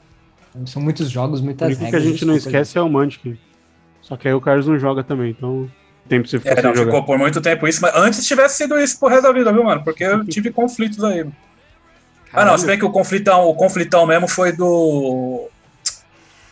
São 0.65 0.81
muitos 0.81 1.11
jogos, 1.11 1.39
O 1.39 1.43
muitas 1.43 1.67
único 1.67 1.79
que 1.81 1.85
a 1.85 1.91
regras. 1.91 2.03
gente 2.11 2.25
não 2.25 2.35
esquece 2.35 2.75
é 2.75 2.81
o 2.81 2.89
Mantic. 2.89 3.37
Só 4.01 4.17
que 4.17 4.27
aí 4.27 4.33
o 4.33 4.41
Carlos 4.41 4.65
não 4.65 4.79
joga 4.79 5.03
também, 5.03 5.29
então 5.29 5.69
tem 6.09 6.21
pra 6.21 6.27
você 6.31 6.39
ficar 6.39 6.57
É, 6.57 6.61
não, 6.63 6.73
jogar. 6.73 6.85
ficou 6.91 7.05
por 7.05 7.19
muito 7.19 7.39
tempo 7.39 7.67
isso, 7.67 7.81
mas 7.83 7.93
antes 7.95 8.25
tivesse 8.25 8.57
sido 8.57 8.79
isso 8.79 8.97
pro 8.99 9.09
resto 9.09 9.23
da 9.23 9.31
vida, 9.31 9.53
viu, 9.53 9.63
mano? 9.63 9.83
Porque 9.83 10.03
eu 10.03 10.25
tive 10.25 10.49
conflitos 10.51 11.03
aí. 11.03 11.23
Ah, 12.33 12.45
não, 12.45 12.57
se 12.57 12.65
bem 12.65 12.77
que 12.77 12.85
o 12.85 12.89
conflitão, 12.91 13.47
o 13.47 13.55
conflitão 13.55 14.05
mesmo 14.05 14.27
foi 14.27 14.51
do 14.51 15.49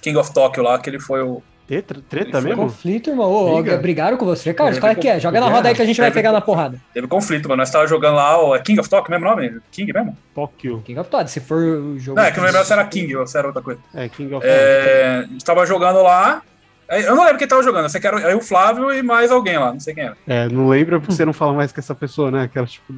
King 0.01 0.17
of 0.17 0.33
Tokyo 0.33 0.63
lá, 0.63 0.79
que 0.79 0.89
ele 0.89 0.99
foi 0.99 1.21
o. 1.21 1.41
Treta, 1.67 1.95
treta 2.07 2.41
mesmo? 2.41 2.61
Conflito, 2.65 3.09
irmão. 3.09 3.27
Ô, 3.31 3.59
Briga? 3.59 3.77
brigaram 3.77 4.17
com 4.17 4.25
você, 4.25 4.53
Carlos? 4.53 4.75
Teve 4.75 4.81
Qual 4.81 4.91
é 4.91 4.95
que 4.95 5.07
é? 5.07 5.19
Joga 5.19 5.39
na 5.39 5.49
roda 5.49 5.67
aí 5.67 5.73
que 5.73 5.81
a 5.81 5.85
gente 5.85 5.97
vai 5.99 6.11
Teve- 6.11 6.19
pegar 6.19 6.31
na 6.31 6.39
porrada. 6.39 6.79
Teve 6.93 7.07
conflito, 7.07 7.49
mano. 7.49 7.57
Nós 7.59 7.71
tava 7.71 7.87
jogando 7.87 8.15
lá, 8.17 8.39
o 8.39 8.55
é 8.55 8.59
King 8.59 8.79
of 8.79 8.87
Tokyo, 8.87 9.09
mesmo 9.09 9.25
nome? 9.25 9.59
King 9.71 9.91
mesmo? 9.91 10.15
Tóquio. 10.35 10.83
King 10.85 10.99
of 10.99 11.09
Todd, 11.09 11.27
se 11.29 11.39
for 11.39 11.57
o 11.57 11.97
jogo. 11.97 12.19
Não, 12.19 12.25
é 12.27 12.31
que 12.31 12.37
eu 12.37 12.43
não 12.43 12.51
lembro 12.51 12.63
se 12.63 12.71
era 12.71 12.85
King 12.85 13.15
ou 13.15 13.25
se 13.25 13.35
era 13.35 13.47
outra 13.47 13.63
coisa. 13.63 13.79
É, 13.95 14.07
King 14.07 14.31
of 14.35 14.45
É, 14.47 15.23
a 15.23 15.27
gente 15.27 15.43
tava 15.43 15.65
jogando 15.65 16.03
lá. 16.03 16.43
é, 16.87 17.01
Eu 17.01 17.15
não 17.15 17.23
lembro 17.23 17.39
quem 17.39 17.47
tava 17.47 17.63
jogando, 17.63 17.85
eu 17.85 17.89
sei 17.89 17.99
que 17.99 18.05
era 18.05 18.19
eu, 18.29 18.37
o 18.37 18.41
Flávio 18.41 18.93
e 18.93 19.01
mais 19.01 19.31
alguém 19.31 19.57
lá, 19.57 19.73
não 19.73 19.79
sei 19.79 19.95
quem 19.95 20.03
era. 20.03 20.17
É, 20.27 20.47
não 20.47 20.67
lembra 20.69 20.99
porque 20.99 21.15
você 21.15 21.25
não 21.25 21.33
fala 21.33 21.51
mais 21.53 21.71
com 21.71 21.79
essa 21.79 21.95
pessoa, 21.95 22.29
né? 22.29 22.43
Aquela, 22.43 22.67
tipo... 22.67 22.93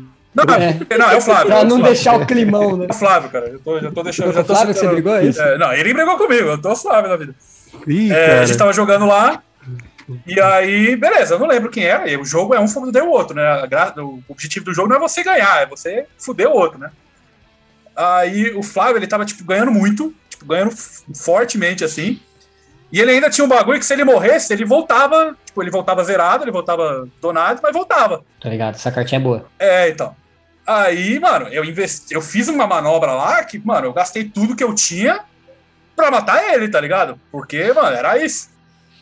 Não, 0.45 0.53
É. 0.55 0.97
não, 0.97 1.09
é 1.11 1.17
o 1.17 1.21
Flávio. 1.21 1.47
Pra 1.47 1.55
é 1.55 1.59
o 1.59 1.63
não 1.63 1.69
Flávio. 1.77 1.83
deixar 1.85 2.15
o 2.15 2.25
climão, 2.25 2.77
né? 2.77 2.85
É 2.89 2.91
o 2.91 2.95
Flávio, 2.95 3.29
cara. 3.29 3.47
Eu 3.49 3.59
tô, 3.59 3.79
já 3.79 3.91
tô 3.91 4.03
deixando. 4.03 4.33
Já 4.33 4.43
tô 4.43 4.53
o 4.53 4.55
Flávio 4.55 4.67
que 4.67 4.73
você 4.73 4.79
citando- 4.79 4.93
brigou, 4.93 5.15
é 5.15 5.25
isso? 5.25 5.41
É, 5.41 5.57
não, 5.57 5.73
ele 5.73 5.93
brigou 5.93 6.17
comigo, 6.17 6.47
eu 6.49 6.61
tô 6.61 6.75
suave 6.75 7.07
na 7.07 7.15
vida. 7.15 7.33
Ih, 7.87 8.11
É, 8.11 8.39
a 8.39 8.45
gente 8.45 8.57
tava 8.57 8.71
jogando 8.73 9.05
lá. 9.05 9.41
E 10.25 10.39
aí, 10.39 10.95
beleza, 10.95 11.33
eu 11.35 11.39
não 11.39 11.47
lembro 11.47 11.69
quem 11.69 11.83
era. 11.83 12.09
e 12.09 12.15
O 12.15 12.23
jogo 12.23 12.53
é 12.53 12.59
um 12.59 12.67
fuder 12.67 13.03
o 13.03 13.09
outro, 13.09 13.35
né? 13.35 13.43
O 13.97 14.19
objetivo 14.29 14.65
do 14.65 14.73
jogo 14.73 14.87
não 14.87 14.95
é 14.95 14.99
você 14.99 15.21
ganhar, 15.23 15.63
é 15.63 15.65
você 15.65 16.05
fuder 16.17 16.47
o 16.47 16.53
outro, 16.53 16.79
né? 16.79 16.91
Aí 17.95 18.53
o 18.55 18.61
Flávio, 18.63 18.97
ele 18.97 19.07
tava, 19.07 19.25
tipo, 19.25 19.43
ganhando 19.43 19.71
muito, 19.71 20.13
tipo, 20.29 20.45
ganhando 20.45 20.71
fortemente, 21.15 21.83
assim. 21.83 22.19
E 22.91 23.01
ele 23.01 23.11
ainda 23.11 23.29
tinha 23.29 23.43
um 23.43 23.49
bagulho 23.49 23.79
que 23.79 23.85
se 23.85 23.91
ele 23.91 24.03
morresse, 24.05 24.53
ele 24.53 24.63
voltava, 24.63 25.35
tipo, 25.45 25.61
ele 25.61 25.71
voltava 25.71 26.03
zerado, 26.03 26.43
ele 26.43 26.51
voltava 26.51 27.05
donado, 27.21 27.59
mas 27.61 27.73
voltava. 27.73 28.23
Tá 28.41 28.47
ligado? 28.49 28.75
Essa 28.75 28.91
cartinha 28.91 29.19
é 29.19 29.23
boa. 29.23 29.45
É, 29.59 29.89
então. 29.89 30.15
Aí, 30.67 31.17
mano, 31.19 31.47
eu 31.47 31.63
investi, 31.63 32.13
eu 32.13 32.21
fiz 32.21 32.49
uma 32.49 32.67
manobra 32.67 33.13
lá 33.13 33.41
que, 33.45 33.57
mano, 33.57 33.87
eu 33.87 33.93
gastei 33.93 34.25
tudo 34.25 34.53
que 34.55 34.63
eu 34.63 34.75
tinha 34.75 35.21
pra 35.95 36.11
matar 36.11 36.43
ele, 36.53 36.67
tá 36.69 36.79
ligado? 36.81 37.17
Porque, 37.31 37.71
mano, 37.71 37.95
era 37.95 38.17
isso. 38.21 38.49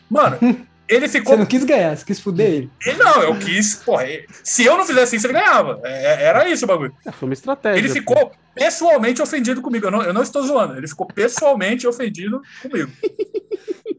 Mano, 0.08 0.38
ele 0.88 1.08
ficou. 1.08 1.32
Você 1.32 1.38
não 1.40 1.44
quis 1.46 1.64
ganhar, 1.64 1.96
você 1.96 2.04
quis 2.04 2.20
fuder 2.20 2.46
ele. 2.46 2.70
Ele 2.86 2.98
não, 2.98 3.20
eu 3.20 3.36
quis, 3.38 3.74
porra. 3.74 4.04
ele- 4.06 4.28
Se 4.44 4.64
eu 4.64 4.76
não 4.78 4.86
fizesse 4.86 5.16
isso, 5.16 5.26
ele 5.26 5.32
ganhava. 5.34 5.80
É- 5.82 6.22
era 6.26 6.48
isso 6.48 6.64
o 6.64 6.68
bagulho. 6.68 6.94
É, 7.04 7.10
Foi 7.10 7.28
uma 7.28 7.32
estratégia. 7.34 7.78
Ele 7.80 7.88
ficou 7.88 8.30
pessoalmente 8.54 9.20
ofendido 9.20 9.60
comigo. 9.60 9.86
Eu 9.86 9.90
não, 9.90 10.02
eu 10.02 10.14
não 10.14 10.22
estou 10.22 10.42
zoando. 10.44 10.76
Ele 10.76 10.86
ficou 10.86 11.06
pessoalmente 11.08 11.84
ofendido 11.86 12.40
comigo. 12.62 12.90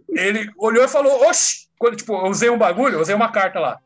Ele 0.09 0.49
olhou 0.57 0.83
e 0.83 0.87
falou: 0.87 1.27
Oxi! 1.27 1.67
Quando, 1.77 1.95
tipo, 1.97 2.13
eu 2.13 2.27
usei 2.31 2.49
um 2.49 2.57
bagulho, 2.57 2.95
eu 2.95 3.01
usei 3.01 3.13
uma 3.13 3.31
carta 3.31 3.59
lá. 3.59 3.77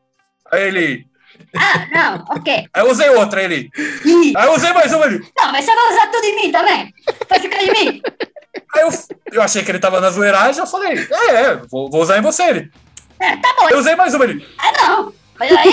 Aí 0.50 0.62
ele. 0.68 1.06
Ah, 1.54 1.86
não, 1.92 2.24
ok. 2.36 2.66
Aí 2.72 2.82
eu 2.82 2.90
usei 2.90 3.08
outra, 3.10 3.42
ele. 3.42 3.70
Aí 4.36 4.46
eu 4.46 4.54
usei 4.54 4.72
mais 4.72 4.92
uma 4.92 5.04
ali. 5.04 5.24
Não, 5.36 5.52
mas 5.52 5.64
você 5.64 5.74
vai 5.74 5.92
usar 5.92 6.06
tudo 6.06 6.24
em 6.24 6.36
mim 6.36 6.52
também. 6.52 6.94
Vai 7.28 7.40
ficar 7.40 7.62
em 7.62 7.70
mim. 7.70 8.02
Aí 8.74 8.82
eu, 8.82 8.90
eu 9.32 9.42
achei 9.42 9.62
que 9.62 9.70
ele 9.70 9.78
tava 9.78 10.00
na 10.00 10.10
zoeiragem, 10.10 10.60
eu 10.60 10.66
falei, 10.66 11.06
é, 11.10 11.34
é, 11.34 11.56
vou, 11.70 11.90
vou 11.90 12.02
usar 12.02 12.18
em 12.18 12.22
você 12.22 12.42
ele. 12.44 12.72
É, 13.20 13.36
tá 13.36 13.54
bom. 13.58 13.68
Eu 13.68 13.78
usei 13.78 13.94
mais 13.94 14.14
uma 14.14 14.24
ali. 14.24 14.46
Ah, 14.58 14.72
não. 14.72 15.14
Mas 15.38 15.52
aí 15.52 15.68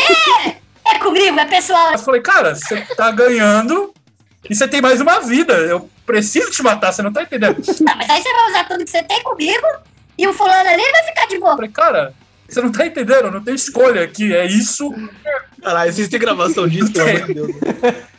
é, 0.46 0.96
é 0.96 1.00
comigo, 1.00 1.40
é 1.40 1.46
pessoal. 1.46 1.94
Eu 1.94 2.00
falei, 2.00 2.22
cara, 2.22 2.56
você 2.56 2.82
tá 2.96 3.12
ganhando 3.12 3.94
e 4.50 4.56
você 4.56 4.68
tem 4.68 4.82
mais 4.82 5.02
uma 5.02 5.20
vida. 5.22 5.54
Eu 5.54 5.90
preciso 6.06 6.52
te 6.52 6.62
matar, 6.62 6.92
você 6.92 7.02
não 7.02 7.14
tá 7.14 7.24
entendendo. 7.24 7.62
Não, 7.82 7.96
mas 7.96 8.10
aí 8.10 8.22
você 8.22 8.32
vai 8.32 8.50
usar 8.50 8.64
tudo 8.66 8.84
que 8.84 8.90
você 8.90 9.04
tem 9.04 9.22
comigo 9.24 9.68
e 10.18 10.28
o 10.28 10.34
fulano 10.34 10.70
ali 10.70 10.92
vai 10.92 11.04
ficar 11.04 11.28
de 11.28 11.40
boa. 11.40 11.54
Eu 11.54 11.56
falei, 11.56 11.72
cara, 11.72 12.14
você 12.48 12.62
não 12.62 12.72
tá 12.72 12.86
entendendo, 12.86 13.32
não 13.32 13.44
tem 13.44 13.56
escolha 13.56 14.04
aqui, 14.04 14.36
é 14.36 14.46
isso. 14.46 14.92
Caralho, 15.62 15.90
existe 15.90 16.18
gravação 16.18 16.68
disso, 16.68 16.92
pelo 16.92 17.10
amor 17.10 17.28
de 17.28 17.34
Deus. 17.34 17.52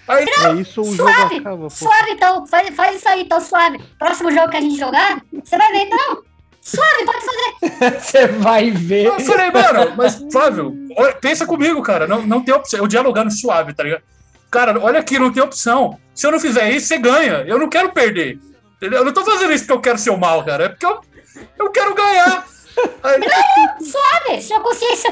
Aí, 0.08 0.24
É 0.24 0.52
isso, 0.54 0.80
o 0.80 0.96
jogo 0.96 1.10
Suave, 1.10 1.36
acaba, 1.36 1.56
pô. 1.56 1.70
suave 1.70 2.10
então, 2.10 2.46
faz, 2.46 2.74
faz 2.74 2.96
isso 2.96 3.08
aí, 3.08 3.22
então 3.22 3.40
suave. 3.40 3.78
Próximo 3.98 4.30
jogo 4.32 4.48
que 4.50 4.56
a 4.56 4.60
gente 4.60 4.78
jogar, 4.78 5.22
você 5.32 5.56
vai 5.56 5.70
ver, 5.72 5.84
então. 5.86 6.22
Suave, 6.62 7.04
pode 7.06 7.24
fazer. 7.24 7.96
Você 8.00 8.26
vai 8.26 8.70
ver. 8.70 9.06
eu 9.06 9.18
falei, 9.20 9.50
mano, 9.50 9.94
mas 9.96 10.22
Flávio, 10.30 10.76
olha, 10.94 11.14
pensa 11.14 11.46
comigo, 11.46 11.80
cara, 11.82 12.06
não, 12.06 12.20
não 12.26 12.44
tem 12.44 12.54
opção. 12.54 12.80
Eu 12.80 12.86
dialogando 12.86 13.30
suave, 13.30 13.72
tá 13.72 13.82
ligado? 13.82 14.02
Cara, 14.50 14.78
olha 14.78 15.00
aqui, 15.00 15.18
não 15.18 15.32
tem 15.32 15.42
opção. 15.42 15.98
Se 16.14 16.26
eu 16.26 16.30
não 16.30 16.38
fizer 16.38 16.70
isso, 16.70 16.86
você 16.88 16.98
ganha. 16.98 17.44
Eu 17.46 17.58
não 17.58 17.66
quero 17.68 17.92
perder. 17.92 18.38
Entendeu? 18.76 18.98
Eu 18.98 19.04
não 19.06 19.12
tô 19.12 19.24
fazendo 19.24 19.52
isso 19.54 19.64
porque 19.64 19.72
eu 19.72 19.80
quero 19.80 19.98
ser 19.98 20.10
o 20.10 20.18
mal, 20.18 20.44
cara. 20.44 20.64
É 20.64 20.68
porque 20.68 20.84
eu, 20.84 21.00
eu 21.58 21.70
quero 21.70 21.94
ganhar. 21.94 22.46
Aí, 23.02 23.20
Suave, 23.82 24.42
sua 24.42 24.60
consciência. 24.60 25.10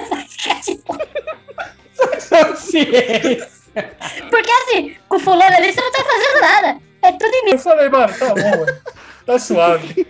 Porque 4.31 4.51
assim, 4.51 4.95
com 5.09 5.17
o 5.17 5.21
fulano 5.21 5.57
ali 5.57 5.73
você 5.73 5.81
não 5.81 5.93
tá 5.93 6.05
fazendo 6.05 6.41
nada. 6.41 6.81
É 7.03 7.13
tudo 7.13 7.33
em 7.33 7.45
mim. 7.45 7.51
eu 7.53 7.59
falei, 7.59 7.89
mano, 7.89 8.13
tá 8.19 8.35
bom, 8.35 8.51
mano. 8.51 8.79
Tá 9.25 9.39
suave. 9.39 10.07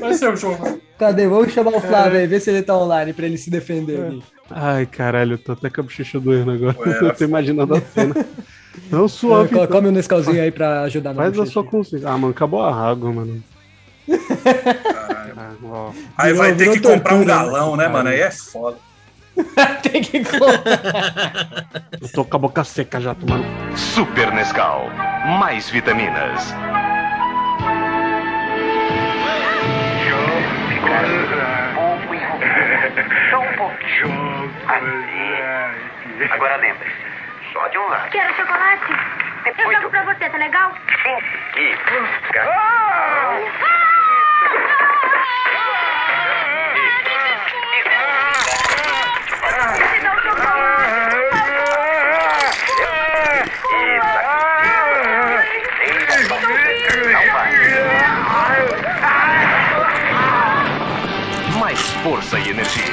Vai 0.00 0.14
ser 0.14 0.32
o 0.32 0.36
jogo. 0.36 0.80
Cadê? 0.98 1.28
Vamos 1.28 1.52
chamar 1.52 1.74
o 1.74 1.80
Flávio 1.80 2.18
aí, 2.18 2.26
ver 2.26 2.40
se 2.40 2.50
ele 2.50 2.62
tá 2.62 2.76
online 2.76 3.12
pra 3.12 3.26
ele 3.26 3.36
se 3.36 3.50
defender 3.50 4.00
ali. 4.00 4.22
Ai, 4.50 4.86
caralho, 4.86 5.34
eu 5.34 5.38
tô 5.38 5.52
até 5.52 5.68
com 5.68 5.80
a 5.80 5.84
bochecha 5.84 6.18
doendo 6.18 6.52
agora. 6.52 6.76
Ué, 6.78 6.98
eu 7.02 7.14
tô 7.14 7.24
imaginando 7.24 7.76
a 7.76 7.80
cena. 7.80 8.14
Não, 8.90 9.06
suave. 9.06 9.50
Então. 9.52 9.66
Come 9.66 9.88
um 9.88 9.92
Nescauzinho 9.92 10.42
aí 10.42 10.50
pra 10.50 10.82
ajudar 10.82 11.14
Faz 11.14 11.28
a 11.28 11.30
bochecha. 11.32 11.52
sua 11.52 11.64
consciência. 11.64 12.08
Ah, 12.08 12.16
mano, 12.16 12.32
acabou 12.32 12.62
a 12.62 12.74
água, 12.74 13.12
mano. 13.12 13.42
Ah. 15.66 15.90
Aí 16.16 16.32
vai 16.32 16.54
ter 16.54 16.72
que 16.72 16.80
comprar 16.80 17.14
um 17.14 17.20
né? 17.20 17.26
galão, 17.26 17.76
né, 17.76 17.88
mano? 17.88 18.08
Aí 18.08 18.20
é 18.20 18.30
foda. 18.30 18.78
Tem 19.82 20.02
que 20.02 20.24
comprar. 20.24 21.66
Eu 22.00 22.12
tô 22.12 22.24
com 22.24 22.36
a 22.36 22.38
boca 22.38 22.64
seca 22.64 23.00
já, 23.00 23.14
tomando. 23.14 23.44
Super 23.76 24.32
Nescau. 24.32 24.88
Mais 25.38 25.70
vitaminas. 25.70 26.54
Só 33.30 33.40
um 33.40 33.52
pouquinho. 33.56 34.50
Agora 36.30 36.56
lembre, 36.56 36.90
só 37.52 37.68
de 37.68 37.78
um 37.78 37.88
lado. 37.88 38.10
Quero 38.10 38.34
chocolate? 38.34 38.92
Eu 39.58 39.72
jogo 39.72 39.90
pra 39.90 40.04
você, 40.04 40.30
tá 40.30 40.38
legal? 40.38 40.72
Isso. 41.56 42.00
Me 47.70 47.82
dá 47.84 47.90
um 47.90 48.22
chocolate. 48.32 48.63
Mais 61.58 61.80
força 62.02 62.38
e 62.38 62.50
energia. 62.50 62.84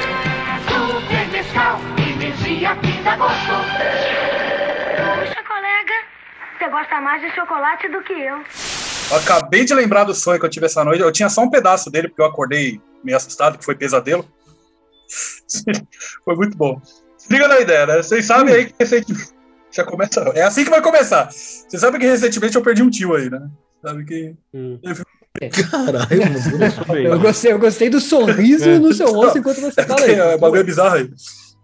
Super 0.67 1.27
Nescau, 1.31 1.79
energia 1.97 2.75
que 2.77 3.01
dá 3.03 3.17
gosto. 3.17 3.51
Poxa, 4.95 5.43
colega, 5.43 5.93
você 6.57 6.69
gosta 6.69 7.01
mais 7.01 7.21
de 7.21 7.29
chocolate 7.35 7.89
do 7.89 8.01
que 8.03 8.13
eu. 8.13 8.41
Eu 9.11 9.17
acabei 9.17 9.65
de 9.65 9.73
lembrar 9.73 10.05
do 10.05 10.13
sonho 10.13 10.39
que 10.39 10.45
eu 10.45 10.49
tive 10.49 10.67
essa 10.67 10.85
noite. 10.85 11.01
Eu 11.01 11.11
tinha 11.11 11.29
só 11.29 11.41
um 11.41 11.49
pedaço 11.49 11.91
dele, 11.91 12.07
porque 12.07 12.21
eu 12.21 12.25
acordei 12.25 12.79
meio 13.03 13.17
assustado, 13.17 13.57
que 13.57 13.65
foi 13.65 13.75
pesadelo. 13.75 14.25
foi 16.23 16.35
muito 16.35 16.57
bom. 16.57 16.81
Se 17.17 17.31
liga 17.31 17.47
na 17.47 17.59
ideia, 17.59 17.85
né? 17.85 17.97
Vocês 17.97 18.25
sabem 18.25 18.53
aí 18.53 18.65
que 18.65 18.73
recentemente. 18.79 19.29
Já 19.73 19.85
começa. 19.85 20.19
É 20.35 20.43
assim 20.43 20.65
que 20.65 20.69
vai 20.69 20.81
começar. 20.81 21.29
Vocês 21.31 21.79
sabem 21.79 21.99
que 21.99 22.05
recentemente 22.05 22.55
eu 22.55 22.61
perdi 22.61 22.83
um 22.83 22.89
tio 22.89 23.15
aí, 23.15 23.29
né? 23.29 23.47
Sabe 23.81 24.03
que. 24.03 24.35
Caralho, 25.71 27.07
Eu 27.07 27.19
gostei, 27.19 27.53
eu 27.53 27.59
gostei 27.59 27.89
do 27.89 28.01
sorriso 28.01 28.69
no 28.79 28.93
seu 28.93 29.13
rosto 29.13 29.37
enquanto 29.37 29.61
você 29.61 29.81
fala 29.83 30.01
É, 30.01 30.11
isso. 30.11 30.21
é, 30.21 30.35
o 30.35 30.39
bagulho 30.39 30.59
é 30.59 30.63
bizarro 30.63 30.95
aí. 30.95 31.09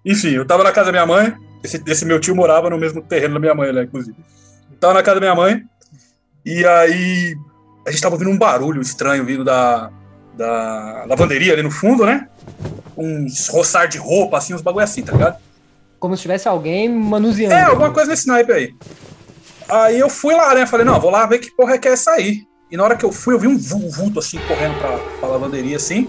Enfim, 0.06 0.30
eu 0.30 0.46
tava 0.46 0.64
na 0.64 0.72
casa 0.72 0.86
da 0.86 0.92
minha 0.94 1.06
mãe. 1.06 1.36
Esse, 1.62 1.84
esse 1.86 2.06
meu 2.06 2.18
tio 2.20 2.34
morava 2.34 2.70
no 2.70 2.78
mesmo 2.78 3.02
terreno 3.02 3.34
da 3.34 3.40
minha 3.42 3.54
mãe, 3.54 3.74
né, 3.74 3.84
inclusive. 3.84 4.16
Tava 4.80 4.94
na 4.94 5.04
casa 5.04 5.20
da 5.20 5.26
minha 5.26 5.36
mãe. 5.36 5.64
E 6.46 6.66
aí 6.66 7.36
a 7.86 7.92
gente 7.92 8.02
tava 8.02 8.16
ouvindo 8.16 8.32
um 8.32 8.38
barulho 8.38 8.82
estranho 8.82 9.26
vindo 9.26 9.44
da, 9.44 9.92
da 10.38 11.04
lavanderia 11.10 11.52
ali 11.52 11.62
no 11.62 11.72
fundo, 11.72 12.06
né? 12.06 12.30
Uns 12.98 13.48
roçar 13.48 13.88
de 13.88 13.98
roupa, 13.98 14.38
assim, 14.38 14.54
uns 14.54 14.62
bagulho 14.62 14.84
assim, 14.84 15.04
tá 15.04 15.12
ligado? 15.14 15.38
Como 16.00 16.16
se 16.16 16.22
tivesse 16.24 16.48
alguém 16.48 16.90
manuseando. 16.90 17.54
É, 17.54 17.62
alguma 17.64 17.92
coisa 17.92 18.10
nesse 18.10 18.28
naipe 18.28 18.52
aí. 18.52 18.74
Aí 19.70 20.00
eu 20.00 20.10
fui 20.10 20.34
lá, 20.34 20.54
né? 20.56 20.66
Falei, 20.66 20.86
não, 20.86 21.00
vou 21.00 21.12
lá 21.12 21.26
ver 21.26 21.40
que 21.40 21.52
porra 21.52 21.76
é 21.76 21.78
que 21.78 21.88
é 21.88 21.92
essa 21.92 22.12
aí. 22.12 22.44
E 22.72 22.78
na 22.78 22.84
hora 22.84 22.96
que 22.96 23.06
eu 23.06 23.12
fui, 23.12 23.34
eu 23.34 23.40
vi 23.40 23.48
um 23.48 23.58
vu- 23.58 23.90
vulto 23.90 24.20
assim, 24.20 24.40
correndo 24.48 24.78
pra, 24.80 24.98
pra 25.20 25.30
lavanderia, 25.30 25.78
assim. 25.78 26.08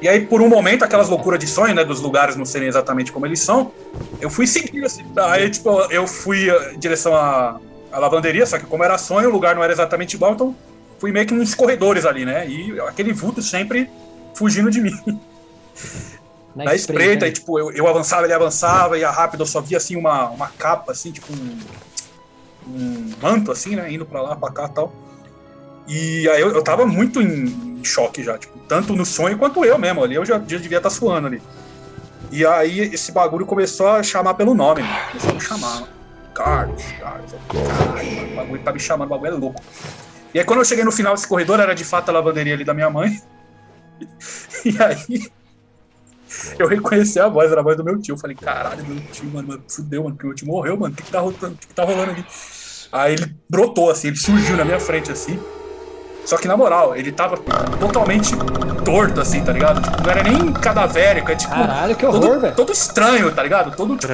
E 0.00 0.08
aí, 0.08 0.26
por 0.26 0.42
um 0.42 0.48
momento, 0.48 0.84
aquelas 0.84 1.08
loucuras 1.08 1.40
de 1.40 1.46
sonho, 1.46 1.74
né? 1.74 1.84
Dos 1.84 2.00
lugares 2.00 2.36
não 2.36 2.44
serem 2.44 2.68
exatamente 2.68 3.10
como 3.10 3.24
eles 3.26 3.40
são, 3.40 3.72
eu 4.20 4.28
fui 4.28 4.46
seguindo, 4.46 4.84
assim. 4.84 5.04
Aí, 5.16 5.48
tipo, 5.50 5.70
eu 5.90 6.06
fui 6.06 6.50
eh, 6.50 6.72
em 6.74 6.78
direção 6.78 7.14
à, 7.14 7.58
à 7.90 7.98
lavanderia, 7.98 8.44
só 8.44 8.58
que 8.58 8.66
como 8.66 8.84
era 8.84 8.98
sonho, 8.98 9.28
o 9.28 9.32
lugar 9.32 9.54
não 9.54 9.64
era 9.64 9.72
exatamente 9.72 10.14
igual, 10.14 10.34
então 10.34 10.54
fui 10.98 11.12
meio 11.12 11.26
que 11.26 11.32
nos 11.34 11.54
corredores 11.54 12.04
ali, 12.04 12.24
né? 12.26 12.46
E 12.46 12.78
aquele 12.80 13.12
vulto 13.12 13.40
sempre 13.40 13.88
fugindo 14.34 14.70
de 14.70 14.80
mim. 14.80 14.92
Na 16.54 16.64
Na 16.64 16.74
espreita, 16.74 16.74
espreita, 16.74 17.24
né? 17.26 17.30
e 17.30 17.32
tipo, 17.32 17.58
eu, 17.58 17.70
eu 17.72 17.86
avançava, 17.86 18.24
ele 18.24 18.32
avançava, 18.32 18.98
ia 18.98 19.10
rápido, 19.10 19.42
eu 19.42 19.46
só 19.46 19.60
via 19.60 19.76
assim 19.76 19.94
uma, 19.94 20.28
uma 20.30 20.48
capa, 20.48 20.92
assim, 20.92 21.12
tipo 21.12 21.30
um, 21.32 21.58
um 22.66 23.12
manto, 23.20 23.52
assim, 23.52 23.76
né? 23.76 23.92
Indo 23.92 24.06
pra 24.06 24.22
lá, 24.22 24.34
pra 24.36 24.50
cá 24.50 24.64
e 24.64 24.74
tal. 24.74 24.92
E 25.86 26.28
aí 26.30 26.40
eu, 26.40 26.52
eu 26.52 26.62
tava 26.62 26.86
muito 26.86 27.20
em, 27.20 27.78
em 27.78 27.84
choque 27.84 28.22
já, 28.22 28.38
tipo, 28.38 28.58
tanto 28.60 28.94
no 28.96 29.04
sonho 29.04 29.38
quanto 29.38 29.64
eu 29.64 29.78
mesmo. 29.78 30.02
Ali 30.02 30.14
eu 30.14 30.24
já, 30.24 30.38
já 30.46 30.58
devia 30.58 30.78
estar 30.78 30.90
suando 30.90 31.26
ali. 31.26 31.42
E 32.32 32.44
aí 32.44 32.80
esse 32.80 33.12
bagulho 33.12 33.46
começou 33.46 33.88
a 33.88 34.02
chamar 34.02 34.34
pelo 34.34 34.54
nome, 34.54 34.82
mano. 34.82 34.94
Começou 35.10 35.30
a 35.30 35.34
me 35.34 35.40
chamar. 35.40 35.74
mano. 35.74 35.88
Carlos, 36.34 36.82
Carlos. 36.98 37.34
Caralho, 37.48 38.12
mano, 38.16 38.32
o 38.32 38.36
bagulho 38.36 38.62
tá 38.62 38.72
me 38.72 38.80
chamando, 38.80 39.06
o 39.08 39.10
bagulho 39.10 39.34
é 39.34 39.38
louco. 39.38 39.62
E 40.34 40.38
aí 40.38 40.44
quando 40.44 40.58
eu 40.58 40.64
cheguei 40.64 40.84
no 40.84 40.92
final 40.92 41.14
desse 41.14 41.28
corredor, 41.28 41.60
era 41.60 41.74
de 41.74 41.84
fato 41.84 42.08
a 42.08 42.12
lavanderia 42.12 42.54
ali 42.54 42.64
da 42.64 42.72
minha 42.74 42.88
mãe. 42.90 43.20
E 44.64 44.76
aí 44.82 45.30
eu 46.58 46.66
reconheci 46.66 47.20
a 47.20 47.28
voz, 47.28 47.50
era 47.50 47.60
a 47.60 47.64
voz 47.64 47.76
do 47.76 47.84
meu 47.84 48.00
tio. 48.00 48.14
Eu 48.14 48.18
falei, 48.18 48.36
caralho, 48.36 48.84
meu 48.86 48.96
tio, 49.12 49.26
mano, 49.26 49.48
mano, 49.48 49.62
fudeu, 49.68 50.02
mano, 50.02 50.14
porque 50.14 50.26
meu 50.26 50.36
tio 50.36 50.46
morreu, 50.46 50.76
mano. 50.76 50.92
O 50.92 50.96
que, 50.96 51.02
que 51.02 51.10
tá 51.10 51.20
rolando? 51.20 51.46
O 51.46 51.50
que, 51.50 51.66
que 51.66 51.74
tá 51.74 51.84
rolando 51.84 52.10
ali? 52.10 52.24
Aí 52.92 53.14
ele 53.14 53.36
brotou, 53.48 53.90
assim, 53.90 54.08
ele 54.08 54.16
surgiu 54.16 54.56
na 54.56 54.64
minha 54.64 54.80
frente, 54.80 55.10
assim. 55.10 55.38
Só 56.24 56.36
que, 56.36 56.48
na 56.48 56.56
moral, 56.56 56.96
ele 56.96 57.12
tava 57.12 57.36
totalmente 57.78 58.34
torto, 58.84 59.20
assim, 59.20 59.44
tá 59.44 59.52
ligado? 59.52 59.80
Tipo, 59.80 60.02
não 60.02 60.10
era 60.10 60.22
nem 60.24 60.52
cadavérico, 60.52 61.30
é 61.30 61.36
tipo. 61.36 61.54
Caralho, 61.54 61.94
que 61.94 62.04
horror, 62.04 62.20
todo, 62.20 62.40
velho. 62.40 62.54
todo 62.56 62.72
estranho, 62.72 63.32
tá 63.32 63.42
ligado? 63.44 63.76
Todo, 63.76 63.96
tipo, 63.96 64.12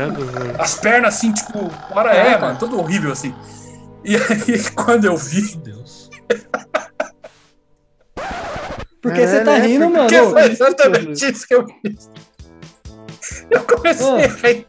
as 0.58 0.74
pernas, 0.74 1.14
assim, 1.14 1.32
tipo, 1.32 1.70
fora 1.90 2.12
é, 2.14 2.24
Caraca. 2.24 2.46
mano, 2.46 2.58
todo 2.58 2.78
horrível, 2.78 3.12
assim. 3.12 3.34
E 4.04 4.16
aí, 4.16 4.70
quando 4.76 5.06
eu 5.06 5.16
vi. 5.16 5.58
Por 9.02 9.12
que 9.12 9.26
você 9.26 9.40
tá 9.44 9.56
rindo, 9.58 9.90
mano? 9.90 10.06
Porque 10.08 10.22
foi 10.22 10.42
exatamente 10.52 11.30
isso 11.32 11.46
que 11.46 11.54
eu 11.54 11.66
fiz. 11.66 12.08
Eu 13.50 13.60
comecei 13.64 14.06
Ah. 14.06 14.14
a 14.14 14.46
rir. 14.48 14.66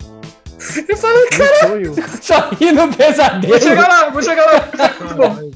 E 0.89 0.95
falei, 0.95 1.27
caralho. 1.29 1.93
Só 2.21 2.49
ri 2.51 2.71
no 2.71 2.91
pesadelo. 2.95 3.47
Vou 3.53 3.61
chegar 3.61 3.87
lá, 3.87 4.09
vou 4.09 4.21
chegar 4.21 4.45
lá. 4.45 4.69
Muito 5.01 5.15
bom. 5.15 5.51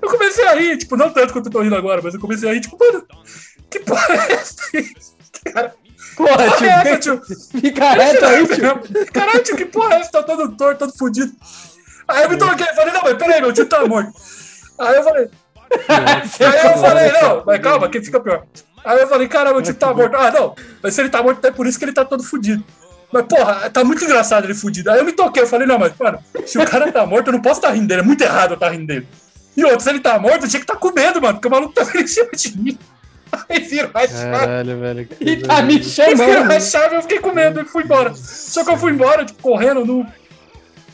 Eu 0.00 0.08
comecei 0.10 0.46
a 0.46 0.54
rir, 0.54 0.76
tipo, 0.78 0.96
não 0.96 1.10
tanto 1.10 1.32
quanto 1.32 1.46
eu 1.46 1.52
tô 1.52 1.60
rindo 1.60 1.74
agora, 1.76 2.00
mas 2.02 2.14
eu 2.14 2.20
comecei 2.20 2.48
a 2.48 2.52
rir, 2.52 2.60
tipo, 2.60 2.78
mano, 2.78 3.04
que 3.70 3.80
porra 3.80 4.06
é 4.14 4.32
essa? 4.32 4.54
Cara, 5.52 5.74
Porra, 6.16 6.36
que 6.52 6.56
tio, 6.58 6.66
porra 6.68 6.88
é 6.88 6.88
essa, 6.92 6.98
tio? 6.98 7.22
Fica 7.60 7.90
reto 7.92 8.24
aí, 8.24 8.46
tio. 8.46 9.06
Caralho, 9.12 9.42
tio, 9.42 9.56
que 9.56 9.64
porra 9.66 9.94
é 9.96 10.00
essa? 10.00 10.10
Tá 10.12 10.22
todo 10.22 10.56
torto, 10.56 10.78
todo 10.78 10.96
fudido. 10.96 11.32
Aí 12.06 12.22
eu 12.22 12.30
me 12.30 12.36
toquei, 12.36 12.66
falei, 12.74 12.92
não, 12.94 13.02
mas 13.02 13.14
peraí, 13.14 13.40
meu 13.40 13.52
tio 13.52 13.66
tá 13.66 13.84
morto. 13.86 14.12
Aí 14.78 14.94
eu 14.96 15.02
falei. 15.02 15.28
Aí 15.88 16.72
eu 16.72 16.78
falei, 16.78 17.12
não, 17.12 17.42
mas 17.44 17.60
calma, 17.60 17.88
que 17.88 18.02
fica 18.02 18.20
pior. 18.20 18.44
Aí 18.84 19.00
eu 19.00 19.08
falei, 19.08 19.28
caramba, 19.28 19.54
meu 19.54 19.62
tio 19.62 19.74
tá 19.74 19.92
morto. 19.94 20.16
Ah, 20.16 20.30
não, 20.30 20.54
mas 20.82 20.94
se 20.94 21.00
ele 21.00 21.08
tá 21.08 21.22
morto, 21.22 21.44
é 21.44 21.50
por 21.50 21.66
isso 21.66 21.78
que 21.78 21.84
ele 21.84 21.92
tá 21.92 22.04
todo 22.04 22.22
fudido. 22.22 22.62
Mas, 23.10 23.26
porra, 23.26 23.70
tá 23.70 23.84
muito 23.84 24.04
engraçado 24.04 24.44
ele 24.44 24.54
fudido. 24.54 24.90
Aí 24.90 24.98
eu 24.98 25.04
me 25.04 25.12
toquei, 25.12 25.42
eu 25.42 25.46
falei, 25.46 25.66
não, 25.66 25.78
mas, 25.78 25.92
mano, 25.98 26.18
se 26.44 26.58
o 26.58 26.66
cara 26.66 26.90
tá 26.90 27.06
morto, 27.06 27.28
eu 27.28 27.32
não 27.32 27.40
posso 27.40 27.58
estar 27.60 27.68
tá 27.68 27.74
rindo 27.74 27.86
dele. 27.86 28.00
É 28.00 28.04
muito 28.04 28.22
errado 28.22 28.50
eu 28.50 28.54
estar 28.54 28.66
tá 28.66 28.72
rindo 28.72 28.86
dele. 28.86 29.06
E 29.56 29.64
outro, 29.64 29.80
se 29.80 29.90
ele 29.90 30.00
tá 30.00 30.18
morto, 30.18 30.44
eu 30.44 30.48
tinha 30.48 30.60
que 30.60 30.64
estar 30.64 30.74
tá 30.74 30.80
com 30.80 30.92
medo, 30.92 31.22
mano, 31.22 31.34
porque 31.34 31.46
o 31.46 31.50
maluco 31.50 31.72
tá 31.72 31.84
vindo 31.84 32.02
em 32.02 32.06
cima 32.06 32.30
de 32.32 32.58
mim. 32.58 32.78
Aí 33.48 33.60
virou 33.60 33.90
a 33.94 34.06
chave. 34.06 34.30
Caralho, 34.30 34.80
velho. 34.80 35.06
que 35.06 35.24
E 35.24 35.36
tá 35.42 35.62
me 35.62 35.74
Aí 35.74 35.80
virou 35.80 36.24
a 36.24 36.34
chamando. 36.34 36.60
chave, 36.60 36.96
eu 36.96 37.02
fiquei 37.02 37.20
com 37.20 37.32
medo 37.32 37.60
e 37.60 37.64
fui 37.64 37.84
embora. 37.84 38.12
Só 38.14 38.64
que 38.64 38.70
eu 38.70 38.76
fui 38.76 38.92
embora, 38.92 39.24
tipo, 39.24 39.40
correndo 39.42 39.84
no, 39.84 40.06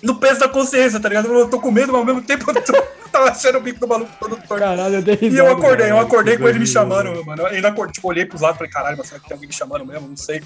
no 0.03 0.15
peso 0.17 0.41
da 0.41 0.49
consciência, 0.49 0.99
tá 1.01 1.09
ligado? 1.09 1.29
Eu 1.33 1.49
tô 1.49 1.61
com 1.61 1.71
medo, 1.71 1.93
mas 1.93 2.01
ao 2.01 2.05
mesmo 2.07 2.23
tempo 2.23 2.51
eu 2.51 2.55
tô, 2.63 2.73
tava 3.13 3.31
achando 3.31 3.59
o 3.59 3.61
bico 3.61 3.81
do 3.81 3.89
maluco 3.89 4.11
todo 4.19 4.37
torto. 4.37 4.59
Caralho, 4.63 4.95
eu 4.97 5.03
dei 5.03 5.19
E 5.21 5.29
risada, 5.29 5.49
eu 5.49 5.53
acordei, 5.53 5.91
eu 5.91 5.99
acordei 5.99 6.39
com 6.39 6.49
ele 6.49 6.59
me 6.59 6.67
chamando, 6.67 7.25
mano. 7.25 7.43
Eu 7.43 7.47
ainda 7.47 7.69
acordei, 7.69 7.93
tipo, 7.93 8.09
olhei 8.09 8.25
pros 8.25 8.41
lados 8.41 8.57
e 8.57 8.59
falei, 8.59 8.73
caralho, 8.73 8.97
mas 8.99 9.09
será 9.09 9.21
que 9.21 9.29
tem 9.29 9.35
alguém 9.35 9.49
me 9.49 9.55
chamando 9.55 9.85
mesmo? 9.85 10.09
Não 10.09 10.17
sei. 10.17 10.43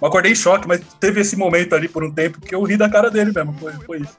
Eu 0.00 0.08
acordei 0.08 0.32
em 0.32 0.34
choque, 0.36 0.66
mas 0.68 0.80
teve 1.00 1.20
esse 1.20 1.36
momento 1.36 1.74
ali 1.74 1.88
por 1.88 2.02
um 2.04 2.10
tempo 2.12 2.40
que 2.40 2.54
eu 2.54 2.62
ri 2.62 2.76
da 2.76 2.88
cara 2.88 3.10
dele 3.10 3.32
mesmo. 3.34 3.54
Foi, 3.58 3.72
foi 3.86 3.98
isso. 4.00 4.16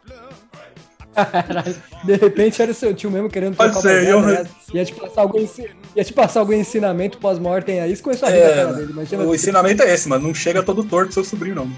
Caralho, 1.16 1.76
de 2.04 2.16
repente 2.16 2.60
era 2.60 2.72
o 2.72 2.74
seu 2.74 2.92
tio 2.94 3.12
mesmo 3.12 3.30
querendo 3.30 3.56
Pode 3.56 3.80
ser, 3.82 4.08
eu- 4.08 4.22
né? 4.22 4.46
ia 4.74 4.84
te 4.84 4.94
passar 4.96 5.22
algum, 5.22 5.48
ia 5.96 6.04
te 6.04 6.12
passar 6.14 6.40
algum 6.40 6.54
ensinamento 6.54 7.20
pós-mortem 7.20 7.80
aí, 7.82 7.96
você 7.96 8.02
começou 8.02 8.28
a 8.28 8.32
rir 8.32 8.40
da 8.40 8.48
É, 8.48 8.56
cara 8.56 8.74
dele, 8.74 8.92
imagina. 8.94 9.24
o 9.24 9.36
ensinamento 9.36 9.84
é 9.84 9.94
esse, 9.94 10.10
mano. 10.10 10.28
Não 10.28 10.34
chega 10.34 10.64
todo 10.64 10.84
torto 10.84 11.14
seu 11.14 11.24
sobrinho, 11.24 11.54
não. 11.56 11.72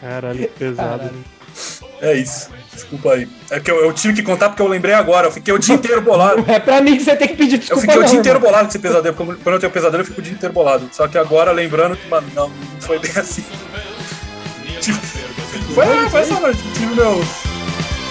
Caralho, 0.00 0.38
que 0.38 0.46
pesado. 0.48 1.10
É 2.00 2.14
isso. 2.14 2.50
Desculpa 2.72 3.12
aí. 3.12 3.28
É 3.50 3.60
que 3.60 3.70
eu, 3.70 3.76
eu 3.84 3.92
tive 3.92 4.14
que 4.14 4.22
contar 4.22 4.48
porque 4.48 4.62
eu 4.62 4.66
lembrei 4.66 4.94
agora. 4.94 5.28
Eu 5.28 5.32
fiquei 5.32 5.52
o 5.52 5.58
dia 5.58 5.74
inteiro 5.74 6.00
bolado. 6.00 6.44
É 6.48 6.58
pra 6.58 6.80
mim 6.80 6.96
que 6.96 7.04
você 7.04 7.14
tem 7.14 7.28
que 7.28 7.36
pedir 7.36 7.54
Eu 7.54 7.58
desculpa 7.60 7.82
fiquei 7.82 7.96
o 7.96 8.00
não, 8.00 8.08
dia 8.08 8.18
inteiro 8.18 8.40
bolado 8.40 8.64
com 8.64 8.70
esse 8.70 8.78
pesadelo. 8.78 9.14
Quando 9.14 9.38
eu 9.46 9.60
tenho 9.60 9.72
pesadelo, 9.72 10.02
eu 10.02 10.06
fico 10.06 10.20
o 10.20 10.24
dia 10.24 10.32
inteiro 10.32 10.52
bolado. 10.52 10.88
Só 10.92 11.06
que 11.06 11.18
agora, 11.18 11.52
lembrando 11.52 11.96
que, 11.96 12.08
mano, 12.08 12.26
não, 12.34 12.48
não 12.48 12.80
foi 12.80 12.98
bem 12.98 13.12
assim. 13.16 13.44
Tipo, 14.80 14.98
foi, 15.74 15.86
foi 16.08 16.20
essa 16.20 16.40
noite. 16.40 16.60
Tive 16.74 16.94
meus. 16.94 17.26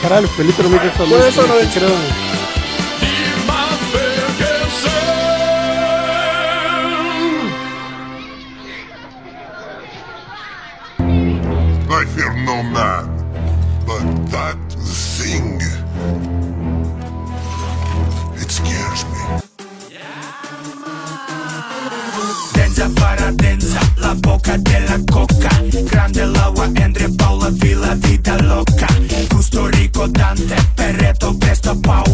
Caralho, 0.02 0.28
foi 0.30 0.46
literalmente 0.46 0.88
essa 0.88 0.98
Foi 0.98 1.08
noite. 1.08 1.28
essa 1.28 1.42
né? 1.42 1.48
noite. 1.48 1.80
Que 1.80 2.41
no 12.62 12.70
man, 12.70 13.06
but 13.86 14.04
that 14.32 14.58
thing. 15.18 15.60
It 18.42 18.52
scares 18.52 19.06
me. 19.06 19.42
Denza 22.54 22.90
para 22.96 23.32
denza, 23.32 23.80
la 23.98 24.14
boca 24.16 24.58
della 24.58 24.98
coca 25.10 25.50
Grande 25.90 26.26
l'agua 26.26 26.70
entre 26.76 27.10
Paula 27.10 27.50
Villa 27.50 27.96
vita 27.96 28.42
loca 28.42 28.88
Gusto 29.30 29.68
rico 29.68 30.08
Dante, 30.08 30.56
Perreto, 30.76 31.36
presto 31.38 31.78
Paua 31.80 32.11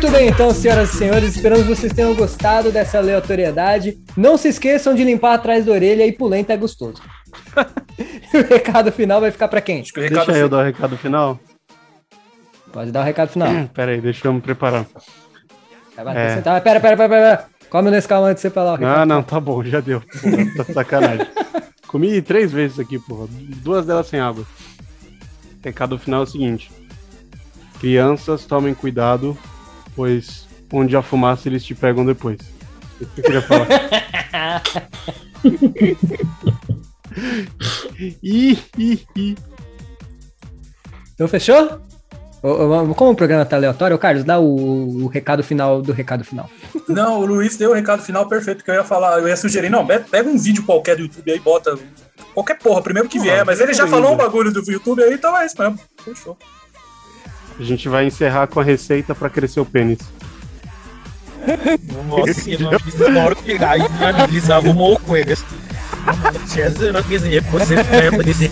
Muito 0.00 0.12
bem, 0.12 0.28
então, 0.30 0.50
senhoras 0.50 0.94
e 0.94 0.96
senhores, 0.96 1.36
esperamos 1.36 1.66
que 1.66 1.76
vocês 1.76 1.92
tenham 1.92 2.14
gostado 2.14 2.72
dessa 2.72 2.96
aleatoriedade. 2.96 3.98
Não 4.16 4.38
se 4.38 4.48
esqueçam 4.48 4.94
de 4.94 5.04
limpar 5.04 5.34
atrás 5.34 5.66
da 5.66 5.72
orelha 5.72 6.06
e 6.06 6.10
pulenta 6.10 6.54
é 6.54 6.56
gostoso. 6.56 7.02
e 8.32 8.32
o 8.40 8.48
recado 8.48 8.90
final 8.90 9.20
vai 9.20 9.30
ficar 9.30 9.46
pra 9.48 9.60
quem? 9.60 9.84
Deixa 9.94 10.32
eu 10.32 10.48
dar 10.48 10.60
o 10.60 10.64
recado 10.64 10.96
final. 10.96 11.38
Pode 12.72 12.90
dar 12.90 13.02
o 13.02 13.04
recado 13.04 13.28
final. 13.28 13.68
Pera 13.74 13.92
aí, 13.92 14.00
deixa 14.00 14.26
eu 14.26 14.32
me 14.32 14.40
preparar. 14.40 14.86
Vai 16.02 16.16
É. 16.16 16.36
sentar. 16.36 16.58
Pera, 16.62 16.80
pera, 16.80 16.96
pera, 16.96 17.08
pera. 17.10 17.46
Come 17.68 17.90
nesse 17.90 18.08
calma 18.08 18.28
antes 18.28 18.40
de 18.42 18.48
você 18.48 18.54
falar 18.54 18.72
o 18.72 18.76
recado. 18.76 19.00
Ah, 19.02 19.04
não, 19.04 19.22
tá 19.22 19.38
bom, 19.38 19.62
já 19.62 19.80
deu. 19.80 20.00
Porra, 20.00 20.64
tá 20.64 20.72
sacanagem. 20.72 21.26
Comi 21.86 22.22
três 22.22 22.50
vezes 22.50 22.78
aqui, 22.80 22.98
porra. 22.98 23.26
Duas 23.62 23.84
delas 23.84 24.06
sem 24.06 24.18
água. 24.18 24.46
Recado 25.62 25.98
final 25.98 26.20
é 26.20 26.24
o 26.24 26.26
seguinte: 26.26 26.72
Crianças, 27.78 28.46
tomem 28.46 28.72
cuidado, 28.72 29.36
pois 29.94 30.48
onde 30.72 30.96
há 30.96 31.02
fumaça 31.02 31.48
eles 31.48 31.64
te 31.64 31.74
pegam 31.74 32.04
depois. 32.04 32.38
Isso 33.00 33.10
que 33.14 33.20
eu 33.20 33.24
queria 33.24 33.42
falar. 33.42 33.66
Ih, 38.22 38.58
ih, 38.78 39.06
ih. 39.16 39.36
Então 41.14 41.28
fechou? 41.28 41.80
Como 42.96 43.10
o 43.10 43.14
programa 43.14 43.44
tá 43.44 43.56
aleatório, 43.56 43.98
Carlos, 43.98 44.24
dá 44.24 44.38
o, 44.38 45.04
o 45.04 45.06
recado 45.08 45.44
final 45.44 45.82
do 45.82 45.92
recado 45.92 46.24
final. 46.24 46.48
Não, 46.88 47.20
o 47.20 47.26
Luiz 47.26 47.56
deu 47.56 47.70
o 47.70 47.74
recado 47.74 48.02
final 48.02 48.26
perfeito 48.26 48.64
que 48.64 48.70
eu 48.70 48.74
ia 48.74 48.84
falar. 48.84 49.18
Eu 49.18 49.28
ia 49.28 49.36
sugerir, 49.36 49.68
não, 49.68 49.86
pega 49.86 50.28
um 50.28 50.38
vídeo 50.38 50.64
qualquer 50.64 50.96
do 50.96 51.02
YouTube 51.02 51.30
aí, 51.30 51.38
bota 51.38 51.78
qualquer 52.32 52.58
porra, 52.58 52.82
primeiro 52.82 53.08
que 53.08 53.18
vier. 53.18 53.44
Mas 53.44 53.60
ele 53.60 53.74
já 53.74 53.86
falou 53.86 54.14
um 54.14 54.16
bagulho 54.16 54.50
do 54.50 54.62
YouTube 54.68 55.02
aí, 55.02 55.14
então 55.14 55.36
é 55.36 55.46
isso 55.46 55.56
mesmo. 55.58 55.78
Fechou. 56.02 56.36
A 57.60 57.62
gente 57.62 57.90
vai 57.90 58.06
encerrar 58.06 58.46
com 58.46 58.58
a 58.58 58.64
receita 58.64 59.14
pra 59.14 59.28
crescer 59.28 59.60
o 59.60 59.66
pênis. 59.66 59.98
Nossa, 62.08 62.50
não 62.58 63.06
demora 63.06 63.34
que 63.34 63.42
pegar 63.42 63.76
e 63.76 63.82
eles 64.30 64.48
arrumou 64.48 64.98
com 64.98 65.14
eles. 65.14 65.44
Jesus, 66.54 66.90
não 66.90 67.02
quis 67.02 67.22
dizer, 67.22 67.42
você 67.42 67.74
mesmo 67.74 68.24
dizer. 68.24 68.50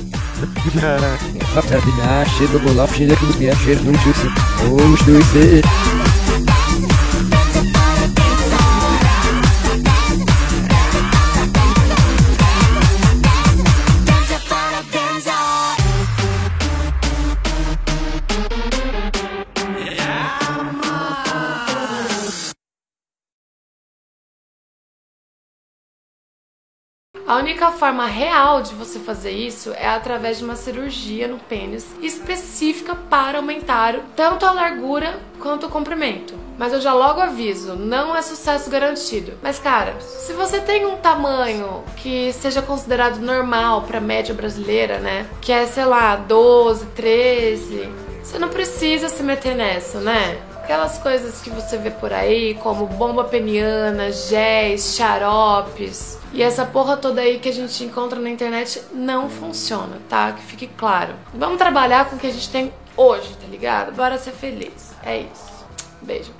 A 27.28 27.36
única 27.36 27.70
forma 27.72 28.06
real 28.06 28.62
de 28.62 28.74
você 28.74 28.98
fazer 28.98 29.32
isso 29.32 29.70
é 29.74 29.86
através 29.86 30.38
de 30.38 30.44
uma 30.44 30.56
cirurgia 30.56 31.28
no 31.28 31.38
pênis 31.38 31.86
específica 32.00 32.94
para 32.94 33.36
aumentar 33.36 33.96
tanto 34.16 34.46
a 34.46 34.52
largura 34.52 35.20
quanto 35.38 35.66
o 35.66 35.68
comprimento. 35.68 36.32
Mas 36.56 36.72
eu 36.72 36.80
já 36.80 36.94
logo 36.94 37.20
aviso, 37.20 37.74
não 37.74 38.16
é 38.16 38.22
sucesso 38.22 38.70
garantido. 38.70 39.34
Mas 39.42 39.58
cara, 39.58 40.00
se 40.00 40.32
você 40.32 40.58
tem 40.58 40.86
um 40.86 40.96
tamanho 40.96 41.84
que 41.98 42.32
seja 42.32 42.62
considerado 42.62 43.18
normal 43.18 43.82
para 43.82 44.00
média 44.00 44.32
brasileira, 44.34 44.98
né? 44.98 45.26
Que 45.42 45.52
é, 45.52 45.66
sei 45.66 45.84
lá, 45.84 46.16
12, 46.16 46.86
13, 46.96 47.90
você 48.24 48.38
não 48.38 48.48
precisa 48.48 49.10
se 49.10 49.22
meter 49.22 49.54
nessa, 49.54 50.00
né? 50.00 50.38
Aquelas 50.68 50.98
coisas 50.98 51.40
que 51.40 51.48
você 51.48 51.78
vê 51.78 51.90
por 51.90 52.12
aí, 52.12 52.52
como 52.56 52.84
bomba 52.84 53.24
peniana, 53.24 54.12
géis, 54.12 54.94
xaropes 54.94 56.18
e 56.30 56.42
essa 56.42 56.66
porra 56.66 56.94
toda 56.94 57.22
aí 57.22 57.38
que 57.38 57.48
a 57.48 57.52
gente 57.52 57.82
encontra 57.84 58.20
na 58.20 58.28
internet 58.28 58.82
não 58.92 59.30
funciona, 59.30 59.96
tá? 60.10 60.30
Que 60.32 60.42
fique 60.42 60.66
claro. 60.66 61.14
Vamos 61.32 61.56
trabalhar 61.56 62.10
com 62.10 62.16
o 62.16 62.18
que 62.18 62.26
a 62.26 62.30
gente 62.30 62.50
tem 62.50 62.70
hoje, 62.94 63.34
tá 63.40 63.46
ligado? 63.46 63.92
Bora 63.92 64.18
ser 64.18 64.32
feliz. 64.32 64.92
É 65.02 65.20
isso. 65.20 65.66
Beijo. 66.02 66.32